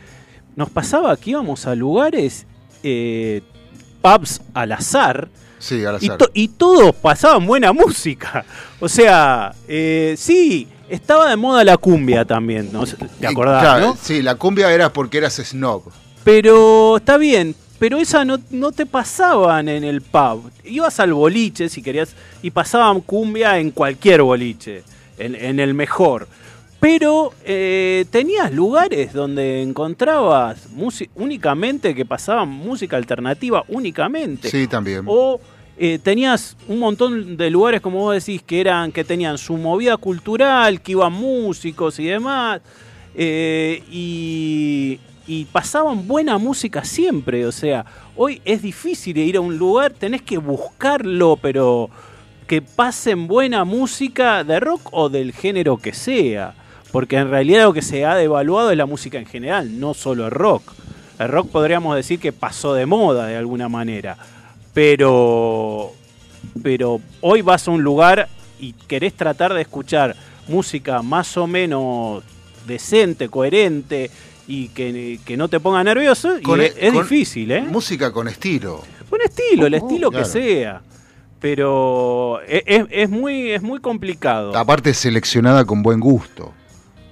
nos 0.55 0.71
pasaba 0.71 1.15
que 1.15 1.29
íbamos 1.29 1.67
a 1.67 1.75
lugares, 1.75 2.47
eh, 2.81 3.41
pubs 4.01 4.41
al 4.55 4.71
azar, 4.71 5.29
sí, 5.59 5.85
al 5.85 6.01
y, 6.01 6.07
azar. 6.07 6.17
to- 6.17 6.31
y 6.33 6.47
todos 6.47 6.95
pasaban 6.95 7.45
buena 7.45 7.73
música. 7.73 8.43
O 8.79 8.89
sea, 8.89 9.53
eh, 9.67 10.15
sí, 10.17 10.67
estaba 10.89 11.29
de 11.29 11.35
moda 11.35 11.63
la 11.63 11.77
cumbia 11.77 12.25
también, 12.25 12.69
¿no? 12.71 12.83
¿te 12.85 13.27
acordás, 13.27 13.61
claro, 13.61 13.87
no? 13.87 13.97
Sí, 14.01 14.21
la 14.21 14.35
cumbia 14.35 14.71
era 14.71 14.91
porque 14.91 15.19
eras 15.19 15.35
snob. 15.35 15.83
Pero 16.23 16.97
está 16.97 17.17
bien, 17.17 17.55
pero 17.79 17.97
esa 17.97 18.25
no, 18.25 18.37
no 18.51 18.71
te 18.71 18.85
pasaban 18.85 19.69
en 19.69 19.83
el 19.83 20.01
pub. 20.01 20.51
Ibas 20.63 20.99
al 20.99 21.13
boliche 21.13 21.69
si 21.69 21.81
querías 21.81 22.15
y 22.41 22.51
pasaban 22.51 23.01
cumbia 23.01 23.57
en 23.57 23.71
cualquier 23.71 24.21
boliche, 24.21 24.83
en, 25.17 25.35
en 25.35 25.59
el 25.59 25.73
mejor. 25.73 26.27
Pero 26.79 27.33
eh, 27.43 28.05
tenías 28.09 28.53
lugares 28.53 29.11
donde 29.11 29.61
encontrabas 29.61 30.69
música 30.69 31.11
únicamente 31.15 31.93
que 31.93 32.05
pasaban 32.05 32.47
música 32.47 32.95
alternativa 32.95 33.65
únicamente. 33.67 34.49
Sí, 34.49 34.67
también. 34.67 35.03
O 35.05 35.41
eh, 35.81 35.97
tenías 35.97 36.57
un 36.67 36.79
montón 36.79 37.37
de 37.37 37.49
lugares, 37.49 37.79
como 37.79 37.99
vos 37.99 38.13
decís, 38.13 38.43
que 38.43 38.59
eran 38.59 38.91
que 38.91 39.05
tenían 39.05 39.37
su 39.37 39.55
movida 39.55 39.95
cultural, 39.95 40.81
que 40.81 40.91
iban 40.91 41.13
músicos 41.13 41.97
y 41.99 42.05
demás. 42.05 42.59
eh, 43.15 43.81
y, 43.89 44.99
y 45.25 45.45
pasaban 45.45 46.07
buena 46.07 46.37
música 46.37 46.83
siempre. 46.83 47.45
O 47.45 47.51
sea, 47.51 47.85
hoy 48.15 48.41
es 48.43 48.61
difícil 48.61 49.17
ir 49.17 49.37
a 49.37 49.41
un 49.41 49.57
lugar, 49.57 49.93
tenés 49.93 50.21
que 50.21 50.37
buscarlo, 50.37 51.37
pero 51.41 51.89
que 52.45 52.61
pasen 52.61 53.27
buena 53.27 53.63
música 53.63 54.43
de 54.43 54.59
rock 54.59 54.89
o 54.91 55.07
del 55.07 55.31
género 55.33 55.77
que 55.77 55.93
sea. 55.93 56.55
Porque 56.91 57.17
en 57.17 57.29
realidad 57.29 57.65
lo 57.65 57.73
que 57.73 57.83
se 57.83 58.05
ha 58.05 58.15
devaluado 58.15 58.71
es 58.71 58.77
la 58.77 58.87
música 58.87 59.19
en 59.19 59.27
general, 59.27 59.79
no 59.79 59.93
solo 59.93 60.25
el 60.25 60.31
rock. 60.31 60.73
El 61.19 61.27
rock 61.29 61.49
podríamos 61.49 61.95
decir 61.95 62.19
que 62.19 62.33
pasó 62.33 62.73
de 62.73 62.85
moda 62.85 63.27
de 63.27 63.37
alguna 63.37 63.69
manera. 63.69 64.17
Pero, 64.73 65.91
pero 66.63 67.01
hoy 67.21 67.41
vas 67.41 67.67
a 67.67 67.71
un 67.71 67.83
lugar 67.83 68.27
y 68.59 68.73
querés 68.73 69.13
tratar 69.13 69.53
de 69.53 69.61
escuchar 69.61 70.15
música 70.47 71.01
más 71.01 71.35
o 71.37 71.47
menos 71.47 72.23
decente, 72.67 73.29
coherente 73.29 74.09
y 74.47 74.69
que, 74.69 75.19
que 75.25 75.37
no 75.37 75.47
te 75.47 75.59
ponga 75.59 75.83
nervioso, 75.83 76.39
y 76.39 76.41
Con- 76.41 76.61
es, 76.61 76.73
es 76.77 76.91
con- 76.93 77.03
difícil, 77.03 77.51
¿eh? 77.51 77.61
Música 77.61 78.11
con 78.11 78.27
estilo. 78.27 78.83
Un 79.11 79.21
estilo, 79.21 79.67
el 79.67 79.73
Oh, 79.75 79.77
estilo 79.77 80.09
claro. 80.11 80.25
que 80.25 80.31
sea. 80.31 80.81
Pero 81.39 82.41
es, 82.47 82.63
es- 82.65 82.85
es 82.89 83.09
muy, 83.09 83.51
es 83.51 83.61
muy 83.61 83.79
complicado. 83.79 84.55
Aparte 84.57 84.93
seleccionada 84.93 85.65
con 85.65 85.81
buen 85.83 85.99
gusto. 85.99 86.53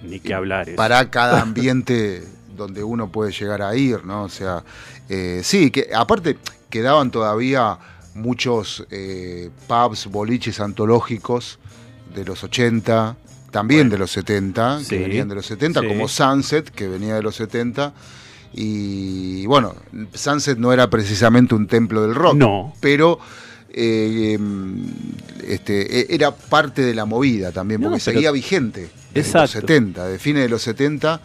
Ni 0.03 0.19
que 0.19 0.33
hablar. 0.33 0.67
eso. 0.69 0.75
Para 0.75 1.09
cada 1.09 1.41
ambiente 1.43 2.23
donde 2.55 2.83
uno 2.83 3.11
puede 3.11 3.31
llegar 3.31 3.61
a 3.61 3.75
ir, 3.75 4.03
¿no? 4.03 4.23
O 4.23 4.29
sea, 4.29 4.63
eh, 5.09 5.41
sí, 5.43 5.69
que 5.71 5.89
aparte 5.95 6.37
quedaban 6.69 7.11
todavía 7.11 7.77
muchos 8.13 8.85
eh, 8.91 9.49
pubs, 9.67 10.07
boliches 10.07 10.59
antológicos 10.59 11.59
de 12.15 12.25
los 12.25 12.43
80, 12.43 13.15
también 13.51 13.89
de 13.89 13.97
los 13.97 14.11
70, 14.11 14.79
Sí, 14.79 14.85
que 14.89 14.99
venían 14.99 15.27
de 15.29 15.35
los 15.35 15.45
70, 15.45 15.81
sí. 15.81 15.87
como 15.87 16.07
Sunset, 16.07 16.69
que 16.69 16.87
venía 16.87 17.15
de 17.15 17.21
los 17.23 17.35
70. 17.35 17.93
Y 18.53 19.45
bueno, 19.45 19.75
Sunset 20.13 20.57
no 20.57 20.73
era 20.73 20.89
precisamente 20.89 21.53
un 21.53 21.67
templo 21.67 22.01
del 22.01 22.15
rock, 22.15 22.35
No. 22.35 22.73
pero 22.79 23.19
eh, 23.69 24.33
em, 24.33 24.87
este, 25.47 25.99
e- 26.01 26.15
era 26.15 26.31
parte 26.35 26.81
de 26.81 26.95
la 26.95 27.05
movida 27.05 27.51
también, 27.51 27.81
porque 27.81 27.99
seguía 27.99 28.31
vigente. 28.31 28.89
De 29.13 29.19
los 29.21 29.27
Exacto. 29.27 29.47
70, 29.61 30.07
de 30.07 30.17
fines 30.19 30.43
de 30.43 30.49
los 30.49 30.61
70, 30.63 31.21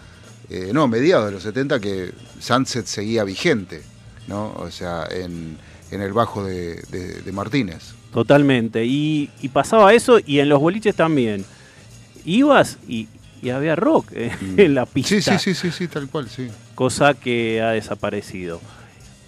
eh, 0.50 0.70
no, 0.74 0.86
mediados 0.88 1.26
de 1.26 1.32
los 1.32 1.42
70, 1.42 1.80
que 1.80 2.12
Sunset 2.40 2.84
seguía 2.86 3.24
vigente, 3.24 3.82
¿no? 4.26 4.52
O 4.56 4.70
sea, 4.70 5.06
en, 5.10 5.56
en 5.90 6.00
el 6.02 6.12
bajo 6.12 6.44
de, 6.44 6.76
de- 6.90 7.20
de 7.22 7.32
Martínez. 7.32 7.94
Totalmente. 8.12 8.84
Y, 8.84 9.30
y 9.40 9.48
pasaba 9.48 9.92
eso 9.94 10.18
y 10.24 10.38
en 10.40 10.48
los 10.48 10.60
boliches 10.60 10.94
también. 10.94 11.44
Ibas 12.24 12.78
y, 12.88 13.08
y 13.42 13.50
había 13.50 13.74
rock 13.76 14.08
eh, 14.12 14.30
en 14.56 14.74
la 14.74 14.86
pista. 14.86 15.14
Mm. 15.16 15.20
Sí, 15.20 15.22
sí, 15.22 15.38
sí, 15.38 15.54
sí, 15.54 15.70
sí, 15.70 15.88
tal 15.88 16.08
cual, 16.08 16.28
sí. 16.28 16.48
cosa 16.74 17.14
que 17.14 17.60
ha 17.62 17.70
desaparecido. 17.70 18.60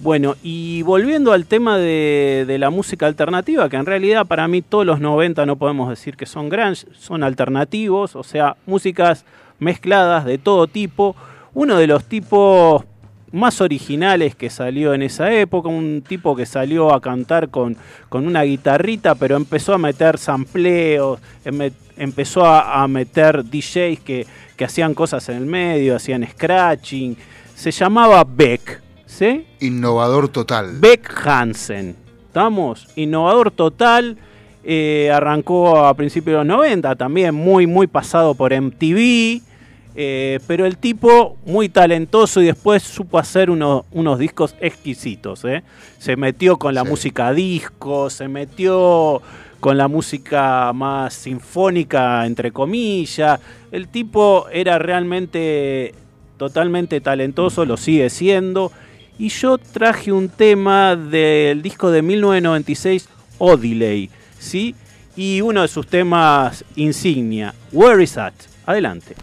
Bueno, 0.01 0.37
y 0.43 0.83
volviendo 0.83 1.33
al 1.33 1.47
tema 1.47 1.79
de, 1.79 2.45
de 2.47 2.59
la 2.59 2.69
música 2.69 3.07
alternativa, 3.07 3.69
que 3.71 3.77
en 3.77 3.87
realidad 3.87 4.27
para 4.27 4.47
mí 4.49 4.61
todos 4.61 4.85
los 4.85 5.01
90 5.01 5.47
no 5.47 5.57
podemos 5.57 5.89
decir 5.89 6.17
que 6.17 6.27
son 6.27 6.49
grunge, 6.49 6.87
son 6.99 7.23
alternativos, 7.23 8.15
o 8.17 8.23
sea, 8.23 8.57
músicas 8.67 9.25
mezcladas 9.61 10.25
de 10.25 10.37
todo 10.37 10.67
tipo. 10.67 11.17
Uno 11.55 11.77
de 11.79 11.87
los 11.87 12.05
tipos 12.05 12.85
más 13.35 13.61
originales 13.61 14.35
que 14.35 14.49
salió 14.49 14.95
en 14.95 15.03
esa 15.03 15.33
época, 15.33 15.69
un 15.69 16.03
tipo 16.07 16.35
que 16.37 16.47
salió 16.47 16.95
a 16.95 17.01
cantar 17.01 17.49
con, 17.51 17.77
con 18.09 18.27
una 18.27 18.43
guitarrita, 18.43 19.15
pero 19.17 19.37
empezó 19.37 19.75
a 19.75 19.79
meter 19.79 20.19
sampleos, 20.19 21.21
em- 21.45 21.71
empezó 21.97 22.45
a, 22.47 22.83
a 22.83 22.89
meter 22.89 23.45
DJs 23.45 24.01
que, 24.01 24.27
que 24.57 24.65
hacían 24.65 24.95
cosas 24.95 25.29
en 25.29 25.37
el 25.37 25.47
medio, 25.47 25.97
hacían 25.97 26.27
scratching. 26.27 27.17
Se 27.55 27.71
llamaba 27.71 28.25
Beck, 28.25 28.81
¿sí? 29.07 29.47
Innovador 29.61 30.29
total. 30.29 30.79
Beck 30.81 31.13
Hansen. 31.27 31.97
¿Estamos? 32.27 32.89
Innovador 32.97 33.51
total. 33.51 34.17
eh, 34.65 35.11
arrancó 35.13 35.85
a 35.85 35.93
principios 35.95 36.35
de 36.35 36.39
los 36.39 36.47
90, 36.47 36.97
también 36.97 37.35
muy, 37.35 37.67
muy 37.67 37.87
pasado 37.87 38.35
por 38.35 38.53
MTV. 38.53 39.43
Eh, 39.95 40.41
pero 40.47 40.67
el 40.67 40.77
tipo 40.79 41.37
muy 41.47 41.69
talentoso 41.69 42.43
y 42.43 42.47
después 42.47 42.83
supo 42.83 43.19
hacer 43.19 43.51
uno- 43.51 43.85
unos 43.93 44.19
discos 44.19 44.55
exquisitos. 44.61 45.45
¿eh? 45.45 45.63
Se 45.99 46.17
metió 46.17 46.57
con 46.59 46.75
la 46.75 46.83
Sí. 46.83 46.89
música 46.89 47.33
disco, 47.33 48.11
se 48.11 48.29
metió 48.29 49.23
con 49.61 49.79
la 49.79 49.89
música 49.89 50.73
más 50.75 51.15
sinfónica, 51.15 52.27
entre 52.27 52.51
comillas. 52.53 53.41
El 53.73 53.89
tipo 53.89 54.47
era 54.53 54.79
realmente 54.79 55.95
totalmente 56.37 57.01
talentoso, 57.01 57.65
lo 57.65 57.77
sigue 57.77 58.11
siendo. 58.11 58.73
Y 59.19 59.29
yo 59.29 59.59
traje 59.59 60.11
un 60.13 60.29
tema 60.29 60.97
del 60.97 61.63
disco 61.63 61.91
de 61.93 62.03
1996, 62.03 63.09
Odiley, 63.39 64.11
¿sí? 64.39 64.75
Y 65.17 65.41
uno 65.41 65.63
de 65.63 65.69
sus 65.69 65.87
temas 65.87 66.65
insignia, 66.75 67.55
Where 67.73 68.03
is 68.03 68.15
That? 68.15 68.33
Adelante. 68.67 69.15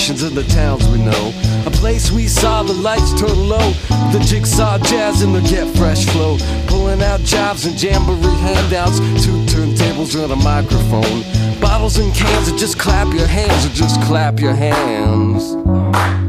Habitations 0.00 0.22
of 0.22 0.34
the 0.34 0.44
towns 0.54 0.86
we 0.88 0.98
know. 0.98 1.32
A 1.66 1.70
place 1.70 2.10
we 2.10 2.26
saw 2.26 2.62
the 2.62 2.72
lights 2.72 3.12
turn 3.20 3.48
low, 3.48 3.70
the 4.12 4.24
jigsaw 4.26 4.78
jazz 4.78 5.22
and 5.22 5.34
the 5.34 5.40
get 5.42 5.68
fresh 5.76 6.06
flow. 6.06 6.38
Pulling 6.66 7.02
out 7.02 7.20
jobs 7.20 7.66
and 7.66 7.80
jamboree 7.80 8.34
handouts, 8.40 8.98
two 9.24 9.44
turntables 9.46 10.14
and 10.22 10.32
a 10.32 10.36
microphone. 10.36 11.22
Bottles 11.60 11.98
and 11.98 12.14
cans, 12.14 12.48
and 12.48 12.58
just 12.58 12.78
clap 12.78 13.12
your 13.12 13.26
hands, 13.26 13.66
or 13.66 13.70
just 13.70 14.00
clap 14.02 14.40
your 14.40 14.54
hands. 14.54 16.19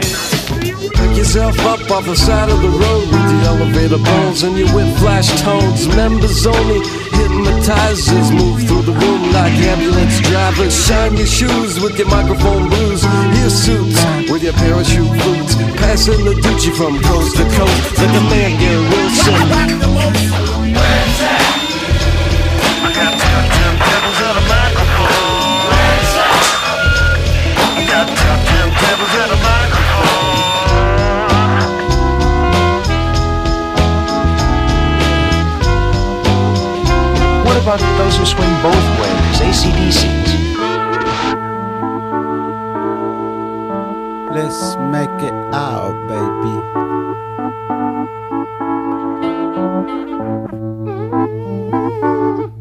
Pick 0.00 1.16
yourself 1.16 1.58
up 1.60 1.90
off 1.90 2.04
the 2.06 2.16
side 2.16 2.50
of 2.50 2.60
the 2.62 2.68
road 2.68 3.06
with 3.12 3.26
the 3.30 3.40
elevator 3.46 3.98
bones 3.98 4.42
and 4.42 4.56
your 4.58 4.68
whip 4.74 4.88
flash 4.98 5.28
tones. 5.42 5.86
Members 5.88 6.46
only 6.46 6.80
hypnotizers 7.14 8.30
move 8.32 8.62
through 8.66 8.82
the 8.82 8.92
room 8.92 9.32
like 9.32 9.52
ambulance 9.70 10.20
drivers. 10.20 10.74
Shine 10.86 11.16
your 11.16 11.26
shoes 11.26 11.80
with 11.80 11.98
your 11.98 12.08
microphone 12.08 12.68
blues. 12.68 13.02
Your 13.38 13.50
suits 13.50 14.00
with 14.30 14.42
your 14.42 14.54
parachute 14.54 15.12
boots. 15.22 15.54
Passing 15.78 16.24
the 16.24 16.34
Gucci 16.34 16.72
from 16.76 17.00
coast 17.02 17.36
to 17.36 17.44
coast 17.56 17.98
like 17.98 18.10
a 18.10 18.24
man 18.32 18.58
Gary 18.58 18.82
Wilson. 18.88 19.34
I 22.86 22.92
got 22.94 23.83
about 37.64 37.80
those 37.96 38.18
who 38.18 38.26
swing 38.26 38.54
both 38.62 38.86
ways, 39.00 39.40
ACDCs? 39.40 40.30
Let's 44.34 44.76
make 44.92 45.22
it 45.22 45.32
out, 45.54 45.94
baby. 46.06 46.84
Muy 52.02 52.53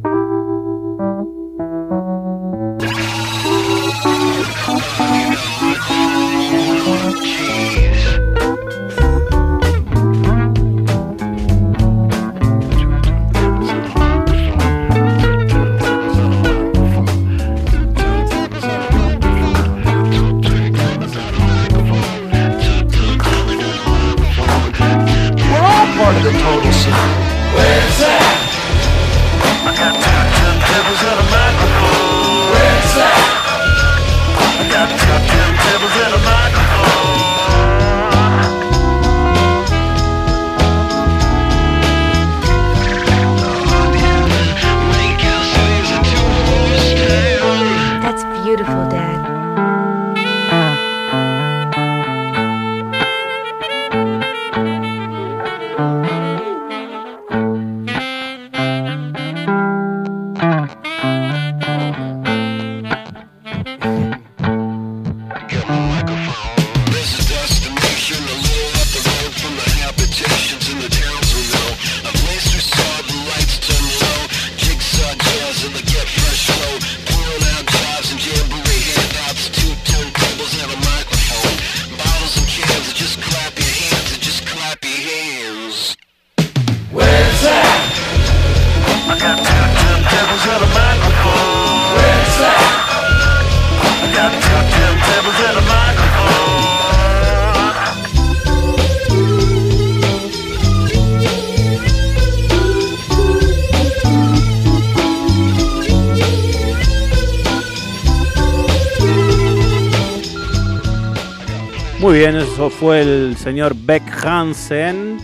señor 113.43 113.75
Beck 113.75 114.03
Hansen. 114.25 115.17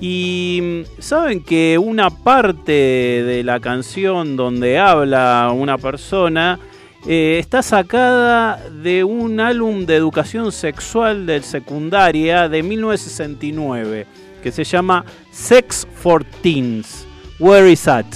Y 0.00 0.82
saben 0.98 1.42
que 1.42 1.78
una 1.78 2.10
parte 2.10 2.72
de 2.72 3.44
la 3.44 3.60
canción 3.60 4.36
donde 4.36 4.78
habla 4.78 5.52
una 5.54 5.78
persona 5.78 6.58
eh, 7.06 7.36
está 7.38 7.62
sacada 7.62 8.60
de 8.68 9.04
un 9.04 9.38
álbum 9.38 9.86
de 9.86 9.94
educación 9.94 10.50
sexual 10.50 11.26
del 11.26 11.44
secundaria 11.44 12.48
de 12.48 12.62
1969 12.62 14.06
que 14.42 14.52
se 14.52 14.64
llama 14.64 15.04
Sex 15.30 15.86
for 15.94 16.24
Teens. 16.42 17.06
Where 17.38 17.70
is 17.70 17.84
that? 17.84 18.06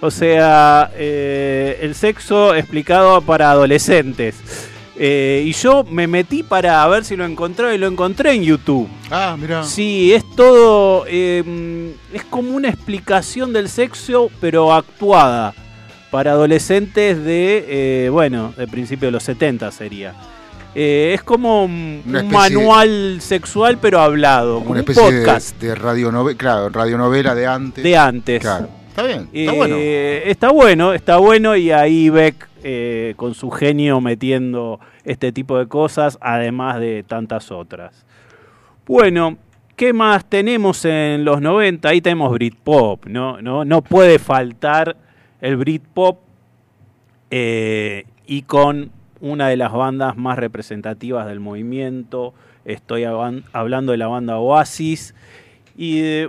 O 0.00 0.10
sea, 0.10 0.90
eh, 0.94 1.78
el 1.82 1.94
sexo 1.94 2.54
explicado 2.54 3.20
para 3.20 3.50
adolescentes. 3.50 4.70
Eh, 4.96 5.42
y 5.46 5.52
yo 5.52 5.84
me 5.84 6.06
metí 6.06 6.42
para 6.42 6.86
ver 6.86 7.04
si 7.04 7.16
lo 7.16 7.24
encontraba 7.24 7.74
y 7.74 7.78
lo 7.78 7.88
encontré 7.88 8.32
en 8.32 8.42
YouTube. 8.44 8.88
Ah, 9.10 9.36
mira. 9.38 9.64
Sí, 9.64 10.12
es 10.12 10.24
todo. 10.36 11.04
eh, 11.08 11.94
es 12.12 12.24
como 12.24 12.54
una 12.54 12.68
explicación 12.68 13.52
del 13.52 13.68
sexo, 13.68 14.30
pero 14.40 14.72
actuada. 14.72 15.54
Para 16.10 16.32
adolescentes 16.32 17.24
de. 17.24 17.64
eh, 18.06 18.08
bueno, 18.08 18.54
de 18.56 18.68
principio 18.68 19.08
de 19.08 19.12
los 19.12 19.24
70 19.24 19.72
sería. 19.72 20.14
Eh, 20.76 21.12
es 21.14 21.22
como 21.22 21.64
un, 21.64 22.02
especie 22.06 22.30
manual 22.30 23.18
sexual, 23.20 23.78
pero 23.80 24.00
hablado. 24.00 24.58
Como 24.58 24.70
una 24.70 24.80
un 24.80 24.90
especie 24.90 25.12
de, 25.12 25.24
podcast 25.24 25.60
de 25.60 25.74
radionovela, 25.74 26.38
claro, 26.38 26.68
radionovela 26.68 27.34
de 27.34 27.46
antes. 27.46 27.84
de 27.84 27.96
antes. 27.96 28.40
Claro. 28.40 28.68
Está 28.88 29.02
bien, 29.02 29.28
está 29.32 29.52
bueno. 29.52 29.76
Está 29.76 30.50
bueno, 30.50 30.94
está 30.94 31.16
bueno 31.16 31.56
y 31.56 31.72
ahí 31.72 32.10
Beck 32.10 32.48
eh, 32.66 33.12
con 33.18 33.34
su 33.34 33.50
genio 33.50 34.00
metiendo 34.00 34.80
este 35.04 35.32
tipo 35.32 35.58
de 35.58 35.68
cosas, 35.68 36.16
además 36.22 36.80
de 36.80 37.02
tantas 37.02 37.52
otras. 37.52 38.06
Bueno, 38.86 39.36
¿qué 39.76 39.92
más 39.92 40.24
tenemos 40.24 40.86
en 40.86 41.26
los 41.26 41.42
90? 41.42 41.86
Ahí 41.86 42.00
tenemos 42.00 42.32
Britpop, 42.32 43.04
¿no? 43.04 43.42
No, 43.42 43.66
no 43.66 43.82
puede 43.82 44.18
faltar 44.18 44.96
el 45.42 45.56
Britpop 45.56 46.20
eh, 47.30 48.06
y 48.26 48.42
con 48.42 48.90
una 49.20 49.48
de 49.48 49.58
las 49.58 49.70
bandas 49.70 50.16
más 50.16 50.38
representativas 50.38 51.26
del 51.26 51.40
movimiento. 51.40 52.32
Estoy 52.64 53.04
hablando 53.04 53.92
de 53.92 53.98
la 53.98 54.06
banda 54.06 54.38
Oasis. 54.38 55.14
Y 55.76 56.24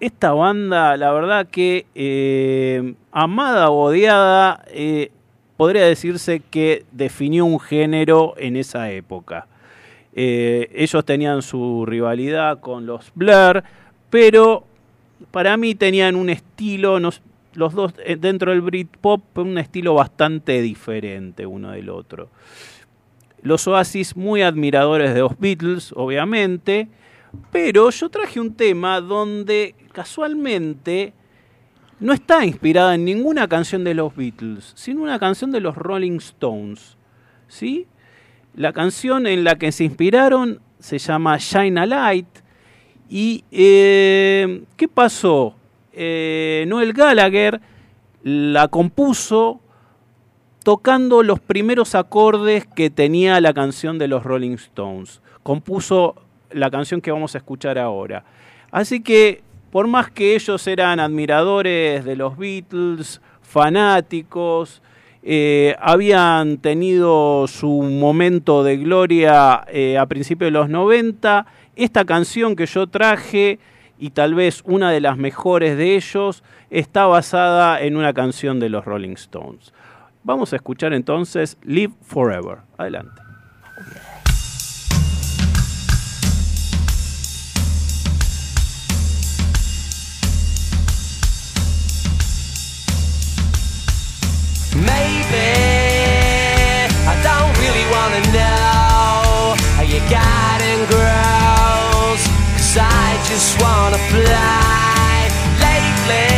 esta 0.00 0.32
banda, 0.32 0.98
la 0.98 1.10
verdad 1.12 1.46
que 1.46 1.86
eh, 1.94 2.94
amada 3.12 3.70
o 3.70 3.84
odiada, 3.84 4.62
podría 5.56 5.84
decirse 5.84 6.40
que 6.40 6.84
definió 6.92 7.44
un 7.44 7.60
género 7.60 8.34
en 8.36 8.56
esa 8.56 8.90
época. 8.90 9.46
Eh, 10.14 10.70
ellos 10.74 11.04
tenían 11.04 11.42
su 11.42 11.84
rivalidad 11.86 12.60
con 12.60 12.86
los 12.86 13.10
Blur, 13.14 13.64
pero 14.10 14.64
para 15.30 15.56
mí 15.56 15.74
tenían 15.74 16.14
un 16.14 16.30
estilo, 16.30 17.00
los 17.00 17.20
dos 17.74 17.94
eh, 18.04 18.16
dentro 18.16 18.52
del 18.52 18.60
Britpop, 18.60 19.38
un 19.38 19.58
estilo 19.58 19.94
bastante 19.94 20.62
diferente 20.62 21.46
uno 21.46 21.72
del 21.72 21.90
otro. 21.90 22.28
Los 23.42 23.66
Oasis 23.68 24.16
muy 24.16 24.42
admiradores 24.42 25.12
de 25.12 25.20
los 25.20 25.38
Beatles, 25.38 25.92
obviamente, 25.94 26.88
pero 27.50 27.90
yo 27.90 28.08
traje 28.08 28.40
un 28.40 28.54
tema 28.54 29.00
donde 29.00 29.74
casualmente 29.92 31.12
no 32.00 32.12
está 32.12 32.44
inspirada 32.44 32.94
en 32.94 33.04
ninguna 33.04 33.48
canción 33.48 33.84
de 33.84 33.94
los 33.94 34.14
Beatles, 34.14 34.72
sino 34.74 35.02
una 35.02 35.18
canción 35.18 35.50
de 35.50 35.60
los 35.60 35.76
Rolling 35.76 36.18
Stones. 36.18 36.96
¿Sí? 37.48 37.86
La 38.54 38.72
canción 38.72 39.26
en 39.26 39.44
la 39.44 39.56
que 39.56 39.72
se 39.72 39.84
inspiraron 39.84 40.60
se 40.78 40.98
llama 40.98 41.36
Shine 41.38 41.80
a 41.80 41.86
Light. 41.86 42.26
¿Y 43.08 43.44
eh, 43.50 44.64
qué 44.76 44.88
pasó? 44.88 45.54
Eh, 45.92 46.64
Noel 46.68 46.92
Gallagher 46.92 47.60
la 48.22 48.68
compuso 48.68 49.60
tocando 50.64 51.22
los 51.22 51.40
primeros 51.40 51.94
acordes 51.94 52.66
que 52.66 52.90
tenía 52.90 53.40
la 53.40 53.52
canción 53.52 53.98
de 53.98 54.08
los 54.08 54.24
Rolling 54.24 54.54
Stones. 54.54 55.20
Compuso 55.42 56.16
la 56.50 56.70
canción 56.70 57.00
que 57.00 57.12
vamos 57.12 57.34
a 57.34 57.38
escuchar 57.38 57.78
ahora. 57.78 58.24
Así 58.70 59.02
que, 59.02 59.42
por 59.74 59.88
más 59.88 60.08
que 60.08 60.36
ellos 60.36 60.64
eran 60.68 61.00
admiradores 61.00 62.04
de 62.04 62.14
los 62.14 62.38
Beatles, 62.38 63.20
fanáticos, 63.42 64.80
eh, 65.24 65.74
habían 65.80 66.58
tenido 66.58 67.48
su 67.48 67.82
momento 67.82 68.62
de 68.62 68.76
gloria 68.76 69.64
eh, 69.66 69.98
a 69.98 70.06
principios 70.06 70.46
de 70.46 70.52
los 70.52 70.68
90, 70.68 71.44
esta 71.74 72.04
canción 72.04 72.54
que 72.54 72.66
yo 72.66 72.86
traje, 72.86 73.58
y 73.98 74.10
tal 74.10 74.36
vez 74.36 74.62
una 74.64 74.92
de 74.92 75.00
las 75.00 75.16
mejores 75.16 75.76
de 75.76 75.96
ellos, 75.96 76.44
está 76.70 77.06
basada 77.06 77.80
en 77.80 77.96
una 77.96 78.12
canción 78.12 78.60
de 78.60 78.68
los 78.68 78.84
Rolling 78.84 79.14
Stones. 79.14 79.74
Vamos 80.22 80.52
a 80.52 80.56
escuchar 80.56 80.92
entonces 80.92 81.58
Live 81.64 81.94
Forever. 82.00 82.58
Adelante. 82.78 83.20
Wanna 98.14 98.32
know 98.32 99.54
how 99.76 99.82
you 99.82 99.98
got 100.08 100.58
and 100.62 100.86
grows. 100.86 102.22
Cause 102.54 102.76
I 102.78 103.18
just 103.26 103.60
wanna 103.60 103.98
fly. 104.12 105.30
Lately, 105.58 106.30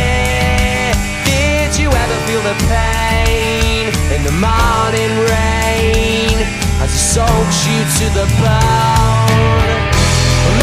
did 1.25 1.77
you 1.77 1.89
ever 1.89 2.17
feel 2.25 2.41
the 2.41 2.57
pain 2.65 3.93
in 4.15 4.23
the 4.23 4.35
morning 4.47 5.13
rain 5.33 6.37
as 6.81 6.89
it 6.89 7.03
soaks 7.13 7.59
you 7.69 7.79
to 7.99 8.05
the 8.19 8.27
bone? 8.41 9.69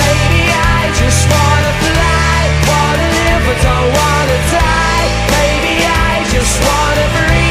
Maybe 0.03 0.43
I 0.51 0.91
just 0.99 1.23
wanna 1.31 1.73
fly, 1.85 2.39
wanna 2.71 3.09
live 3.19 3.43
but 3.47 3.59
don't 3.63 3.91
wanna 4.01 4.39
die. 4.51 5.07
Maybe 5.37 5.75
I 5.87 6.27
just 6.35 6.55
wanna 6.67 7.07
breathe. 7.15 7.44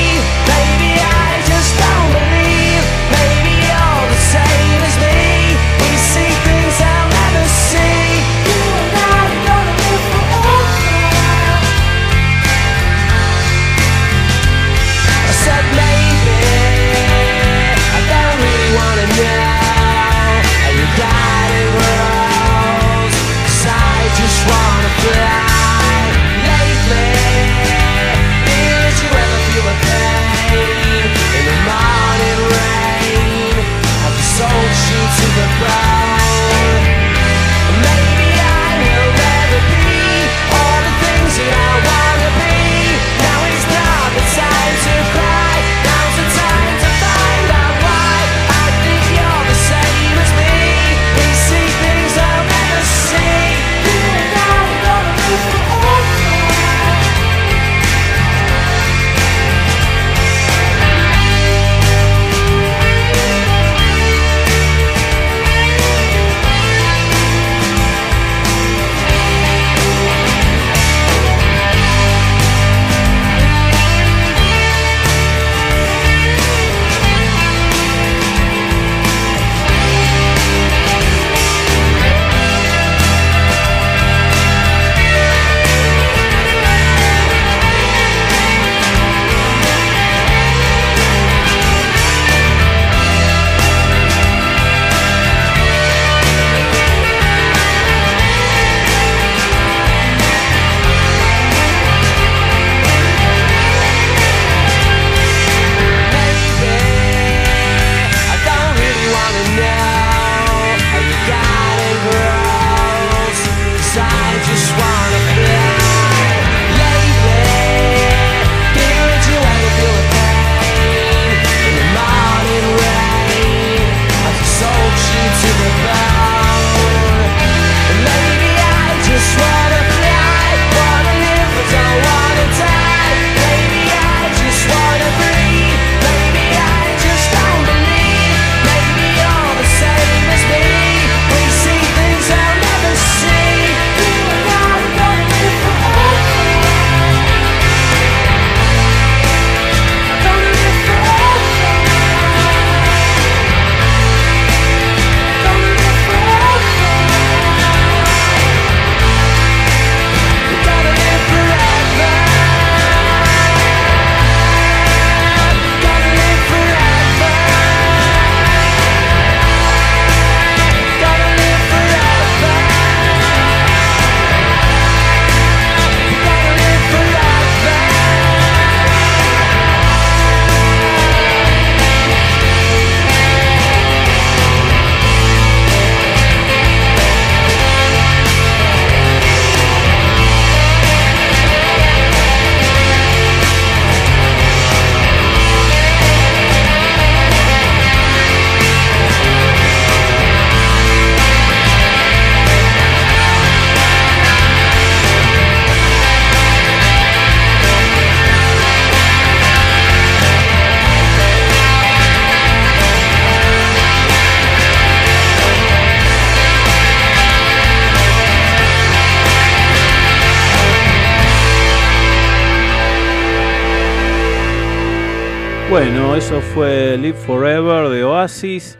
Forever 227.25 227.89
de 227.89 228.03
Oasis. 228.03 228.77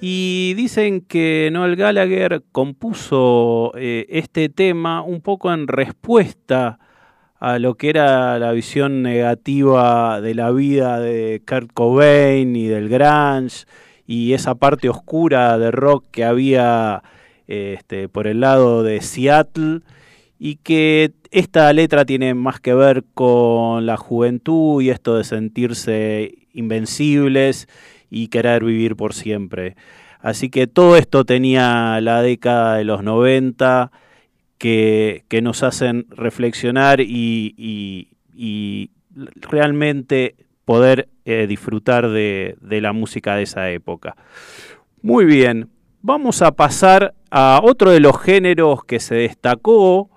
Y 0.00 0.54
dicen 0.54 1.00
que 1.00 1.48
Noel 1.52 1.76
Gallagher 1.76 2.42
compuso 2.52 3.72
eh, 3.76 4.06
este 4.08 4.48
tema 4.48 5.02
un 5.02 5.20
poco 5.20 5.52
en 5.52 5.68
respuesta 5.68 6.78
a 7.38 7.58
lo 7.58 7.74
que 7.76 7.90
era 7.90 8.38
la 8.38 8.52
visión 8.52 9.02
negativa 9.02 10.20
de 10.20 10.34
la 10.34 10.50
vida 10.50 11.00
de 11.00 11.42
Kurt 11.46 11.72
Cobain 11.72 12.54
y 12.54 12.66
del 12.66 12.88
grunge 12.88 13.66
y 14.06 14.32
esa 14.32 14.54
parte 14.54 14.88
oscura 14.88 15.58
de 15.58 15.70
rock 15.70 16.04
que 16.10 16.24
había 16.24 17.02
este, 17.46 18.08
por 18.08 18.26
el 18.26 18.40
lado 18.40 18.82
de 18.82 19.00
Seattle 19.00 19.80
y 20.38 20.56
que 20.56 21.12
esta 21.30 21.72
letra 21.72 22.04
tiene 22.04 22.34
más 22.34 22.60
que 22.60 22.74
ver 22.74 23.04
con 23.14 23.86
la 23.86 23.96
juventud 23.96 24.82
y 24.82 24.90
esto 24.90 25.16
de 25.16 25.24
sentirse 25.24 26.41
invencibles 26.52 27.68
y 28.10 28.28
querer 28.28 28.64
vivir 28.64 28.96
por 28.96 29.14
siempre. 29.14 29.76
Así 30.20 30.50
que 30.50 30.66
todo 30.66 30.96
esto 30.96 31.24
tenía 31.24 32.00
la 32.00 32.22
década 32.22 32.76
de 32.76 32.84
los 32.84 33.02
90 33.02 33.90
que, 34.58 35.24
que 35.28 35.42
nos 35.42 35.62
hacen 35.62 36.06
reflexionar 36.10 37.00
y, 37.00 38.08
realmente 39.36 40.36
poder 40.64 41.08
eh, 41.24 41.46
disfrutar 41.46 42.08
de, 42.08 42.56
de 42.60 42.80
la 42.80 42.92
música 42.92 43.36
de 43.36 43.42
esa 43.42 43.70
época. 43.70 44.16
Muy 45.02 45.24
bien, 45.24 45.68
vamos 46.00 46.42
a 46.42 46.52
pasar 46.52 47.14
a 47.30 47.60
otro 47.62 47.90
de 47.90 48.00
los 48.00 48.20
géneros 48.20 48.84
que 48.84 49.00
se 49.00 49.16
destacó 49.16 50.10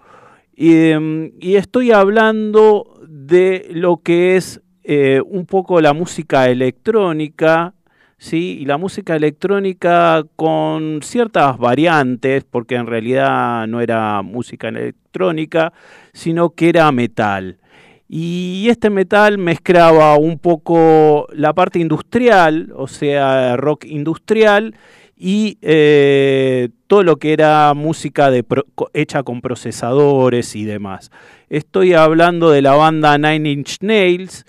y, 0.56 1.56
estoy 1.56 1.91
hablando 1.91 2.99
de 3.07 3.68
lo 3.72 3.98
que 3.98 4.38
es 4.38 4.62
eh, 4.88 5.22
un 5.26 5.45
poco 5.45 5.82
la 5.82 5.94
música 5.94 6.48
electrónica, 6.48 7.74
¿sí? 8.18 8.60
Y 8.62 8.66
la 8.66 8.78
música 8.78 9.16
electrónica 9.16 10.24
con 10.36 10.99
ciertas 11.02 11.57
variantes, 11.57 12.44
porque 12.44 12.76
en 12.76 12.86
realidad 12.86 13.66
no 13.68 13.82
era 13.82 14.22
música 14.22 14.68
electrónica, 14.68 15.74
sino 16.14 16.52
que 16.52 16.70
era 16.70 16.91
metal. 16.91 17.57
Y 18.07 18.68
este 18.70 18.91
metal 18.91 19.40
mezclaba 19.40 20.18
un 20.18 20.38
poco 20.38 21.28
la 21.34 21.53
parte 21.53 21.80
industrial, 21.80 22.72
o 22.76 22.88
sea, 22.88 23.57
rock 23.57 23.86
industrial, 23.86 24.76
y 25.18 25.57
eh, 25.62 26.70
todo 26.88 27.02
lo 27.02 27.16
que 27.16 27.34
era 27.34 27.74
música 27.74 28.30
hecha 28.94 29.24
con 29.24 29.41
procesadores 29.41 30.56
y 30.56 30.66
demás. 30.66 31.10
Estoy 31.49 31.94
hablando 31.94 32.52
de 32.52 32.62
la 32.62 32.76
banda 32.76 33.18
Nine 33.18 33.49
Inch 33.49 33.78
Nails 33.82 34.45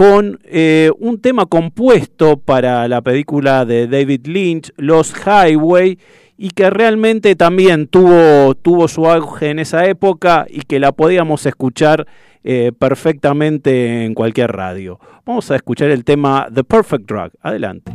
con 0.00 0.40
eh, 0.44 0.90
un 0.98 1.20
tema 1.20 1.44
compuesto 1.44 2.38
para 2.38 2.88
la 2.88 3.02
película 3.02 3.66
de 3.66 3.86
David 3.86 4.26
Lynch, 4.28 4.72
Los 4.78 5.12
Highway, 5.12 5.98
y 6.38 6.48
que 6.52 6.70
realmente 6.70 7.36
también 7.36 7.86
tuvo, 7.86 8.54
tuvo 8.54 8.88
su 8.88 9.06
auge 9.06 9.50
en 9.50 9.58
esa 9.58 9.84
época 9.84 10.46
y 10.48 10.62
que 10.62 10.80
la 10.80 10.92
podíamos 10.92 11.44
escuchar 11.44 12.06
eh, 12.44 12.72
perfectamente 12.78 14.06
en 14.06 14.14
cualquier 14.14 14.52
radio. 14.52 14.98
Vamos 15.26 15.50
a 15.50 15.56
escuchar 15.56 15.90
el 15.90 16.02
tema 16.02 16.48
The 16.50 16.64
Perfect 16.64 17.06
Drug. 17.06 17.32
Adelante. 17.42 17.92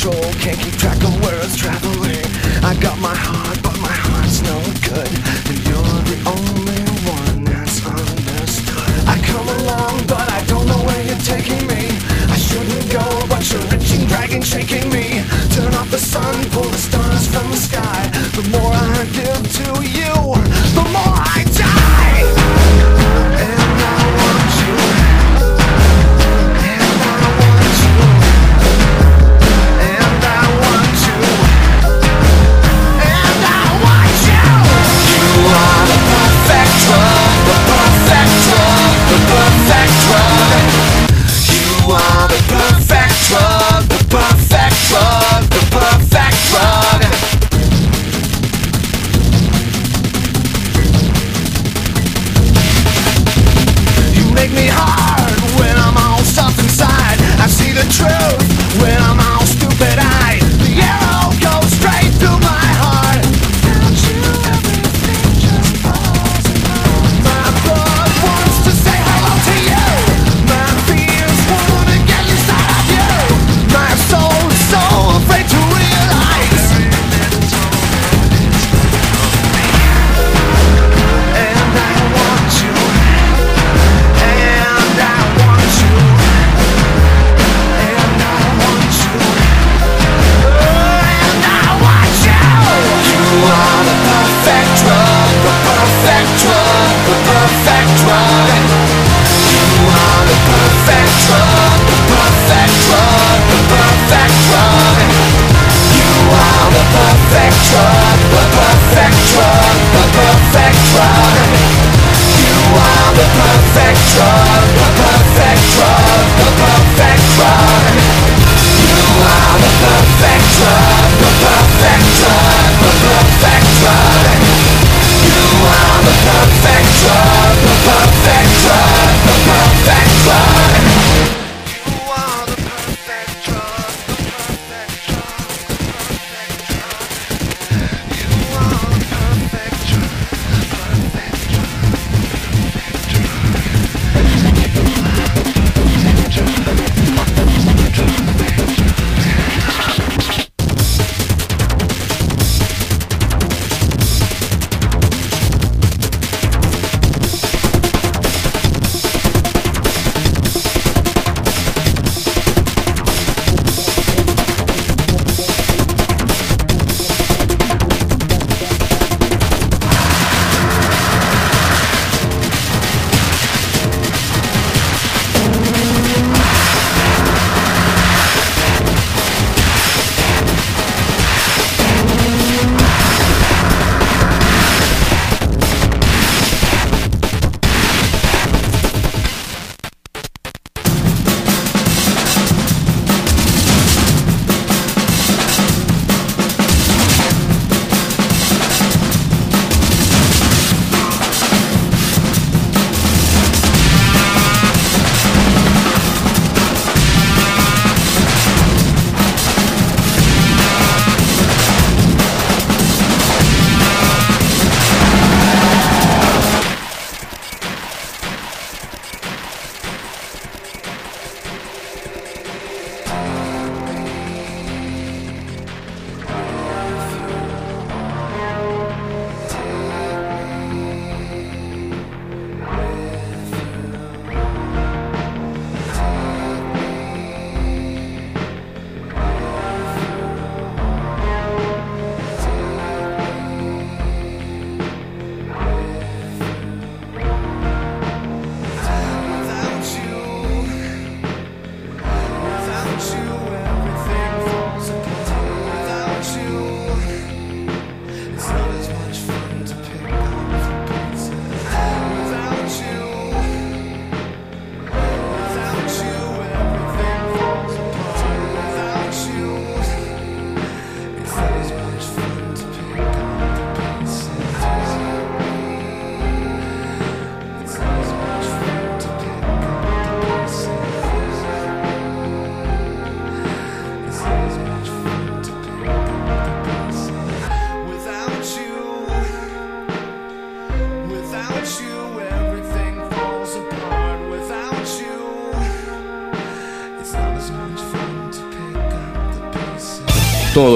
Control, 0.00 0.32
can't 0.34 0.58
keep 0.58 0.74
track 0.74 0.96
of 1.02 1.20
where 1.20 1.36
it's 1.44 1.56
traveling. 1.56 2.24
I 2.64 2.74
got 2.80 2.98
my 3.00 3.14
heart, 3.14 3.39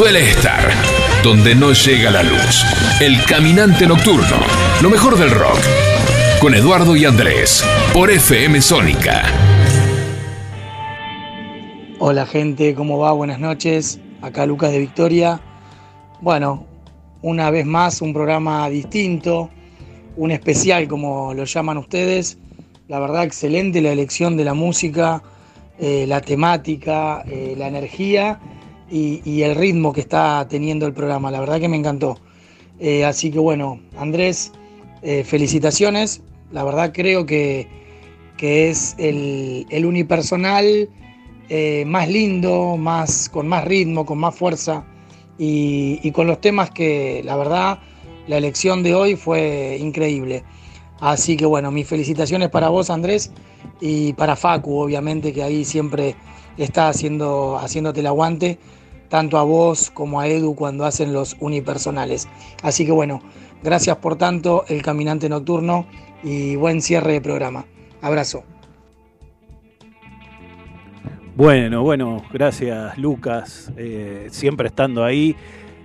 Suele 0.00 0.30
estar 0.30 0.66
donde 1.22 1.54
no 1.54 1.74
llega 1.74 2.10
la 2.10 2.22
luz. 2.22 2.64
El 3.02 3.22
caminante 3.26 3.86
nocturno. 3.86 4.38
Lo 4.80 4.88
mejor 4.88 5.18
del 5.18 5.30
rock. 5.30 5.58
Con 6.40 6.54
Eduardo 6.54 6.96
y 6.96 7.04
Andrés. 7.04 7.62
Por 7.92 8.10
FM 8.10 8.62
Sónica. 8.62 9.24
Hola 11.98 12.24
gente, 12.24 12.74
¿cómo 12.74 12.96
va? 12.96 13.12
Buenas 13.12 13.38
noches. 13.40 14.00
Acá 14.22 14.46
Lucas 14.46 14.72
de 14.72 14.78
Victoria. 14.78 15.38
Bueno, 16.22 16.64
una 17.20 17.50
vez 17.50 17.66
más 17.66 18.00
un 18.00 18.14
programa 18.14 18.70
distinto, 18.70 19.50
un 20.16 20.30
especial 20.30 20.88
como 20.88 21.34
lo 21.34 21.44
llaman 21.44 21.76
ustedes. 21.76 22.38
La 22.88 23.00
verdad 23.00 23.24
excelente 23.24 23.82
la 23.82 23.92
elección 23.92 24.38
de 24.38 24.44
la 24.44 24.54
música, 24.54 25.22
eh, 25.78 26.06
la 26.08 26.22
temática, 26.22 27.22
eh, 27.26 27.54
la 27.58 27.68
energía 27.68 28.40
y, 28.90 29.42
el 29.42 29.54
ritmo 29.54 29.92
que 29.92 30.00
está 30.00 30.46
teniendo 30.48 30.86
el 30.86 30.92
programa. 30.92 31.30
La 31.30 31.40
verdad 31.40 31.60
que 31.60 31.68
me 31.68 31.76
encantó. 31.76 32.18
Eh, 32.78 33.04
así 33.04 33.30
que 33.30 33.38
bueno, 33.38 33.80
Andrés, 33.96 34.52
eh, 35.02 35.24
felicitaciones. 35.24 36.22
La 36.50 36.64
verdad 36.64 36.92
creo 36.92 37.26
que, 37.26 37.68
que 38.36 38.70
es 38.70 38.96
el, 38.98 39.66
el 39.70 39.86
unipersonal 39.86 40.88
eh, 41.48 41.84
más 41.86 42.08
lindo, 42.08 42.76
más, 42.76 43.28
con 43.28 43.46
más 43.46 43.64
ritmo, 43.64 44.04
con 44.04 44.18
más 44.18 44.34
fuerza 44.34 44.84
y, 45.38 46.00
y 46.02 46.10
con 46.10 46.26
los 46.26 46.40
temas 46.40 46.70
que 46.70 47.22
la 47.24 47.36
verdad 47.36 47.80
la 48.26 48.36
elección 48.36 48.82
de 48.82 48.94
hoy 48.94 49.16
fue 49.16 49.78
increíble. 49.80 50.44
Así 51.00 51.36
que 51.36 51.46
bueno, 51.46 51.70
mis 51.70 51.86
felicitaciones 51.86 52.50
para 52.50 52.68
vos 52.68 52.90
Andrés 52.90 53.32
y 53.80 54.12
para 54.12 54.36
Facu, 54.36 54.78
obviamente, 54.78 55.32
que 55.32 55.42
ahí 55.42 55.64
siempre 55.64 56.14
está 56.56 56.88
haciendo, 56.88 57.58
haciéndote 57.58 58.00
el 58.00 58.06
aguante, 58.06 58.58
tanto 59.10 59.36
a 59.36 59.42
vos 59.42 59.90
como 59.90 60.20
a 60.20 60.28
Edu 60.28 60.54
cuando 60.54 60.86
hacen 60.86 61.12
los 61.12 61.36
unipersonales. 61.40 62.28
Así 62.62 62.86
que 62.86 62.92
bueno, 62.92 63.20
gracias 63.62 63.98
por 63.98 64.16
tanto, 64.16 64.64
el 64.68 64.80
caminante 64.80 65.28
nocturno 65.28 65.86
y 66.22 66.56
buen 66.56 66.80
cierre 66.80 67.14
de 67.14 67.20
programa. 67.20 67.66
Abrazo. 68.00 68.44
Bueno, 71.36 71.82
bueno, 71.82 72.22
gracias 72.32 72.96
Lucas, 72.98 73.72
eh, 73.76 74.28
siempre 74.30 74.68
estando 74.68 75.04
ahí. 75.04 75.34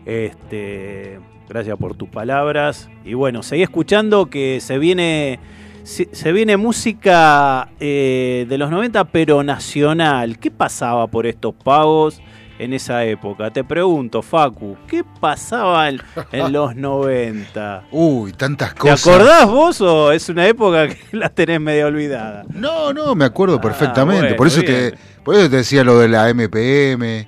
Este, 0.06 1.19
gracias 1.49 1.77
por 1.77 1.95
tus 1.95 2.10
palabras. 2.10 2.89
Y 3.03 3.15
bueno, 3.15 3.41
seguí 3.41 3.64
escuchando 3.64 4.27
que 4.27 4.60
se 4.61 4.77
viene, 4.77 5.39
se, 5.84 6.31
viene 6.31 6.57
música 6.57 7.69
eh, 7.80 8.45
de 8.47 8.57
los 8.60 8.69
90, 8.69 9.06
pero 9.06 9.43
nacional. 9.43 10.38
¿Qué 10.38 10.52
pasaba 10.52 11.07
por 11.07 11.26
estos 11.26 11.56
pagos 11.56 12.22
en 12.60 12.73
esa 12.73 13.03
época? 13.06 13.52
Te 13.52 13.64
pregunto, 13.64 14.22
Facu, 14.22 14.77
¿qué 14.88 15.03
pasaba 15.19 15.90
en, 15.90 16.02
en 16.32 16.52
los 16.53 16.76
90? 16.77 17.84
Uy, 17.91 18.34
tantas 18.34 18.73
¿Te 18.73 18.80
cosas. 18.80 19.06
acordás 19.07 19.45
vos 19.48 19.82
o 19.82 20.11
es 20.11 20.30
una 20.30 20.48
época 20.48 20.88
que 20.88 20.98
la 21.18 21.30
tenés 21.30 21.60
medio 21.60 21.88
olvidada? 21.88 22.44
No, 22.53 22.94
no, 22.94 23.15
me 23.15 23.26
acuerdo 23.26 23.60
perfectamente. 23.60 24.19
Ah, 24.19 24.22
bueno, 24.23 24.36
por, 24.38 24.48
eso 24.48 24.61
bien. 24.61 24.91
te, 24.91 24.98
por 25.23 25.36
eso 25.36 25.49
te 25.49 25.57
decía 25.57 25.84
lo 25.84 25.99
de 25.99 26.07
la 26.07 26.27
MPM, 26.34 27.27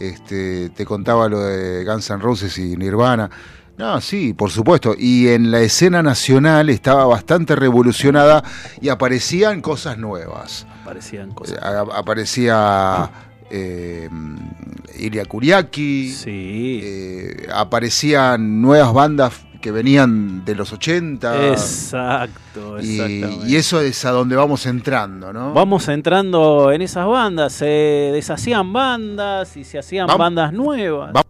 este, 0.00 0.70
te 0.70 0.84
contaba 0.84 1.28
lo 1.28 1.40
de 1.40 1.84
Guns 1.84 2.10
N' 2.10 2.18
Roses 2.22 2.58
y 2.58 2.76
Nirvana. 2.76 3.30
No, 3.76 4.00
sí, 4.00 4.34
por 4.34 4.50
supuesto. 4.52 4.94
Y 4.96 5.28
en 5.28 5.50
la 5.50 5.58
escena 5.60 6.00
nacional 6.02 6.70
estaba 6.70 7.06
bastante 7.06 7.56
revolucionada 7.56 8.44
y 8.80 8.88
aparecían 8.88 9.60
cosas 9.60 9.98
nuevas. 9.98 10.64
Aparecían 10.82 11.32
cosas. 11.32 11.58
A- 11.60 11.80
aparecía 11.98 13.10
eh, 13.50 14.08
Iria 14.98 15.24
Kuriaki. 15.24 16.12
eh, 16.26 17.46
aparecían 17.54 18.60
nuevas 18.62 18.92
bandas 18.92 19.46
que 19.60 19.70
venían 19.70 20.44
de 20.44 20.54
los 20.54 20.72
80. 20.74 21.48
Exacto, 21.52 22.78
Y, 22.82 23.00
exactamente. 23.00 23.46
y 23.48 23.56
eso 23.56 23.80
es 23.80 24.04
a 24.04 24.10
donde 24.10 24.36
vamos 24.36 24.66
entrando, 24.66 25.32
¿no? 25.32 25.54
Vamos 25.54 25.88
entrando 25.88 26.70
en 26.70 26.82
esas 26.82 27.06
bandas, 27.06 27.52
se 27.54 27.64
deshacían 28.12 28.72
bandas 28.72 29.56
y 29.56 29.64
se 29.64 29.78
hacían 29.78 30.06
bandas 30.18 30.52
nuevas. 30.52 31.14
Va- 31.16 31.22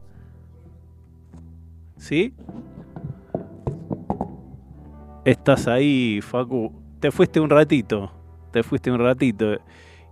¿Sí? 1.97 2.35
Estás 5.24 5.66
ahí, 5.69 6.20
Facu. 6.20 6.73
Te 7.01 7.11
fuiste 7.11 7.41
un 7.41 7.49
ratito. 7.51 8.11
Te 8.53 8.62
fuiste 8.62 8.91
un 8.91 8.99
ratito. 8.99 9.57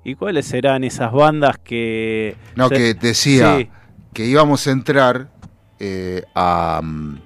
¿Y 0.04 0.14
cuáles 0.16 0.46
serán 0.46 0.84
esas 0.84 1.12
bandas 1.12 1.58
que... 1.58 2.36
No, 2.56 2.68
se- 2.68 2.74
que 2.74 2.94
decía 2.94 3.56
Sí, 3.58 3.68
que 4.12 4.26
íbamos 4.26 4.66
a 4.66 4.70
entrar 4.72 5.28
eh, 5.78 6.22
a, 6.34 6.80
mm, 6.82 7.18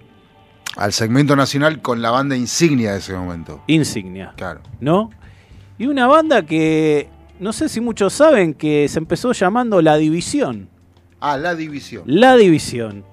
al 0.76 0.92
segmento 0.92 1.36
nacional 1.36 1.80
con 1.80 2.02
la 2.02 2.10
banda 2.10 2.36
insignia 2.36 2.92
de 2.92 2.98
ese 2.98 3.14
momento. 3.14 3.62
Insignia. 3.66 4.34
Claro. 4.36 4.60
¿no? 4.80 5.10
Y 5.78 5.86
una 5.86 6.06
banda 6.06 6.42
que 6.44 7.08
no 7.40 7.52
sé 7.52 7.68
si 7.68 7.80
muchos 7.80 8.12
saben 8.12 8.54
que 8.54 8.88
se 8.88 8.98
empezó 8.98 9.32
llamando 9.32 9.80
La 9.82 9.96
División. 9.96 10.68
Ah, 11.20 11.36
la 11.38 11.54
división. 11.54 12.02
La 12.06 12.36
División. 12.36 13.04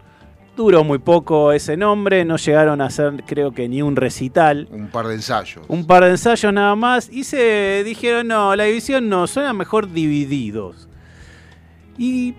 Duró 0.56 0.84
muy 0.84 1.00
poco 1.00 1.52
ese 1.52 1.76
nombre, 1.78 2.24
no 2.26 2.38
llegaron 2.38 2.80
a 2.80 2.86
hacer 2.86 3.24
creo 3.26 3.54
que 3.54 3.68
ni 3.68 3.82
un 3.82 3.96
recital. 3.96 4.68
Un 4.72 4.88
par 4.90 5.08
de 5.08 5.16
ensayos. 5.16 5.66
Un 5.68 5.88
par 5.88 6.04
de 6.04 6.12
ensayos 6.12 6.54
nada 6.54 6.76
más 6.76 7.10
y 7.12 7.24
se 7.24 7.82
dijeron, 7.84 8.28
no, 8.28 8.56
la 8.56 8.66
división 8.66 9.10
no, 9.10 9.26
suena 9.26 9.52
mejor 9.54 9.92
divididos. 9.92 10.88
Y 11.98 12.36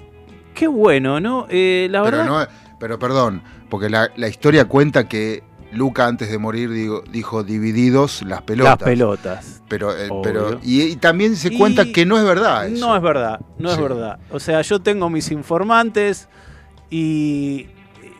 qué 0.54 0.68
bueno, 0.68 1.18
¿no? 1.18 1.46
Eh, 1.50 1.88
la 1.90 2.04
pero, 2.04 2.18
verdad... 2.18 2.48
no, 2.48 2.76
pero 2.78 2.98
perdón, 3.00 3.42
porque 3.68 3.88
la, 3.90 4.08
la 4.14 4.28
historia 4.28 4.66
cuenta 4.66 5.08
que 5.08 5.42
Luca 5.72 6.06
antes 6.06 6.30
de 6.30 6.38
morir 6.38 6.70
digo- 6.70 7.02
dijo 7.10 7.42
divididos 7.42 8.22
las 8.22 8.42
pelotas. 8.42 8.78
Las 8.78 8.84
pelotas. 8.88 9.62
Pero, 9.68 9.90
eh, 9.98 10.08
pero 10.22 10.60
y, 10.62 10.82
y 10.82 10.94
también 10.96 11.34
se 11.34 11.52
Y- 11.52 11.58
cuenta 11.58 11.84
que 11.92 12.06
no 12.06 12.16
es 12.16 12.24
verdad. 12.24 12.68
eso. 12.68 12.86
No 12.86 12.94
es 12.94 13.02
verdad, 13.02 13.40
no 13.58 13.72
es 13.72 13.80
verdad. 13.80 14.20
O 14.30 14.38
sea, 14.38 14.62
yo 14.62 14.78
tengo 14.80 15.10
mis 15.10 15.32
informantes 15.32 16.28
y... 16.90 17.66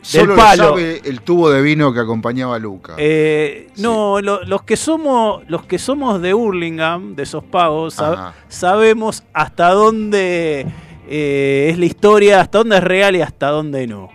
Solo 0.07 0.21
del 0.21 0.29
lo 0.29 0.35
palo. 0.35 0.63
sabe 0.69 1.01
el 1.03 1.21
tubo 1.21 1.49
de 1.49 1.61
vino 1.61 1.91
que 1.93 1.99
acompañaba 1.99 2.55
a 2.55 2.59
Luca. 2.59 2.93
Eh, 2.97 3.69
No, 3.77 4.21
lo- 4.21 4.43
los 4.43 4.61
que 4.63 4.75
somos 4.77 5.43
los 5.47 5.65
que 5.65 5.79
somos 5.79 6.21
de 6.21 6.33
Hurlingham, 6.33 7.15
de 7.15 7.23
esos 7.23 7.43
pagos, 7.43 7.97
sab- 7.97 8.33
sabemos 8.47 9.23
hasta 9.33 9.69
dónde 9.71 10.67
eh, 11.07 11.67
es 11.71 11.77
la 11.79 11.85
historia, 11.85 12.41
hasta 12.41 12.59
dónde 12.59 12.77
es 12.77 12.83
real 12.83 13.15
y 13.15 13.21
hasta 13.21 13.49
dónde 13.49 13.87
no. 13.87 14.09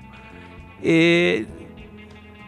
Eh, 0.82 1.46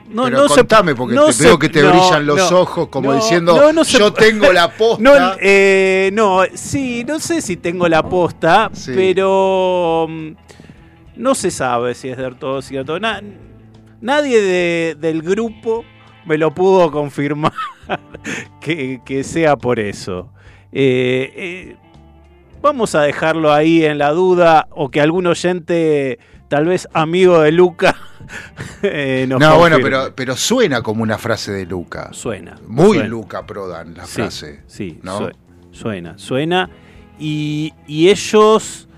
no, 0.08 0.24
Pero 0.24 0.42
no 0.42 0.46
contame, 0.48 0.94
porque 0.94 1.14
no 1.14 1.26
te 1.26 1.32
se- 1.32 1.44
veo 1.44 1.58
que 1.58 1.68
te 1.70 1.80
no, 1.82 1.90
brillan 1.90 2.26
los 2.26 2.52
ojos 2.52 2.88
como 2.88 3.14
diciendo, 3.14 3.56
se- 3.84 3.98
yo 3.98 4.12
tengo 4.12 4.52
la 4.52 4.70
posta. 4.70 5.02
No, 5.02 5.12
eh, 5.40 6.10
no, 6.12 6.40
sí, 6.54 7.02
no 7.06 7.18
sé 7.18 7.40
si 7.40 7.56
tengo 7.56 7.88
la 7.88 8.02
posta, 8.02 8.70
Sí. 8.74 8.92
pero 8.94 10.06
mm, 10.08 10.28
no 11.16 11.34
se 11.34 11.50
sabe 11.50 11.94
si 11.94 12.08
es 12.08 12.16
del 12.16 12.36
todo 12.36 12.62
cierto. 12.62 12.98
Na- 13.00 13.22
nadie 14.00 14.40
de- 14.40 14.96
del 14.98 15.22
grupo 15.22 15.84
me 16.26 16.38
lo 16.38 16.52
pudo 16.54 16.90
confirmar 16.90 17.52
que, 18.60 19.00
que 19.04 19.24
sea 19.24 19.56
por 19.56 19.78
eso. 19.80 20.32
Eh, 20.72 21.32
eh, 21.36 21.76
vamos 22.62 22.94
a 22.94 23.02
dejarlo 23.02 23.52
ahí 23.52 23.84
en 23.84 23.98
la 23.98 24.10
duda 24.12 24.68
o 24.70 24.90
que 24.90 25.00
algún 25.00 25.26
oyente, 25.26 26.18
tal 26.48 26.66
vez 26.66 26.88
amigo 26.94 27.40
de 27.40 27.52
Luca, 27.52 27.94
eh, 28.82 29.26
nos 29.28 29.40
no, 29.40 29.58
bueno, 29.58 29.76
pero, 29.82 30.14
pero 30.14 30.36
suena 30.36 30.80
como 30.82 31.02
una 31.02 31.18
frase 31.18 31.52
de 31.52 31.66
Luca. 31.66 32.08
Suena. 32.12 32.56
Muy 32.66 32.94
suena. 32.98 33.08
Luca 33.08 33.46
Prodan, 33.46 33.94
la 33.94 34.06
Sí, 34.06 34.12
frase. 34.14 34.62
Sí, 34.66 34.98
¿no? 35.02 35.18
sue- 35.18 35.32
suena, 35.72 36.18
suena. 36.18 36.70
Y, 37.18 37.72
y 37.86 38.08
ellos, 38.08 38.88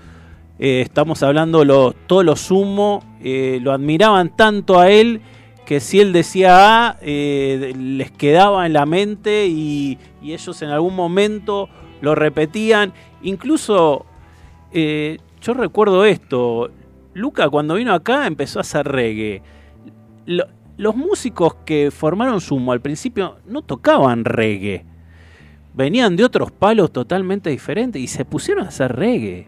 eh, 0.59 0.81
estamos 0.81 1.21
hablando 1.23 1.65
lo, 1.65 1.93
todo 1.93 2.23
lo 2.23 2.35
sumo, 2.35 3.03
eh, 3.21 3.59
lo 3.61 3.71
admiraban 3.71 4.35
tanto 4.35 4.79
a 4.79 4.89
él 4.89 5.21
que 5.65 5.79
si 5.79 5.99
él 5.99 6.13
decía 6.13 6.97
eh, 7.01 7.73
les 7.75 8.11
quedaba 8.11 8.65
en 8.65 8.73
la 8.73 8.85
mente 8.85 9.47
y, 9.47 9.97
ellos 10.23 10.61
en 10.63 10.69
algún 10.69 10.95
momento 10.95 11.69
lo 12.01 12.15
repetían. 12.15 12.93
Incluso 13.21 14.05
yo 14.73 15.53
recuerdo 15.53 16.03
esto. 16.05 16.71
Luca 17.13 17.47
cuando 17.49 17.75
vino 17.75 17.93
acá 17.93 18.25
empezó 18.27 18.59
a 18.59 18.61
hacer 18.61 18.87
reggae. 18.87 19.41
Lo- 20.25 20.47
los 20.77 20.95
músicos 20.95 21.55
que 21.65 21.89
formaron 21.91 22.41
Sumo 22.41 22.71
al 22.71 22.81
principio 22.81 23.37
no 23.45 23.61
tocaban 23.61 24.25
reggae. 24.25 24.85
Venían 25.73 26.15
de 26.15 26.23
otros 26.23 26.51
palos 26.51 26.91
totalmente 26.91 27.49
diferentes 27.49 28.01
y 28.01 28.07
se 28.07 28.25
pusieron 28.25 28.65
a 28.65 28.69
hacer 28.69 28.95
reggae. 28.95 29.47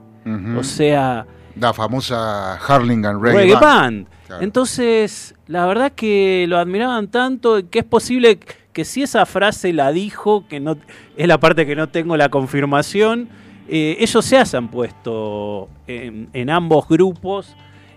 O 0.58 0.64
sea, 0.64 1.26
La 1.60 1.74
famosa 1.74 2.56
Harlingham 2.56 3.22
Reggae, 3.22 3.38
reggae 3.40 3.54
Band. 3.54 3.64
band. 3.64 4.08
Claro. 4.28 4.44
Entonces, 4.44 5.36
la 5.48 5.66
verdad 5.66 5.92
que 5.94 6.46
lo 6.48 6.58
admiraban 6.58 7.08
tanto 7.08 7.70
que 7.70 7.80
es 7.80 7.86
posible 7.86 8.40
que 8.74 8.86
si 8.86 9.02
esa 9.04 9.26
frase 9.26 9.72
la 9.74 9.92
dijo, 9.92 10.48
que 10.48 10.60
no 10.60 10.78
es 11.16 11.28
la 11.28 11.40
parte 11.40 11.66
que 11.66 11.76
no 11.76 11.90
tengo 11.90 12.16
la 12.18 12.30
confirmación, 12.30 13.30
eh, 13.70 13.98
ellos 14.00 14.24
se 14.26 14.38
hayan 14.38 14.70
puesto 14.70 15.70
en, 15.88 16.30
en 16.34 16.50
ambos 16.50 16.88
grupos 16.88 17.56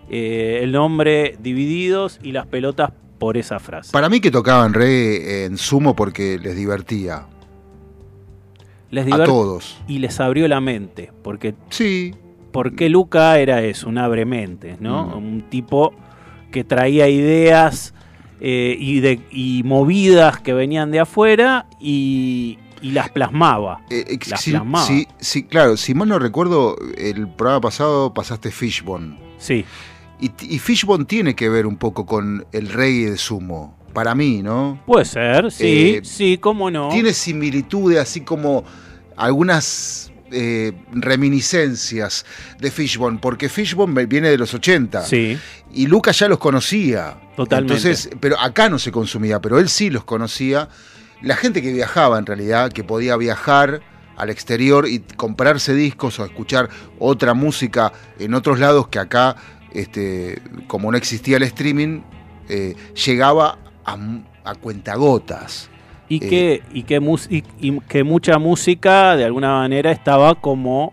eh, 0.09 0.61
el 0.63 0.73
nombre 0.73 1.37
divididos 1.41 2.19
y 2.23 2.33
las 2.33 2.47
pelotas 2.47 2.93
por 3.19 3.37
esa 3.37 3.59
frase. 3.59 3.93
Para 3.93 4.09
mí 4.09 4.21
que 4.21 4.31
tocaban 4.31 4.73
reggae 4.73 5.45
en 5.45 5.59
sumo 5.59 5.95
porque 5.95 6.39
les 6.39 6.57
divertía. 6.57 7.27
Les 8.91 9.05
a 9.05 9.09
divert- 9.09 9.27
todos. 9.27 9.79
Y 9.87 9.99
les 9.99 10.19
abrió 10.21 10.49
la 10.49 10.61
mente, 10.61 11.13
porque 11.23 11.55
sí. 11.69 12.15
Porque 12.53 12.89
Luca 12.89 13.39
era 13.39 13.63
eso, 13.63 13.89
un 13.89 13.99
abrementes, 13.99 14.81
¿no? 14.81 15.07
Mm. 15.07 15.17
Un 15.17 15.43
tipo 15.51 15.93
que 16.51 16.65
traía 16.65 17.09
ideas 17.09 17.95
eh, 18.41 18.77
y, 18.79 19.01
de, 19.01 19.21
y 19.31 19.63
movidas 19.65 20.41
que 20.41 20.53
venían 20.53 20.91
de 20.91 21.01
afuera 21.01 21.67
y, 21.81 22.59
y 22.83 22.91
las 22.93 23.11
plasmaba. 23.11 23.81
Eh, 23.91 24.05
eh, 24.09 24.19
las 24.29 24.41
sí, 24.41 24.51
plasmaba. 24.51 24.85
sí, 24.87 25.07
sí, 25.19 25.45
claro, 25.45 25.77
si 25.77 25.95
mal 25.95 26.09
no 26.09 26.19
recuerdo, 26.19 26.77
el 26.97 27.29
programa 27.29 27.61
pasado 27.61 28.13
pasaste 28.15 28.51
Fishbone. 28.51 29.17
Sí. 29.39 29.65
Y, 30.21 30.31
y 30.41 30.59
Fishbone 30.59 31.05
tiene 31.05 31.35
que 31.35 31.49
ver 31.49 31.67
un 31.67 31.77
poco 31.77 32.05
con 32.05 32.45
el 32.53 32.69
reggae 32.69 33.11
de 33.11 33.17
sumo. 33.17 33.77
Para 33.93 34.15
mí, 34.15 34.41
¿no? 34.41 34.81
Puede 34.87 35.05
ser, 35.05 35.51
sí, 35.51 35.97
Eh, 35.97 36.01
sí, 36.05 36.39
cómo 36.39 36.71
no. 36.71 36.91
Tiene 36.91 37.13
similitudes, 37.13 37.99
así 37.99 38.21
como 38.21 38.63
algunas 39.17 40.10
eh, 40.33 40.73
reminiscencias 40.93 42.25
de 42.59 42.71
Fishbone, 42.71 43.19
porque 43.21 43.49
Fishbone 43.49 44.07
viene 44.07 44.29
de 44.31 44.39
los 44.39 44.55
80. 44.55 45.03
Sí. 45.05 45.39
Y 45.73 45.87
Lucas 45.87 46.19
ya 46.19 46.29
los 46.29 46.39
conocía. 46.39 47.17
Totalmente. 47.37 47.75
Entonces, 47.75 48.11
pero 48.21 48.39
acá 48.39 48.69
no 48.69 48.79
se 48.79 48.93
consumía, 48.93 49.41
pero 49.41 49.59
él 49.59 49.69
sí 49.69 49.91
los 49.91 50.05
conocía. 50.05 50.69
La 51.23 51.37
gente 51.37 51.63
que 51.63 51.73
viajaba 51.73 52.19
en 52.19 52.27
realidad, 52.27 52.73
que 52.73 52.85
podía 52.85 53.17
viajar 53.17 53.83
al 54.17 54.31
exterior 54.31 54.87
y 54.87 55.01
comprarse 55.01 55.75
discos 55.75 56.19
o 56.21 56.25
escuchar 56.25 56.69
otra 56.99 57.35
música 57.35 57.93
en 58.19 58.35
otros 58.35 58.59
lados 58.59 58.89
que 58.89 58.99
acá, 58.99 59.37
este, 59.73 60.43
como 60.67 60.91
no 60.91 60.97
existía 60.97 61.39
el 61.39 61.43
streaming, 61.45 62.03
eh, 62.49 62.75
llegaba 63.05 63.59
a, 63.85 63.97
a 64.45 64.55
cuentagotas. 64.57 65.71
Y 66.11 66.17
Eh, 66.17 66.29
que, 66.29 66.63
y, 66.75 66.83
que 66.83 66.97
y- 67.31 67.45
y 67.69 67.81
que 67.89 68.05
mucha 68.05 68.39
música 68.39 69.17
de 69.17 69.25
alguna 69.25 69.55
manera 69.55 69.91
estaba 69.93 70.35
como 70.35 70.93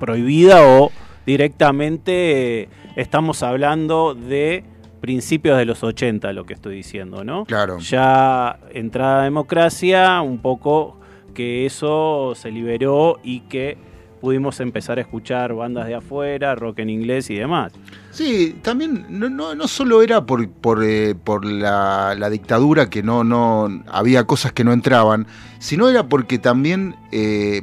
prohibida 0.00 0.62
o 0.66 0.90
directamente 1.26 2.62
eh, 2.62 2.68
estamos 2.96 3.42
hablando 3.42 4.14
de 4.14 4.64
principios 5.00 5.56
de 5.58 5.64
los 5.64 5.82
80, 5.84 6.32
lo 6.32 6.44
que 6.44 6.54
estoy 6.54 6.76
diciendo, 6.76 7.22
¿no? 7.22 7.44
Claro. 7.44 7.78
Ya 7.78 8.58
entrada 8.72 9.20
a 9.20 9.24
democracia, 9.24 10.20
un 10.22 10.38
poco 10.38 10.96
que 11.34 11.66
eso 11.66 12.32
se 12.34 12.50
liberó 12.50 13.18
y 13.22 13.40
que 13.40 13.76
pudimos 14.18 14.60
empezar 14.60 14.98
a 14.98 15.02
escuchar 15.02 15.54
bandas 15.54 15.86
de 15.86 15.94
afuera, 15.94 16.54
rock 16.54 16.80
en 16.80 16.90
inglés 16.90 17.30
y 17.30 17.36
demás. 17.36 17.72
Sí, 18.10 18.58
también 18.62 19.06
no, 19.08 19.28
no, 19.28 19.54
no 19.54 19.68
solo 19.68 20.02
era 20.02 20.26
por, 20.26 20.48
por, 20.48 20.84
eh, 20.84 21.14
la, 21.44 22.14
la 22.18 22.30
dictadura 22.30 22.90
que 22.90 23.02
no, 23.02 23.24
no 23.24 23.82
había 23.88 24.24
cosas 24.24 24.52
que 24.52 24.64
no 24.64 24.72
entraban, 24.72 25.26
sino 25.58 25.88
era 25.88 26.08
porque 26.08 26.38
también 26.38 26.96
eh, 27.12 27.62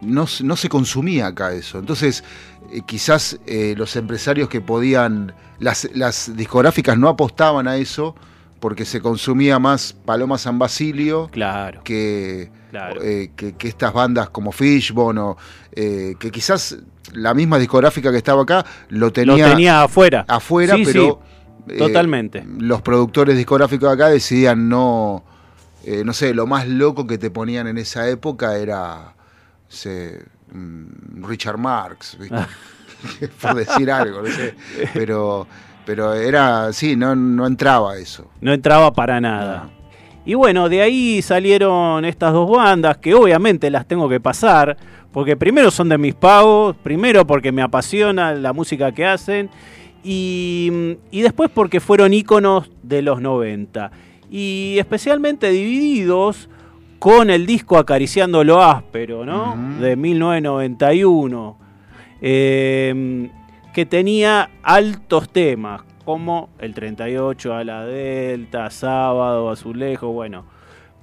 no, 0.00 0.26
no 0.42 0.56
se 0.56 0.68
consumía 0.68 1.28
acá 1.28 1.52
eso. 1.52 1.78
Entonces, 1.78 2.24
eh, 2.72 2.80
quizás 2.86 3.38
los 3.76 3.96
empresarios 3.96 4.48
que 4.48 4.60
podían, 4.60 5.34
las, 5.58 5.88
las 5.94 6.36
discográficas 6.36 6.98
no 6.98 7.08
apostaban 7.08 7.68
a 7.68 7.76
eso 7.76 8.14
porque 8.64 8.86
se 8.86 9.02
consumía 9.02 9.58
más 9.58 9.92
Paloma 9.92 10.38
San 10.38 10.58
Basilio 10.58 11.28
claro, 11.30 11.82
que, 11.84 12.50
claro. 12.70 13.02
eh, 13.02 13.30
que, 13.36 13.52
que 13.56 13.68
estas 13.68 13.92
bandas 13.92 14.30
como 14.30 14.52
Fishbone 14.52 15.20
o 15.20 15.36
eh, 15.72 16.14
que 16.18 16.30
quizás 16.30 16.78
la 17.12 17.34
misma 17.34 17.58
discográfica 17.58 18.10
que 18.10 18.16
estaba 18.16 18.40
acá 18.44 18.64
lo 18.88 19.12
tenía, 19.12 19.36
Lo 19.36 19.50
tenía 19.50 19.82
afuera. 19.82 20.24
afuera, 20.26 20.76
Sí, 20.76 20.82
pero 20.86 21.20
sí, 21.66 21.74
eh, 21.74 21.76
totalmente. 21.76 22.42
los 22.58 22.80
productores 22.80 23.36
discográficos 23.36 23.90
de 23.90 23.94
acá 23.96 24.08
decidían 24.08 24.66
no, 24.66 25.22
no 26.02 26.12
sé, 26.14 26.32
lo 26.32 26.46
más 26.46 26.66
loco 26.66 27.06
que 27.06 27.18
te 27.18 27.30
ponían 27.30 27.66
en 27.66 27.76
esa 27.76 28.08
época 28.08 28.56
era 28.56 29.14
sé, 29.68 30.24
mm, 30.54 31.22
Richard 31.22 31.58
Marx, 31.58 32.16
¿viste? 32.18 32.36
por 33.42 33.56
decir 33.56 33.90
algo, 33.90 34.22
no 34.22 34.30
sé, 34.30 34.54
pero, 34.94 35.46
pero 35.84 36.14
era, 36.14 36.72
sí, 36.72 36.96
no, 36.96 37.14
no 37.14 37.46
entraba 37.46 37.96
eso. 37.98 38.30
No 38.40 38.52
entraba 38.52 38.92
para 38.92 39.20
nada. 39.20 39.70
Y 40.26 40.34
bueno, 40.34 40.68
de 40.68 40.80
ahí 40.80 41.20
salieron 41.20 42.04
estas 42.04 42.32
dos 42.32 42.50
bandas 42.50 42.96
que 42.96 43.14
obviamente 43.14 43.70
las 43.70 43.86
tengo 43.86 44.08
que 44.08 44.20
pasar, 44.20 44.76
porque 45.12 45.36
primero 45.36 45.70
son 45.70 45.90
de 45.90 45.98
mis 45.98 46.14
pagos, 46.14 46.76
primero 46.82 47.26
porque 47.26 47.52
me 47.52 47.62
apasiona 47.62 48.32
la 48.32 48.52
música 48.52 48.92
que 48.92 49.04
hacen, 49.04 49.50
y, 50.02 50.96
y 51.10 51.22
después 51.22 51.50
porque 51.52 51.80
fueron 51.80 52.14
íconos 52.14 52.70
de 52.82 53.02
los 53.02 53.20
90. 53.20 53.90
Y 54.30 54.76
especialmente 54.78 55.50
divididos 55.50 56.48
con 56.98 57.28
el 57.28 57.44
disco 57.44 57.76
Acariciando 57.76 58.42
lo 58.44 58.62
áspero, 58.62 59.26
¿no? 59.26 59.54
De 59.78 59.94
1991, 59.94 61.58
eh, 62.22 63.28
que 63.74 63.84
tenía 63.86 64.50
altos 64.62 65.28
temas, 65.28 65.82
como 66.04 66.48
el 66.58 66.74
38 66.74 67.54
a 67.54 67.64
la 67.64 67.84
Delta, 67.84 68.70
Sábado, 68.70 69.50
Azulejo, 69.50 70.08
bueno, 70.12 70.44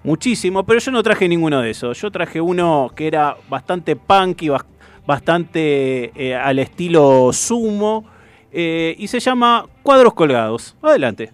muchísimo, 0.04 0.64
pero 0.64 0.80
yo 0.80 0.92
no 0.92 1.04
traje 1.04 1.28
ninguno 1.28 1.62
de 1.62 1.72
esos. 1.72 2.00
Yo 2.02 2.10
traje 2.12 2.40
uno 2.42 2.92
que 2.96 3.08
era 3.08 3.36
bastante 3.50 3.96
punky, 3.96 4.48
bas- 4.50 4.66
bastante 5.06 6.12
eh, 6.16 6.36
al 6.36 6.60
estilo 6.60 7.32
sumo, 7.34 8.06
eh, 8.52 8.96
y 8.98 9.08
se 9.08 9.20
llama 9.20 9.66
Cuadros 9.84 10.14
Colgados. 10.14 10.76
Adelante. 10.82 11.32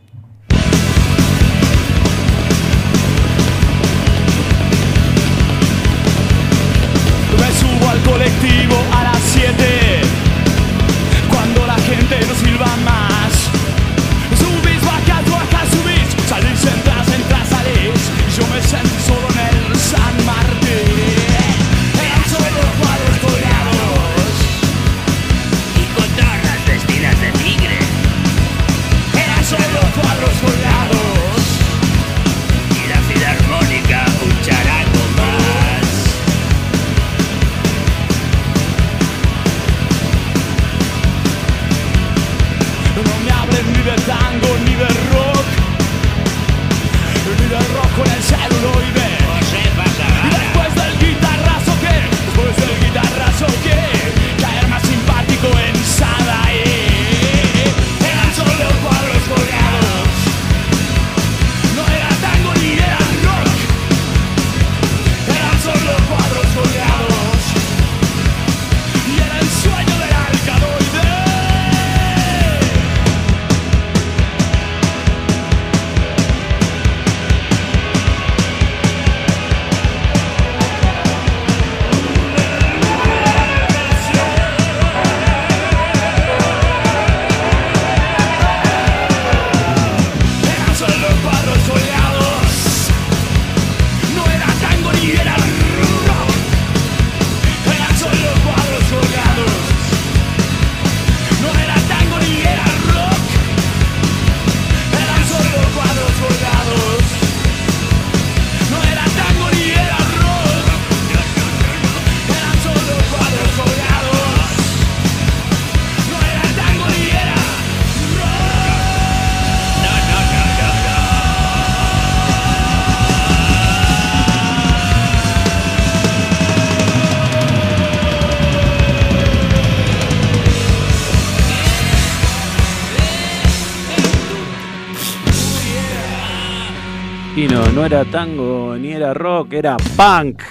No 137.77 137.85
era 137.85 138.05
tango 138.05 138.75
ni 138.75 138.91
era 138.91 139.13
rock, 139.13 139.53
era 139.53 139.77
punk 139.95 140.41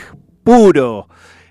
puro. 0.45 1.09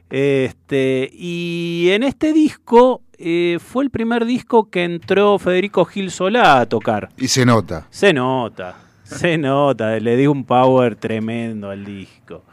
Este, 0.10 1.10
y 1.12 1.90
en 1.92 2.04
este 2.04 2.32
disco 2.32 3.02
eh, 3.18 3.58
fue 3.60 3.84
el 3.84 3.90
primer 3.90 4.24
disco 4.24 4.70
que 4.70 4.86
entró 4.86 5.38
Federico 5.38 5.84
Gil 5.84 6.12
Solá 6.12 6.62
a 6.62 6.66
tocar. 6.66 7.10
Y 7.18 7.28
se 7.28 7.46
nota. 7.46 7.88
Se 7.90 8.14
nota, 8.14 8.78
se 9.04 9.38
nota, 9.38 10.00
le 10.00 10.16
dio 10.16 10.32
un 10.32 10.46
power 10.46 10.96
tremendo 10.96 11.70
al 11.70 11.84
disco. 11.84 12.44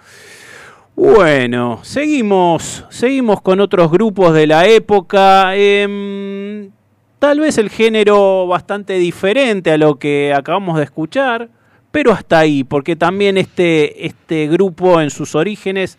Bueno, 0.97 1.79
seguimos, 1.85 2.85
seguimos 2.91 3.41
con 3.41 3.61
otros 3.61 3.89
grupos 3.93 4.35
de 4.35 4.49
la 4.49 4.67
época. 4.67 5.55
Em, 5.55 6.73
tal 7.21 7.39
vez 7.39 7.57
el 7.59 7.71
género 7.71 8.49
bastante 8.49 8.95
diferente 8.95 9.71
a 9.71 9.79
lo 9.79 10.01
que 10.01 10.35
acabamos 10.37 10.77
de 10.79 10.83
escuchar, 10.83 11.51
pero 11.93 12.11
hasta 12.11 12.41
ahí, 12.41 12.65
porque 12.65 12.97
también 12.97 13.39
este, 13.39 14.07
este 14.07 14.49
grupo 14.49 15.01
en 15.01 15.11
sus 15.11 15.35
orígenes 15.35 15.99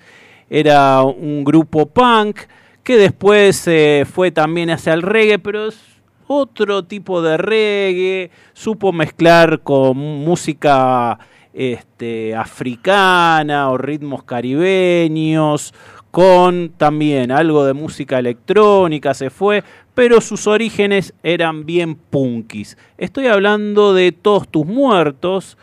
era 0.49 1.03
un 1.03 1.43
grupo 1.43 1.85
punk 1.85 2.39
que 2.83 2.97
después 2.97 3.65
eh, 3.67 4.05
fue 4.11 4.31
también 4.31 4.69
hacia 4.69 4.93
el 4.93 5.03
reggae, 5.03 5.39
pero 5.39 5.67
es 5.69 5.79
otro 6.27 6.83
tipo 6.83 7.21
de 7.21 7.37
reggae, 7.37 8.31
supo 8.53 8.91
mezclar 8.91 9.61
con 9.61 9.97
música 9.97 11.19
este, 11.53 12.35
africana 12.35 13.69
o 13.69 13.77
ritmos 13.77 14.23
caribeños, 14.23 15.73
con 16.11 16.69
también 16.77 17.31
algo 17.31 17.65
de 17.65 17.73
música 17.73 18.19
electrónica 18.19 19.13
se 19.13 19.29
fue, 19.29 19.63
pero 19.95 20.21
sus 20.21 20.47
orígenes 20.47 21.13
eran 21.23 21.65
bien 21.65 21.95
punkis. 21.95 22.77
Estoy 22.97 23.27
hablando 23.27 23.93
de 23.93 24.11
Todos 24.11 24.47
tus 24.47 24.65
muertos, 24.65 25.57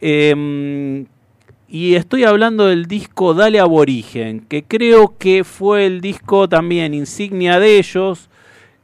em, 0.00 1.06
y 1.68 1.96
estoy 1.96 2.24
hablando 2.24 2.66
del 2.66 2.86
disco 2.86 3.34
Dale 3.34 3.60
Aborigen, 3.60 4.40
que 4.40 4.62
creo 4.62 5.18
que 5.18 5.44
fue 5.44 5.84
el 5.84 6.00
disco 6.00 6.48
también 6.48 6.94
insignia 6.94 7.60
de 7.60 7.78
ellos, 7.78 8.30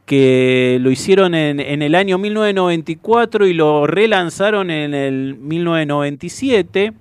que 0.05 0.78
lo 0.82 0.91
hicieron 0.91 1.35
en, 1.35 1.61
el 1.61 1.95
año 1.95 2.19
1994 2.19 3.47
y 3.47 3.55
lo 3.55 3.86
relanzaron 3.86 4.70
en 4.70 4.93
el 4.93 5.36
1997. 5.36 6.93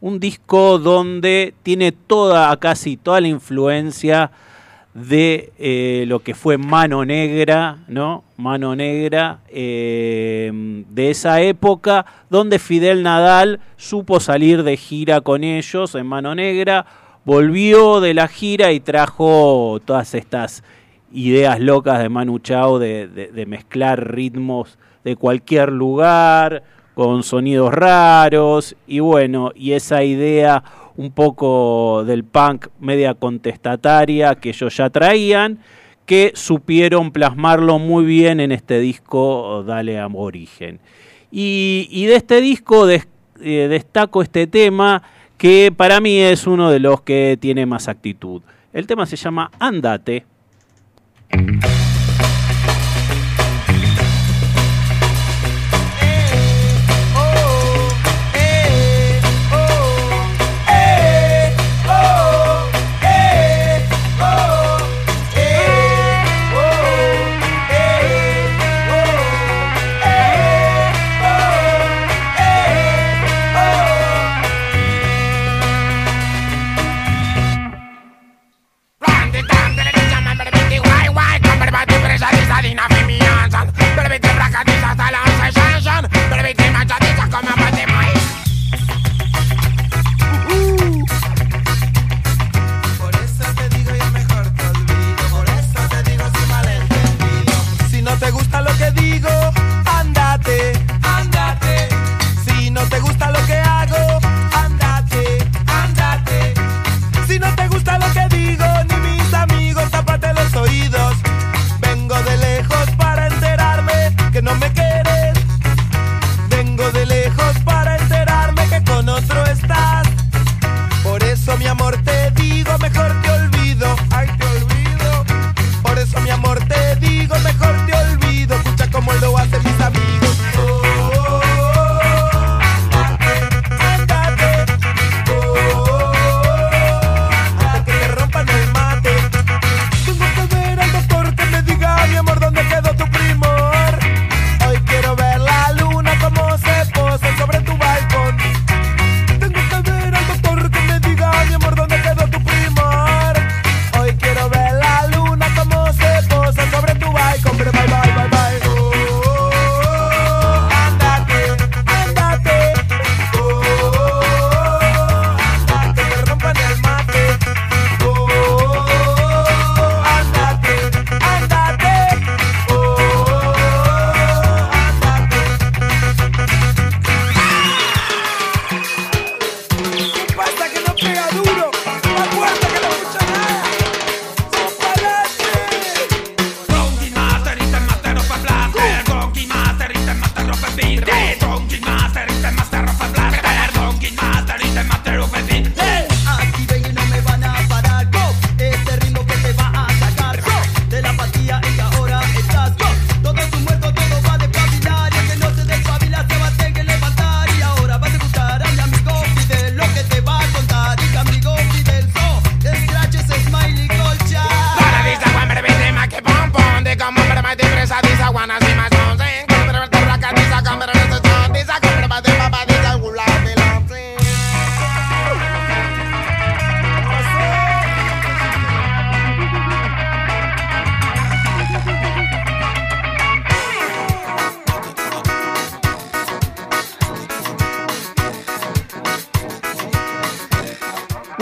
Un 0.00 0.20
disco 0.20 0.78
donde 0.78 1.52
tiene 1.62 1.92
toda, 1.92 2.56
casi 2.56 2.96
toda 2.96 3.20
la 3.20 3.28
influencia 3.28 4.30
de 4.96 5.52
eh, 5.58 6.04
lo 6.08 6.20
que 6.20 6.34
fue 6.34 6.56
Mano 6.56 7.04
Negra, 7.04 7.76
¿no? 7.86 8.24
Mano 8.38 8.74
Negra 8.74 9.40
eh, 9.48 10.50
de 10.88 11.10
esa 11.10 11.42
época, 11.42 12.06
donde 12.30 12.58
Fidel 12.58 13.02
Nadal 13.02 13.60
supo 13.76 14.20
salir 14.20 14.62
de 14.62 14.78
gira 14.78 15.20
con 15.20 15.44
ellos 15.44 15.94
en 15.94 16.06
Mano 16.06 16.34
Negra, 16.34 16.86
volvió 17.26 18.00
de 18.00 18.14
la 18.14 18.26
gira 18.26 18.72
y 18.72 18.80
trajo 18.80 19.80
todas 19.84 20.14
estas 20.14 20.64
ideas 21.12 21.60
locas 21.60 21.98
de 21.98 22.08
Manu 22.08 22.38
Chao 22.38 22.78
de 22.78 23.44
mezclar 23.46 24.14
ritmos 24.14 24.78
de 25.04 25.14
cualquier 25.16 25.72
lugar 25.72 26.62
con 26.94 27.22
sonidos 27.22 27.74
raros 27.74 28.74
y 28.86 29.00
bueno, 29.00 29.52
y 29.54 29.72
esa 29.72 30.02
idea 30.02 30.62
un 30.96 31.10
poco 31.10 32.04
del 32.04 32.24
punk 32.24 32.68
media 32.80 33.14
contestataria 33.14 34.34
que 34.34 34.50
ellos 34.50 34.76
ya 34.76 34.90
traían, 34.90 35.58
que 36.06 36.32
supieron 36.34 37.10
plasmarlo 37.10 37.78
muy 37.78 38.04
bien 38.04 38.40
en 38.40 38.52
este 38.52 38.78
disco 38.80 39.64
Dale 39.66 39.98
a 39.98 40.06
Origen. 40.06 40.80
Y, 41.30 42.06
de 42.06 42.16
este 42.16 42.40
disco 42.40 42.88
eh, 42.88 43.02
destaco 43.40 44.22
este 44.22 44.46
tema 44.46 45.02
que 45.36 45.72
para 45.76 46.00
mí 46.00 46.18
es 46.18 46.46
uno 46.46 46.70
de 46.70 46.80
los 46.80 47.02
que 47.02 47.36
tiene 47.40 47.66
más 47.66 47.88
actitud. 47.88 48.42
El 48.72 48.86
tema 48.86 49.04
se 49.06 49.16
llama 49.16 49.50
Andate. 49.58 50.24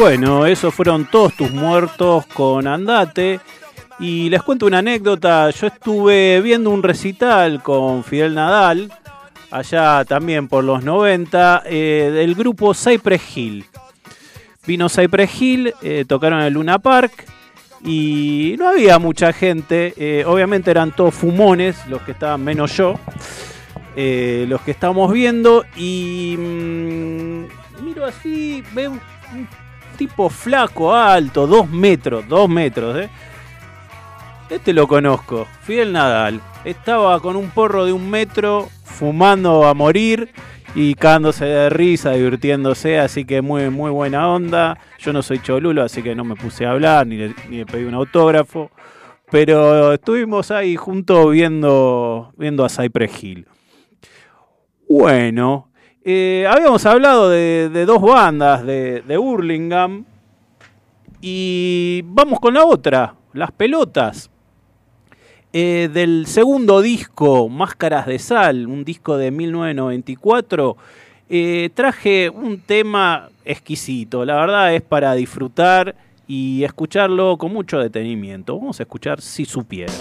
Bueno, 0.05 0.45
esos 0.45 0.75
fueron 0.75 1.07
todos 1.07 1.33
tus 1.33 1.51
muertos 1.51 2.27
con 2.27 2.67
Andate. 2.67 3.41
Y 3.99 4.29
les 4.29 4.43
cuento 4.43 4.67
una 4.67 4.81
anécdota. 4.81 5.49
Yo 5.49 5.69
estuve 5.69 6.43
viendo 6.43 6.69
un 6.69 6.83
recital 6.83 7.63
con 7.63 8.05
Fidel 8.05 8.35
Nadal, 8.35 8.93
allá 9.51 10.05
también 10.05 10.47
por 10.47 10.63
los 10.63 10.85
90, 10.85 11.63
eh, 11.65 12.11
del 12.13 12.35
grupo 12.35 12.75
Cypress 12.75 13.23
Hill. 13.35 13.65
Vino 14.67 14.91
Cypress 14.91 15.41
Hill, 15.41 15.75
eh, 15.81 16.05
tocaron 16.07 16.41
en 16.41 16.45
el 16.49 16.53
Luna 16.53 16.79
Park 16.79 17.25
y 17.83 18.57
no 18.59 18.69
había 18.69 18.99
mucha 18.99 19.33
gente. 19.33 19.95
eh, 19.97 20.23
obviamente 20.27 20.71
eran 20.71 20.95
todos 20.95 21.15
fumones, 21.15 21.79
los 21.89 22.03
que 22.03 22.13
estaban 22.13 22.45
menos 22.45 22.77
yo. 22.77 23.01
los 23.97 24.61
que 24.61 24.71
estamos 24.71 25.11
viendo 25.11 25.65
y 25.77 26.37
mm, 26.37 27.45
miro 27.83 28.05
así, 28.05 28.63
veo 28.75 28.91
un 28.91 29.64
tipo 29.95 30.29
flaco, 30.29 30.95
alto, 30.95 31.47
dos 31.47 31.69
metros, 31.69 32.29
dos 32.29 32.49
metros, 32.49 32.97
¿eh? 32.99 33.09
Este 34.51 34.73
lo 34.73 34.87
conozco, 34.87 35.47
Fidel 35.63 35.93
Nadal. 35.93 36.41
Estaba 36.65 37.19
con 37.21 37.37
un 37.37 37.51
porro 37.51 37.85
de 37.87 37.93
un 37.93 38.11
metro, 38.11 38.69
fumando 38.85 39.65
a 39.65 39.75
morir 39.75 40.31
y 40.75 40.95
cagándose 40.95 41.45
de 41.45 41.71
risa, 41.71 42.13
divirtiéndose, 42.13 42.99
así 42.99 43.25
que 43.25 43.43
muy, 43.43 43.71
muy 43.71 43.91
buena 43.91 44.29
onda. 44.29 44.79
Yo 44.99 45.13
no 45.13 45.23
soy 45.23 45.41
cholulo, 45.41 45.83
así 45.83 46.03
que 46.03 46.15
no 46.15 46.25
me 46.25 46.37
puse 46.37 46.67
a 46.67 46.73
hablar, 46.73 47.07
ni 47.07 47.17
le, 47.17 47.35
ni 47.49 47.59
le 47.59 47.67
pedí 47.67 47.85
un 47.85 47.95
autógrafo. 47.95 48.71
Pero 49.31 49.95
estuvimos 49.95 50.51
ahí 50.51 50.77
juntos 50.77 51.31
viendo, 51.31 52.33
viendo 52.37 52.65
a 52.65 52.69
Cypress 52.69 53.23
Hill. 53.23 53.47
Bueno, 54.89 55.71
eh, 56.05 56.47
habíamos 56.49 56.85
hablado 56.87 57.31
de, 57.31 57.85
dos 57.87 58.01
bandas 58.01 58.65
de, 58.65 59.03
de 59.03 59.17
Burlingame. 59.17 60.05
Y 61.21 62.03
vamos 62.05 62.39
con 62.39 62.53
la 62.53 62.65
otra, 62.67 63.15
Las 63.33 63.51
Pelotas. 63.51 64.31
Eh, 65.57 65.89
del 65.93 66.27
segundo 66.27 66.83
disco, 66.83 67.49
Máscaras 67.49 68.07
de 68.07 68.19
Sal, 68.19 68.67
un 68.67 68.85
disco 68.85 69.17
de 69.17 69.31
1994, 69.31 70.77
eh, 71.29 71.71
traje 71.73 72.29
un 72.29 72.59
tema 72.59 73.29
exquisito. 73.45 74.25
La 74.25 74.35
verdad 74.35 74.75
es 74.75 74.83
para 74.83 75.15
disfrutar 75.15 75.95
y 76.27 76.65
escucharlo 76.65 77.39
con 77.39 77.53
mucho 77.53 77.79
detenimiento. 77.79 78.59
Vamos 78.59 78.81
a 78.81 78.83
escuchar 78.83 79.21
Si 79.21 79.45
Supiera. 79.45 79.93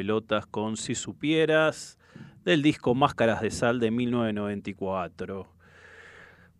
Pelotas 0.00 0.46
con 0.46 0.78
Si 0.78 0.94
supieras 0.94 1.98
del 2.42 2.62
disco 2.62 2.94
Máscaras 2.94 3.42
de 3.42 3.50
Sal 3.50 3.80
de 3.80 3.90
1994. 3.90 5.46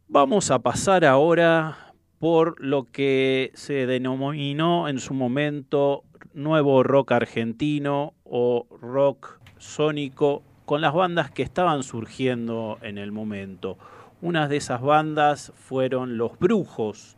Vamos 0.09 0.51
a 0.51 0.59
pasar 0.59 1.07
ahora 1.07 1.95
por 2.19 2.63
lo 2.63 2.91
que 2.93 3.51
se 3.55 3.87
denominó 3.87 4.89
en 4.89 4.99
su 4.99 5.15
momento 5.15 6.05
nuevo 6.35 6.83
rock 6.83 7.13
argentino 7.13 8.13
o 8.25 8.67
rock 8.79 9.41
sónico 9.57 10.43
con 10.67 10.83
las 10.83 10.93
bandas 10.93 11.31
que 11.31 11.43
estaban 11.43 11.83
surgiendo 11.83 12.77
en 12.83 12.99
el 12.99 13.11
momento. 13.11 13.79
Unas 14.21 14.51
de 14.51 14.59
esas 14.59 14.83
bandas 14.83 15.51
fueron 15.57 16.19
Los 16.19 16.39
Brujos, 16.39 17.17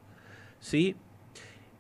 ¿sí? 0.61 0.95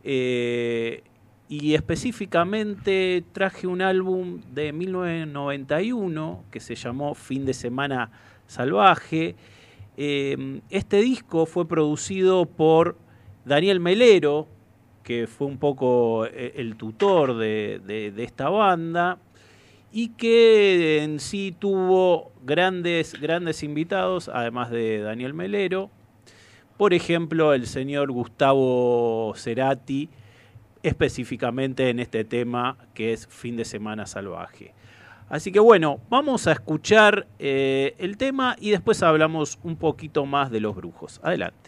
Eh, 0.02 1.04
y 1.52 1.74
específicamente 1.74 3.22
traje 3.32 3.66
un 3.66 3.82
álbum 3.82 4.40
de 4.54 4.72
1991 4.72 6.44
que 6.50 6.60
se 6.60 6.74
llamó 6.74 7.14
Fin 7.14 7.44
de 7.44 7.52
Semana 7.52 8.10
Salvaje. 8.46 9.36
Eh, 9.98 10.62
este 10.70 11.02
disco 11.02 11.44
fue 11.44 11.68
producido 11.68 12.46
por 12.46 12.96
Daniel 13.44 13.80
Melero, 13.80 14.48
que 15.02 15.26
fue 15.26 15.46
un 15.46 15.58
poco 15.58 16.24
eh, 16.24 16.54
el 16.56 16.76
tutor 16.76 17.36
de, 17.36 17.82
de, 17.84 18.24
esta 18.24 18.48
banda 18.48 19.18
y 19.92 20.08
que 20.08 21.02
en 21.02 21.20
sí 21.20 21.54
tuvo 21.58 22.32
grandes, 22.46 23.20
grandes 23.20 23.62
invitados, 23.62 24.30
además 24.30 24.70
de 24.70 25.00
Daniel 25.00 25.34
Melero. 25.34 25.90
Por 26.78 26.94
ejemplo, 26.94 27.52
el 27.52 27.66
señor 27.66 28.10
Gustavo 28.10 29.34
Cerati, 29.36 30.08
específicamente 30.82 31.90
en 31.90 32.00
este 32.00 32.24
tema 32.24 32.76
que 32.94 33.12
es 33.12 33.26
Fin 33.26 33.56
de 33.56 33.64
Semana 33.64 34.06
Salvaje. 34.06 34.74
Así 35.28 35.50
que 35.50 35.60
bueno, 35.60 36.00
vamos 36.10 36.46
a 36.46 36.52
escuchar 36.52 37.26
eh, 37.38 37.94
el 37.98 38.16
tema 38.16 38.56
y 38.60 38.70
después 38.70 39.02
hablamos 39.02 39.58
un 39.62 39.76
poquito 39.76 40.26
más 40.26 40.50
de 40.50 40.60
los 40.60 40.76
brujos. 40.76 41.20
Adelante. 41.22 41.61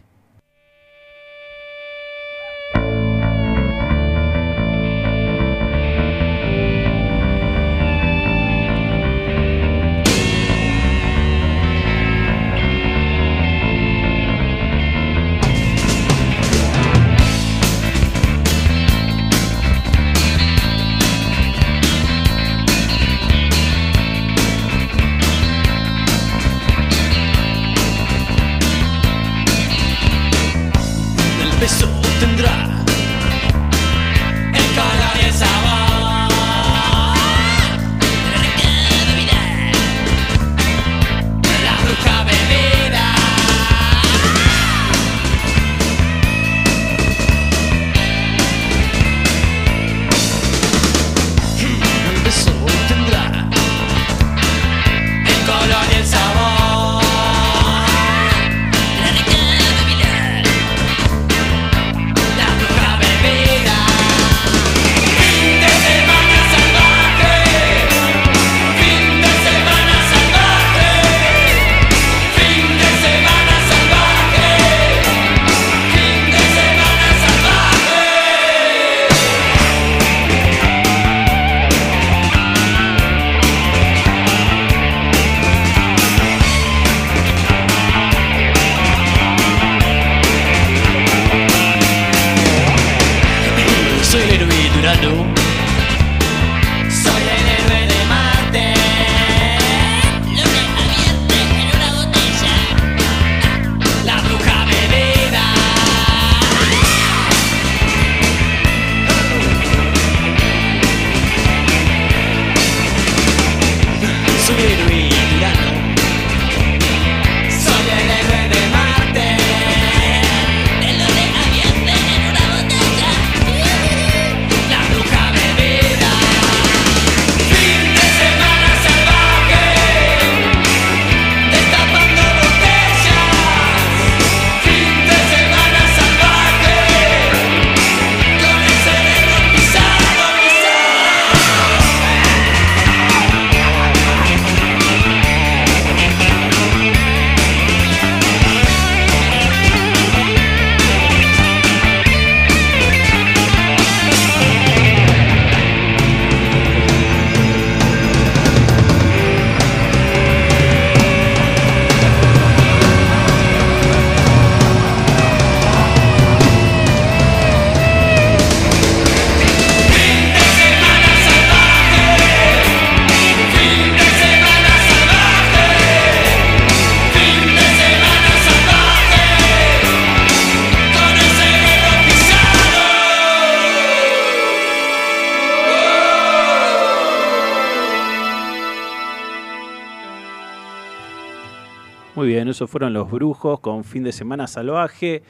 Esos 192.55 192.71
fueron 192.71 192.93
los 192.93 193.11
brujos 193.11 193.59
con 193.59 193.83
fin 193.85 194.05
de 194.05 194.13
semana 194.13 194.47
salvaje. 194.47 195.23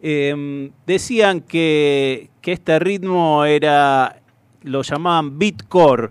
Em, 0.00 0.72
decían 0.86 1.42
que, 1.42 2.30
este 2.42 2.78
ritmo 2.78 3.44
era, 3.44 4.22
lo 4.62 4.82
llamaban 4.82 5.38
beatcore, 5.38 6.10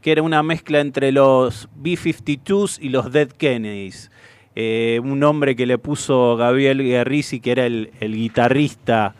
que 0.00 0.12
era 0.12 0.22
una 0.22 0.42
mezcla 0.42 0.80
entre 0.80 1.12
los 1.12 1.68
B-52s 1.76 2.78
y 2.80 2.88
los 2.88 3.12
Dead 3.12 3.28
Kennedys. 3.28 4.10
Eh, 4.56 4.98
un 5.04 5.20
nombre 5.20 5.54
que 5.54 5.66
le 5.66 5.76
puso 5.78 6.36
Gabriel 6.36 6.82
Guerrisi, 6.82 7.38
que 7.40 7.52
era 7.52 7.66
el, 7.66 7.90
guitarrista, 8.00 9.14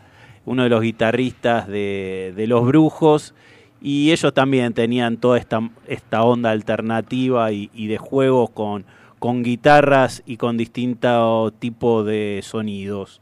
uno 0.47 0.62
de 0.62 0.70
los 0.70 0.81
guitarristas 0.81 1.69
de, 1.69 2.44
Los 2.48 2.66
Brujos, 2.66 3.35
y 3.81 4.10
ellos 4.10 4.32
también 4.32 4.73
tenían 4.73 5.19
toda 5.19 5.39
esta, 5.39 5.60
esta 5.86 6.23
onda 6.23 6.51
alternativa 6.51 7.52
y, 7.52 7.70
y 7.74 7.86
de 7.89 7.98
juegos 7.98 8.51
con, 8.51 8.85
con 9.19 9.43
guitarras 9.43 10.23
y 10.27 10.36
con 10.36 10.57
distinto 10.57 11.53
tipo 11.59 12.05
de 12.05 12.40
sonidos. 12.43 13.20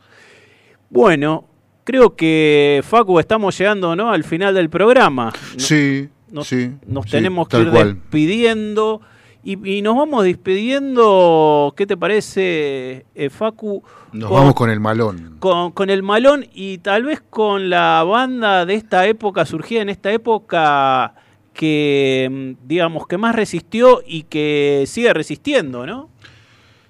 Bueno, 0.90 1.44
creo 1.84 2.14
que 2.16 2.82
Facu 2.84 3.18
estamos 3.18 3.56
llegando 3.58 3.96
¿no? 3.96 4.10
al 4.10 4.24
final 4.24 4.54
del 4.54 4.70
programa. 4.70 5.32
Sí, 5.56 6.08
nos, 6.30 6.46
Sí, 6.48 6.72
nos 6.86 7.04
sí, 7.06 7.10
tenemos 7.12 7.48
que 7.48 7.60
ir 7.60 7.70
cual. 7.70 7.94
despidiendo. 7.94 9.00
Y, 9.42 9.76
y 9.76 9.80
nos 9.80 9.94
vamos 9.96 10.24
despidiendo, 10.24 11.72
¿qué 11.76 11.86
te 11.86 11.96
parece, 11.96 13.06
eh, 13.14 13.30
Facu? 13.30 13.80
Nos 14.12 14.28
vamos 14.28 14.54
con 14.56 14.70
el 14.70 14.80
malón. 14.80 15.36
con, 15.38 15.70
con 15.70 15.88
el 15.88 16.02
malón 16.02 16.46
y 16.52 16.78
tal 16.78 17.04
vez 17.04 17.22
con 17.30 17.70
la 17.70 18.02
banda 18.02 18.66
de 18.66 18.74
esta 18.74 19.06
época, 19.06 19.44
surgida 19.46 19.82
en 19.82 19.88
esta 19.88 20.10
época 20.10 21.14
que, 21.56 22.28
mm, 22.30 22.66
digamos, 22.68 23.06
que 23.06 23.18
más 23.18 23.34
resistió 23.34 24.02
y 24.06 24.24
que 24.24 24.84
sigue 24.86 25.12
resistiendo, 25.12 25.86
¿no? 25.86 26.10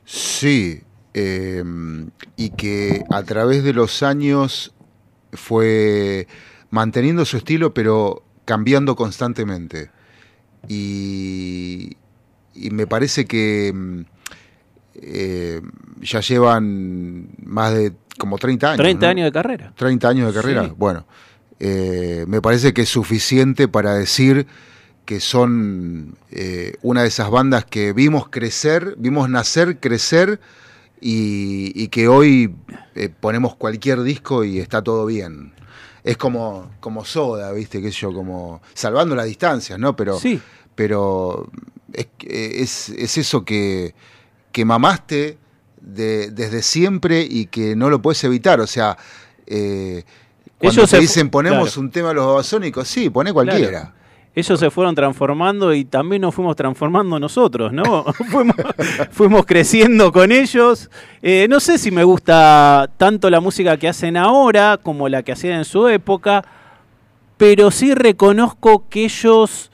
Sí, 0.04 0.82
eh, 1.14 1.64
y 2.36 2.50
que 2.50 3.04
a 3.10 3.22
través 3.22 3.64
de 3.64 3.72
los 3.72 4.02
años 4.02 4.74
fue 5.32 6.26
manteniendo 6.70 7.24
su 7.24 7.38
estilo, 7.38 7.72
pero 7.72 8.22
cambiando 8.44 8.96
constantemente. 8.96 9.90
Y, 10.68 11.96
y 12.54 12.70
me 12.70 12.86
parece 12.86 13.24
que 13.24 13.72
mm, 13.72 14.00
eh, 14.94 15.60
ya 16.00 16.20
llevan 16.20 17.28
más 17.44 17.74
de 17.74 17.92
como 18.18 18.38
30 18.38 18.70
años. 18.72 18.78
30 18.78 19.06
¿no? 19.06 19.10
años 19.10 19.24
de 19.26 19.32
carrera. 19.32 19.72
30 19.76 20.08
años 20.08 20.34
de 20.34 20.40
carrera. 20.40 20.64
Sí. 20.64 20.72
Bueno, 20.76 21.06
eh, 21.60 22.24
me 22.28 22.40
parece 22.42 22.72
que 22.74 22.82
es 22.82 22.88
suficiente 22.88 23.68
para 23.68 23.94
decir 23.94 24.46
que 25.04 25.20
son 25.20 26.16
eh, 26.30 26.74
una 26.82 27.02
de 27.02 27.08
esas 27.08 27.30
bandas 27.30 27.64
que 27.64 27.92
vimos 27.92 28.28
crecer, 28.28 28.94
vimos 28.98 29.28
nacer, 29.30 29.78
crecer 29.78 30.40
y, 31.00 31.72
y 31.80 31.88
que 31.88 32.08
hoy 32.08 32.54
eh, 32.94 33.08
ponemos 33.08 33.54
cualquier 33.54 34.02
disco 34.02 34.44
y 34.44 34.58
está 34.58 34.82
todo 34.82 35.06
bien. 35.06 35.52
Es 36.02 36.16
como, 36.16 36.70
como 36.80 37.04
soda, 37.04 37.52
¿viste? 37.52 37.80
Que 37.82 37.90
yo, 37.90 38.12
como 38.12 38.60
salvando 38.74 39.14
las 39.14 39.26
distancias, 39.26 39.78
¿no? 39.78 39.94
Pero, 39.96 40.18
Sí. 40.20 40.40
pero 40.74 41.50
es, 41.92 42.06
es, 42.28 42.88
es 42.90 43.18
eso 43.18 43.44
que, 43.44 43.94
que 44.52 44.64
mamaste 44.64 45.38
de- 45.80 46.30
desde 46.30 46.62
siempre 46.62 47.22
y 47.28 47.46
que 47.46 47.76
no 47.76 47.90
lo 47.90 48.00
puedes 48.02 48.22
evitar. 48.24 48.60
O 48.60 48.66
sea, 48.66 48.96
eh, 49.46 50.04
cuando 50.58 50.80
Ellos 50.80 50.90
te 50.90 50.98
dicen 50.98 51.30
ponemos 51.30 51.72
claro. 51.72 51.80
un 51.80 51.90
tema 51.90 52.08
de 52.08 52.14
los 52.14 52.26
babasónicos, 52.26 52.88
sí, 52.88 53.10
pone 53.10 53.32
cualquiera. 53.32 53.68
Claro. 53.68 53.92
Ellos 54.34 54.60
se 54.60 54.70
fueron 54.70 54.94
transformando 54.94 55.72
y 55.72 55.86
también 55.86 56.20
nos 56.20 56.34
fuimos 56.34 56.56
transformando 56.56 57.18
nosotros, 57.18 57.72
¿no? 57.72 58.04
fuimos, 58.30 58.56
fuimos 59.10 59.46
creciendo 59.46 60.12
con 60.12 60.30
ellos. 60.30 60.90
Eh, 61.22 61.46
no 61.48 61.58
sé 61.58 61.78
si 61.78 61.90
me 61.90 62.04
gusta 62.04 62.90
tanto 62.98 63.30
la 63.30 63.40
música 63.40 63.78
que 63.78 63.88
hacen 63.88 64.16
ahora 64.18 64.78
como 64.82 65.08
la 65.08 65.22
que 65.22 65.32
hacían 65.32 65.60
en 65.60 65.64
su 65.64 65.88
época, 65.88 66.44
pero 67.38 67.70
sí 67.70 67.94
reconozco 67.94 68.84
que 68.90 69.04
ellos 69.04 69.70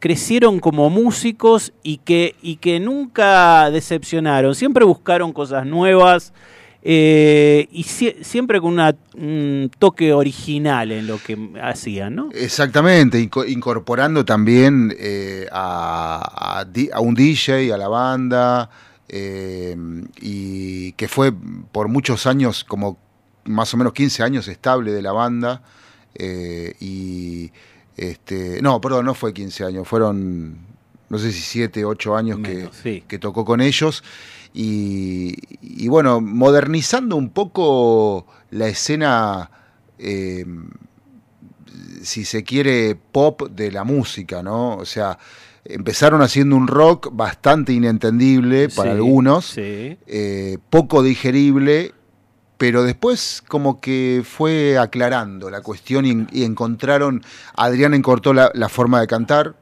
crecieron 0.00 0.58
como 0.58 0.90
músicos 0.90 1.72
y 1.84 1.98
que, 1.98 2.34
y 2.42 2.56
que 2.56 2.80
nunca 2.80 3.70
decepcionaron. 3.70 4.56
Siempre 4.56 4.84
buscaron 4.84 5.32
cosas 5.32 5.64
nuevas 5.64 6.32
eh, 6.84 7.68
y 7.70 7.84
sie- 7.84 8.16
siempre 8.22 8.60
con 8.60 8.72
una- 8.72 8.96
un 9.16 9.70
toque 9.78 10.12
original 10.12 10.90
en 10.92 11.06
lo 11.06 11.18
que 11.18 11.38
hacían, 11.62 12.14
¿no? 12.16 12.30
Exactamente, 12.32 13.20
inco- 13.20 13.48
incorporando 13.48 14.24
también 14.24 14.92
eh, 14.98 15.46
a, 15.52 16.58
a 16.60 16.64
di- 16.64 16.90
a 16.92 17.00
un 17.00 17.14
DJ, 17.14 17.72
a 17.72 17.76
la 17.76 17.88
banda, 17.88 18.68
eh, 19.08 19.76
y 20.20 20.92
que 20.92 21.06
fue 21.06 21.32
por 21.70 21.86
muchos 21.88 22.26
años, 22.26 22.64
como 22.64 22.98
más 23.44 23.72
o 23.74 23.76
menos 23.76 23.92
15 23.92 24.22
años 24.22 24.48
estable 24.48 24.92
de 24.92 25.02
la 25.02 25.12
banda, 25.12 25.62
y 26.80 27.50
este, 27.96 28.60
no, 28.62 28.80
perdón, 28.80 29.04
no 29.06 29.14
fue 29.14 29.32
15 29.32 29.64
años, 29.64 29.86
fueron, 29.86 30.56
no 31.08 31.18
sé 31.18 31.32
si 31.32 31.40
7, 31.40 31.84
8 31.84 32.16
años 32.16 32.38
que, 32.42 32.54
Menos, 32.54 32.76
sí. 32.82 33.04
que 33.06 33.18
tocó 33.18 33.44
con 33.44 33.60
ellos. 33.60 34.02
Y, 34.54 35.34
y 35.62 35.88
bueno, 35.88 36.20
modernizando 36.20 37.16
un 37.16 37.30
poco 37.30 38.26
la 38.50 38.68
escena, 38.68 39.50
eh, 39.98 40.44
si 42.02 42.24
se 42.24 42.42
quiere, 42.44 42.94
pop 42.96 43.48
de 43.50 43.70
la 43.70 43.84
música, 43.84 44.42
¿no? 44.42 44.76
O 44.76 44.84
sea, 44.84 45.18
empezaron 45.64 46.22
haciendo 46.22 46.56
un 46.56 46.66
rock 46.66 47.10
bastante 47.12 47.72
inentendible 47.72 48.68
para 48.68 48.90
Sí, 48.90 48.96
algunos, 48.96 49.44
sí. 49.46 49.96
eh, 50.06 50.58
poco 50.70 51.02
digerible, 51.02 51.94
pero 52.58 52.82
después 52.82 53.42
como 53.46 53.80
que 53.80 54.22
fue 54.24 54.76
aclarando 54.78 55.50
la 55.50 55.62
cuestión 55.62 56.04
y, 56.04 56.26
y 56.32 56.44
encontraron, 56.44 57.22
Adrián 57.56 57.94
encortó 57.94 58.34
la, 58.34 58.50
la 58.54 58.68
forma 58.68 59.00
de 59.00 59.06
cantar, 59.06 59.56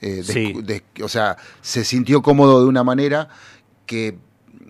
eh, 0.00 0.22
Sí. 0.24 0.54
o 1.02 1.08
sea, 1.08 1.36
se 1.60 1.84
sintió 1.84 2.22
cómodo 2.22 2.60
de 2.62 2.66
una 2.66 2.84
manera 2.84 3.28
que 3.88 4.18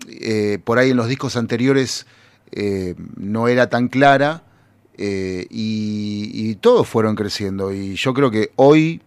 eh, 0.07 0.57
por 0.63 0.79
ahí 0.79 0.89
en 0.89 0.97
los 0.97 1.07
discos 1.07 1.35
anteriores 1.35 2.07
eh, 2.51 2.95
no 3.15 3.47
era 3.47 3.69
tan 3.69 3.89
clara 3.89 4.43
eh, 4.97 5.45
y, 5.51 6.55
todos 6.55 6.87
fueron 6.87 7.15
creciendo. 7.15 7.71
Y 7.71 7.95
yo 7.95 8.13
creo 8.13 8.31
que 8.31 8.51
hoy 8.55 9.01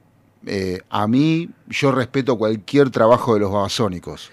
a 0.88 1.06
mí 1.06 1.50
yo 1.68 1.92
respeto 1.92 2.38
cualquier 2.38 2.90
trabajo 2.90 3.34
de 3.34 3.40
los 3.40 3.52
babasónicos. 3.52 4.30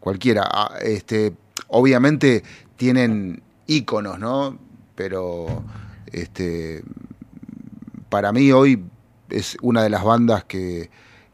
Cualquiera. 0.00 0.48
Ah, 0.50 0.78
este 0.82 1.34
obviamente 1.68 2.42
tienen 2.76 3.42
íconos 3.66 4.18
no 4.18 4.58
pero 4.94 5.64
este 6.12 6.82
para 8.08 8.32
mí 8.32 8.52
hoy 8.52 8.84
es 9.28 9.56
una 9.60 9.82
de 9.82 9.90
las 9.90 10.04
bandas 10.04 10.44
que, 10.44 10.90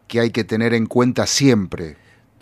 que 0.08 0.20
hay 0.20 0.30
que 0.30 0.44
tener 0.44 0.72
en 0.72 0.86
cuenta 0.86 1.26
siempre 1.26 1.96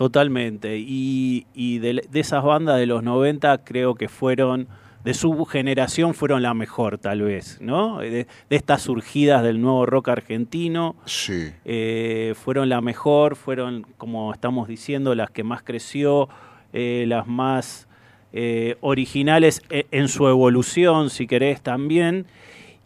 Totalmente. 0.05 0.79
Y, 0.79 1.45
y 1.55 1.79
de, 1.79 2.03
de 2.11 2.21
esas 2.21 2.43
bandas 2.43 2.79
de 2.79 2.87
los 2.87 3.03
90 3.03 3.63
creo 3.65 3.95
que 3.97 4.09
fueron, 4.09 4.67
de 5.05 5.13
su 5.13 5.45
generación 5.45 6.15
fueron 6.15 6.41
la 6.41 6.55
mejor 6.55 6.97
tal 6.97 7.21
vez, 7.21 7.59
¿no? 7.61 7.99
De, 7.99 8.27
de 8.49 8.57
estas 8.57 8.81
surgidas 8.81 9.43
del 9.43 9.61
nuevo 9.61 9.85
rock 9.85 10.09
argentino. 10.09 10.97
Sí. 11.05 11.51
eh, 11.67 12.33
fueron 12.43 12.71
la 12.71 12.81
mejor, 12.81 13.37
fueron, 13.37 13.87
como 13.99 14.33
estamos 14.33 14.69
diciendo, 14.69 15.15
las 15.15 15.31
que 15.31 15.45
más 15.45 15.63
creció, 15.63 16.31
eh, 16.73 17.05
las 17.07 17.27
más 17.27 17.87
eh, 18.33 18.77
originales 18.81 19.61
e- 19.69 19.85
en 19.91 20.09
su 20.09 20.27
evolución, 20.29 21.11
si 21.11 21.27
querés, 21.27 21.61
también. 21.61 22.25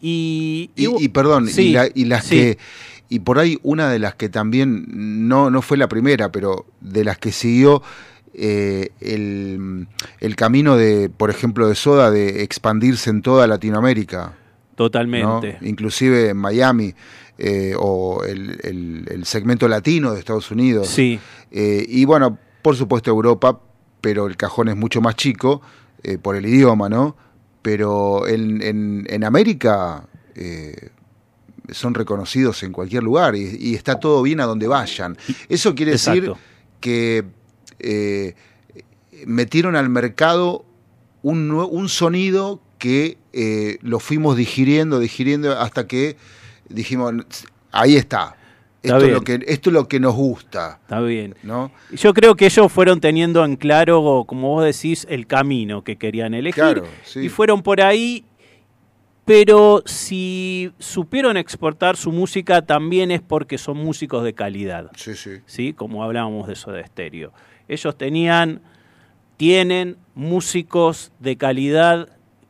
Y, 0.01 0.69
Y, 0.75 0.89
y 1.05 1.09
perdón, 1.11 1.47
sí, 1.47 1.69
y, 1.69 1.73
la- 1.75 1.89
y 1.95 2.07
las 2.07 2.25
sí. 2.25 2.37
que. 2.37 2.59
Y 3.15 3.21
por 3.21 3.39
ahí 3.39 3.59
una 3.63 3.91
de 3.91 3.99
las 4.01 4.15
que 4.17 4.29
también, 4.29 4.87
no, 5.29 5.49
no 5.51 5.63
fue 5.63 5.77
la 5.77 5.89
primera, 5.89 6.33
pero 6.33 6.67
de 6.81 7.05
las 7.05 7.17
que 7.19 7.31
siguió 7.31 7.81
eh, 8.35 8.91
el, 9.01 9.87
el 10.21 10.35
camino 10.37 10.77
de, 10.77 11.09
por 11.09 11.31
ejemplo, 11.31 11.69
de 11.69 11.77
Soda, 11.77 12.11
de 12.11 12.43
expandirse 12.43 13.11
en 13.11 13.23
toda 13.23 13.47
Latinoamérica. 13.47 14.33
Totalmente. 14.75 15.59
¿no? 15.61 15.69
Inclusive 15.69 16.31
en 16.31 16.37
Miami, 16.37 16.95
eh, 17.39 17.75
o 17.79 18.25
el, 18.25 18.59
el- 18.65 19.07
el 19.11 19.25
segmento 19.27 19.69
latino 19.69 20.13
de 20.13 20.19
Estados 20.19 20.51
Unidos. 20.51 20.89
Sí. 20.89 21.21
Eh, 21.53 21.85
y 21.89 22.05
bueno, 22.07 22.37
por 22.63 22.75
supuesto 22.75 23.11
Europa, 23.11 23.61
pero 24.01 24.27
el 24.27 24.37
cajón 24.37 24.69
es 24.69 24.77
mucho 24.77 25.01
más 25.01 25.15
chico 25.15 25.63
eh, 26.03 26.19
por 26.19 26.35
el 26.35 26.47
idioma, 26.47 26.89
¿no? 26.89 27.17
Pero 27.63 28.27
en, 28.27 28.61
en- 28.63 29.07
en 29.09 29.23
América 29.23 30.09
son 31.71 31.95
reconocidos 31.95 32.63
en 32.63 32.73
cualquier 32.73 33.03
lugar 33.03 33.37
y, 33.37 33.57
y 33.59 33.75
está 33.75 33.99
todo 33.99 34.23
bien 34.23 34.41
a 34.41 34.45
donde 34.45 34.69
vayan. 34.69 35.17
Eso 35.49 35.75
quiere 35.75 35.93
decir 35.93 36.33
que 36.81 37.25
eh, 37.79 38.35
metieron 39.27 39.77
al 39.77 39.89
mercado 39.89 40.65
un, 41.23 41.89
sonido 41.89 42.61
que 42.79 43.17
eh, 43.33 43.79
lo 43.81 43.99
fuimos 43.99 44.37
digiriendo, 44.37 44.99
digiriendo 44.99 45.59
hasta 45.59 45.87
que 45.87 46.17
dijimos, 46.69 47.15
ahí 47.73 47.97
está. 47.97 48.37
Esto, 48.83 48.99
es 48.99 49.13
lo 49.13 49.23
que, 49.23 49.41
esto 49.47 49.71
es 49.71 49.75
lo 49.75 49.89
que 49.89 49.99
nos 49.99 50.15
gusta. 50.15 50.79
Está 50.83 51.01
bien. 51.01 51.35
¿no? 51.43 51.73
Yo 51.91 52.13
creo 52.13 52.35
que 52.35 52.45
ellos 52.45 52.71
fueron 52.71 53.01
teniendo 53.01 53.43
en 53.43 53.57
claro, 53.57 54.25
como 54.27 54.49
vos 54.51 54.65
decís, 54.65 55.07
el 55.09 55.27
camino 55.27 55.83
que 55.83 55.97
querían 55.97 56.35
elegir. 56.35 56.63
Claro, 56.63 56.85
sí. 57.03 57.21
Y 57.21 57.29
fueron 57.31 57.63
por 57.63 57.81
ahí. 57.81 58.27
Pero 59.25 59.83
si 59.87 60.73
supieron 60.79 61.37
exportar 61.37 61.97
su 61.97 62.13
música, 62.13 62.63
también 62.63 63.11
es 63.11 63.23
porque 63.23 63.57
son 63.57 63.79
músicos 63.79 64.23
de 64.23 64.35
calidad. 64.35 64.91
Sí, 64.97 65.15
sí. 65.15 65.41
¿sí? 65.47 65.73
Como 65.73 66.05
hablábamos 66.05 66.47
de 66.47 66.53
eso 66.53 66.73
de 66.73 66.83
estéreo. 66.83 67.33
Ellos 67.67 67.97
tenían, 67.97 68.61
tienen 69.39 69.97
músicos 70.15 71.11
de 71.21 71.37
calidad, 71.37 72.09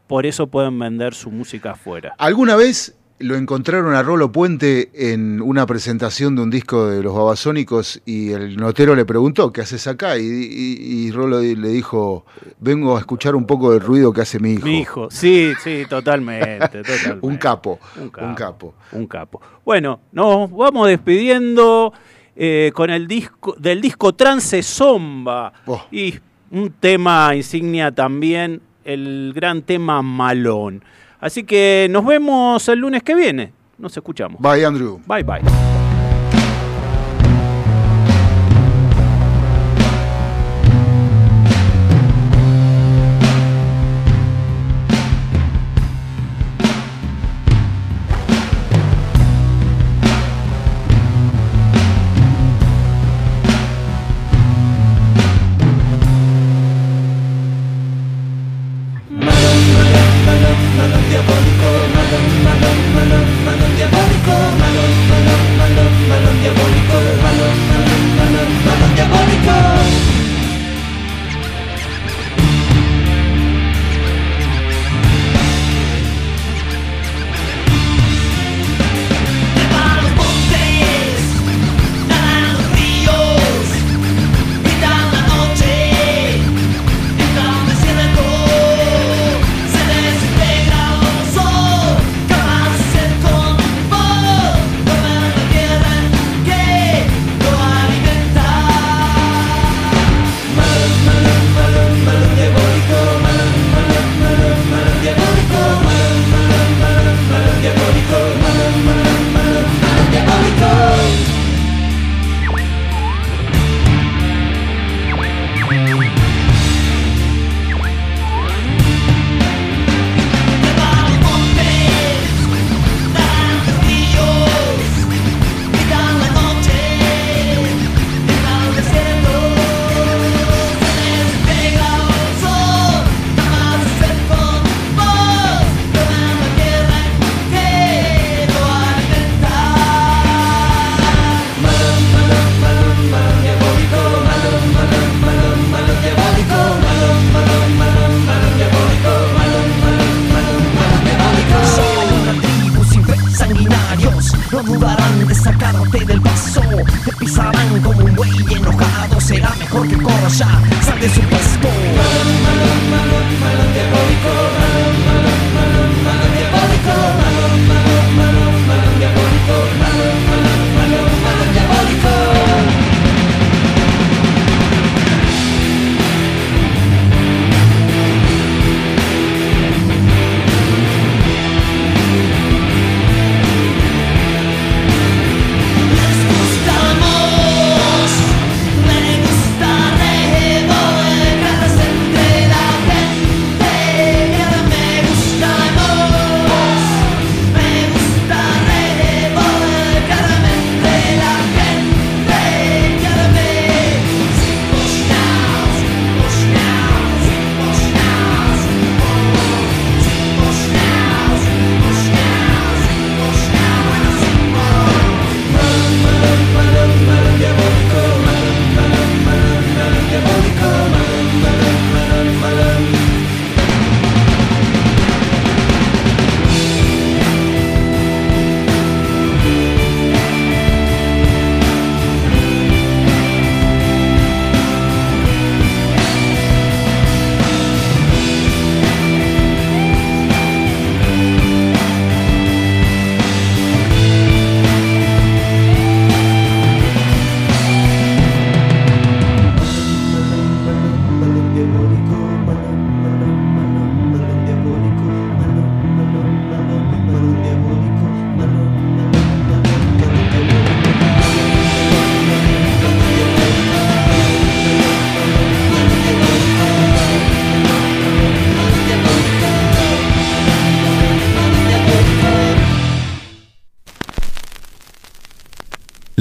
por 0.09 0.27
eso 0.27 0.49
pueden 0.49 0.79
vender 0.79 1.15
su 1.15 1.31
música 1.31 1.73
afuera. 1.73 2.15
¿Alguna 2.19 2.57
vez 2.57 2.97
lo 3.21 3.37
encontraron 3.37 3.95
a 3.95 4.03
Rolo 4.03 4.33
Puente 4.33 4.91
en 4.93 5.41
una 5.41 5.67
presentación 5.67 6.35
de 6.37 6.43
un 6.43 6.51
disco 6.51 6.87
de 6.89 7.03
los 7.03 7.15
Babasónicos 7.15 8.03
y 8.05 8.33
el 8.33 8.57
notero 8.57 8.95
le 8.97 9.05
preguntó, 9.05 9.53
¿qué 9.53 9.61
haces 9.61 9.87
acá? 9.87 10.19
Y, 10.19 10.23
y- 10.23 11.07
y 11.07 11.11
Rolo 11.13 11.41
le 11.41 11.69
dijo, 11.69 12.27
vengo 12.59 12.97
a 12.97 13.01
escuchar 13.01 13.35
un 13.37 13.47
poco 13.47 13.71
del 13.73 13.81
ruido 13.81 14.13
que 14.13 14.23
hace 14.23 14.41
mi 14.41 14.55
hijo. 14.55 14.67
Mi 14.67 14.81
hijo, 14.81 15.09
sí, 15.11 15.53
sí, 15.63 15.85
totalmente, 15.89 16.69
totalmente. 16.83 17.19
Un 17.27 17.37
capo, 17.37 17.79
Un 18.01 18.11
capo. 18.11 18.27
un 18.27 18.35
capo. 18.35 18.75
Un 18.93 19.07
capo. 19.07 19.41
Bueno, 19.65 20.01
nos 20.13 20.51
vamos 20.51 20.89
despidiendo 20.89 21.93
eh, 22.37 22.73
con 22.75 22.91
el 22.91 23.07
disco 23.07 23.55
del 23.59 23.81
disco 23.81 24.13
Trance 24.15 24.61
Zomba. 24.63 25.53
Oh. 25.67 25.83
Y 25.93 26.15
un 26.51 26.71
tema 26.81 27.35
insignia 27.37 27.93
también, 27.93 28.61
el 28.85 29.33
gran 29.35 29.63
tema 29.63 30.03
Malón. 30.03 30.83
Así 31.25 31.43
que 31.43 31.87
nos 31.89 32.05
vemos 32.05 32.69
el 32.69 32.81
lunes 32.81 33.03
que 33.03 33.15
viene. 33.15 33.51
Nos 33.79 33.97
escuchamos. 33.97 34.43
Bye, 34.43 34.63
Andrew. 34.67 35.01
Bye, 35.07 35.23
bye. 35.23 35.41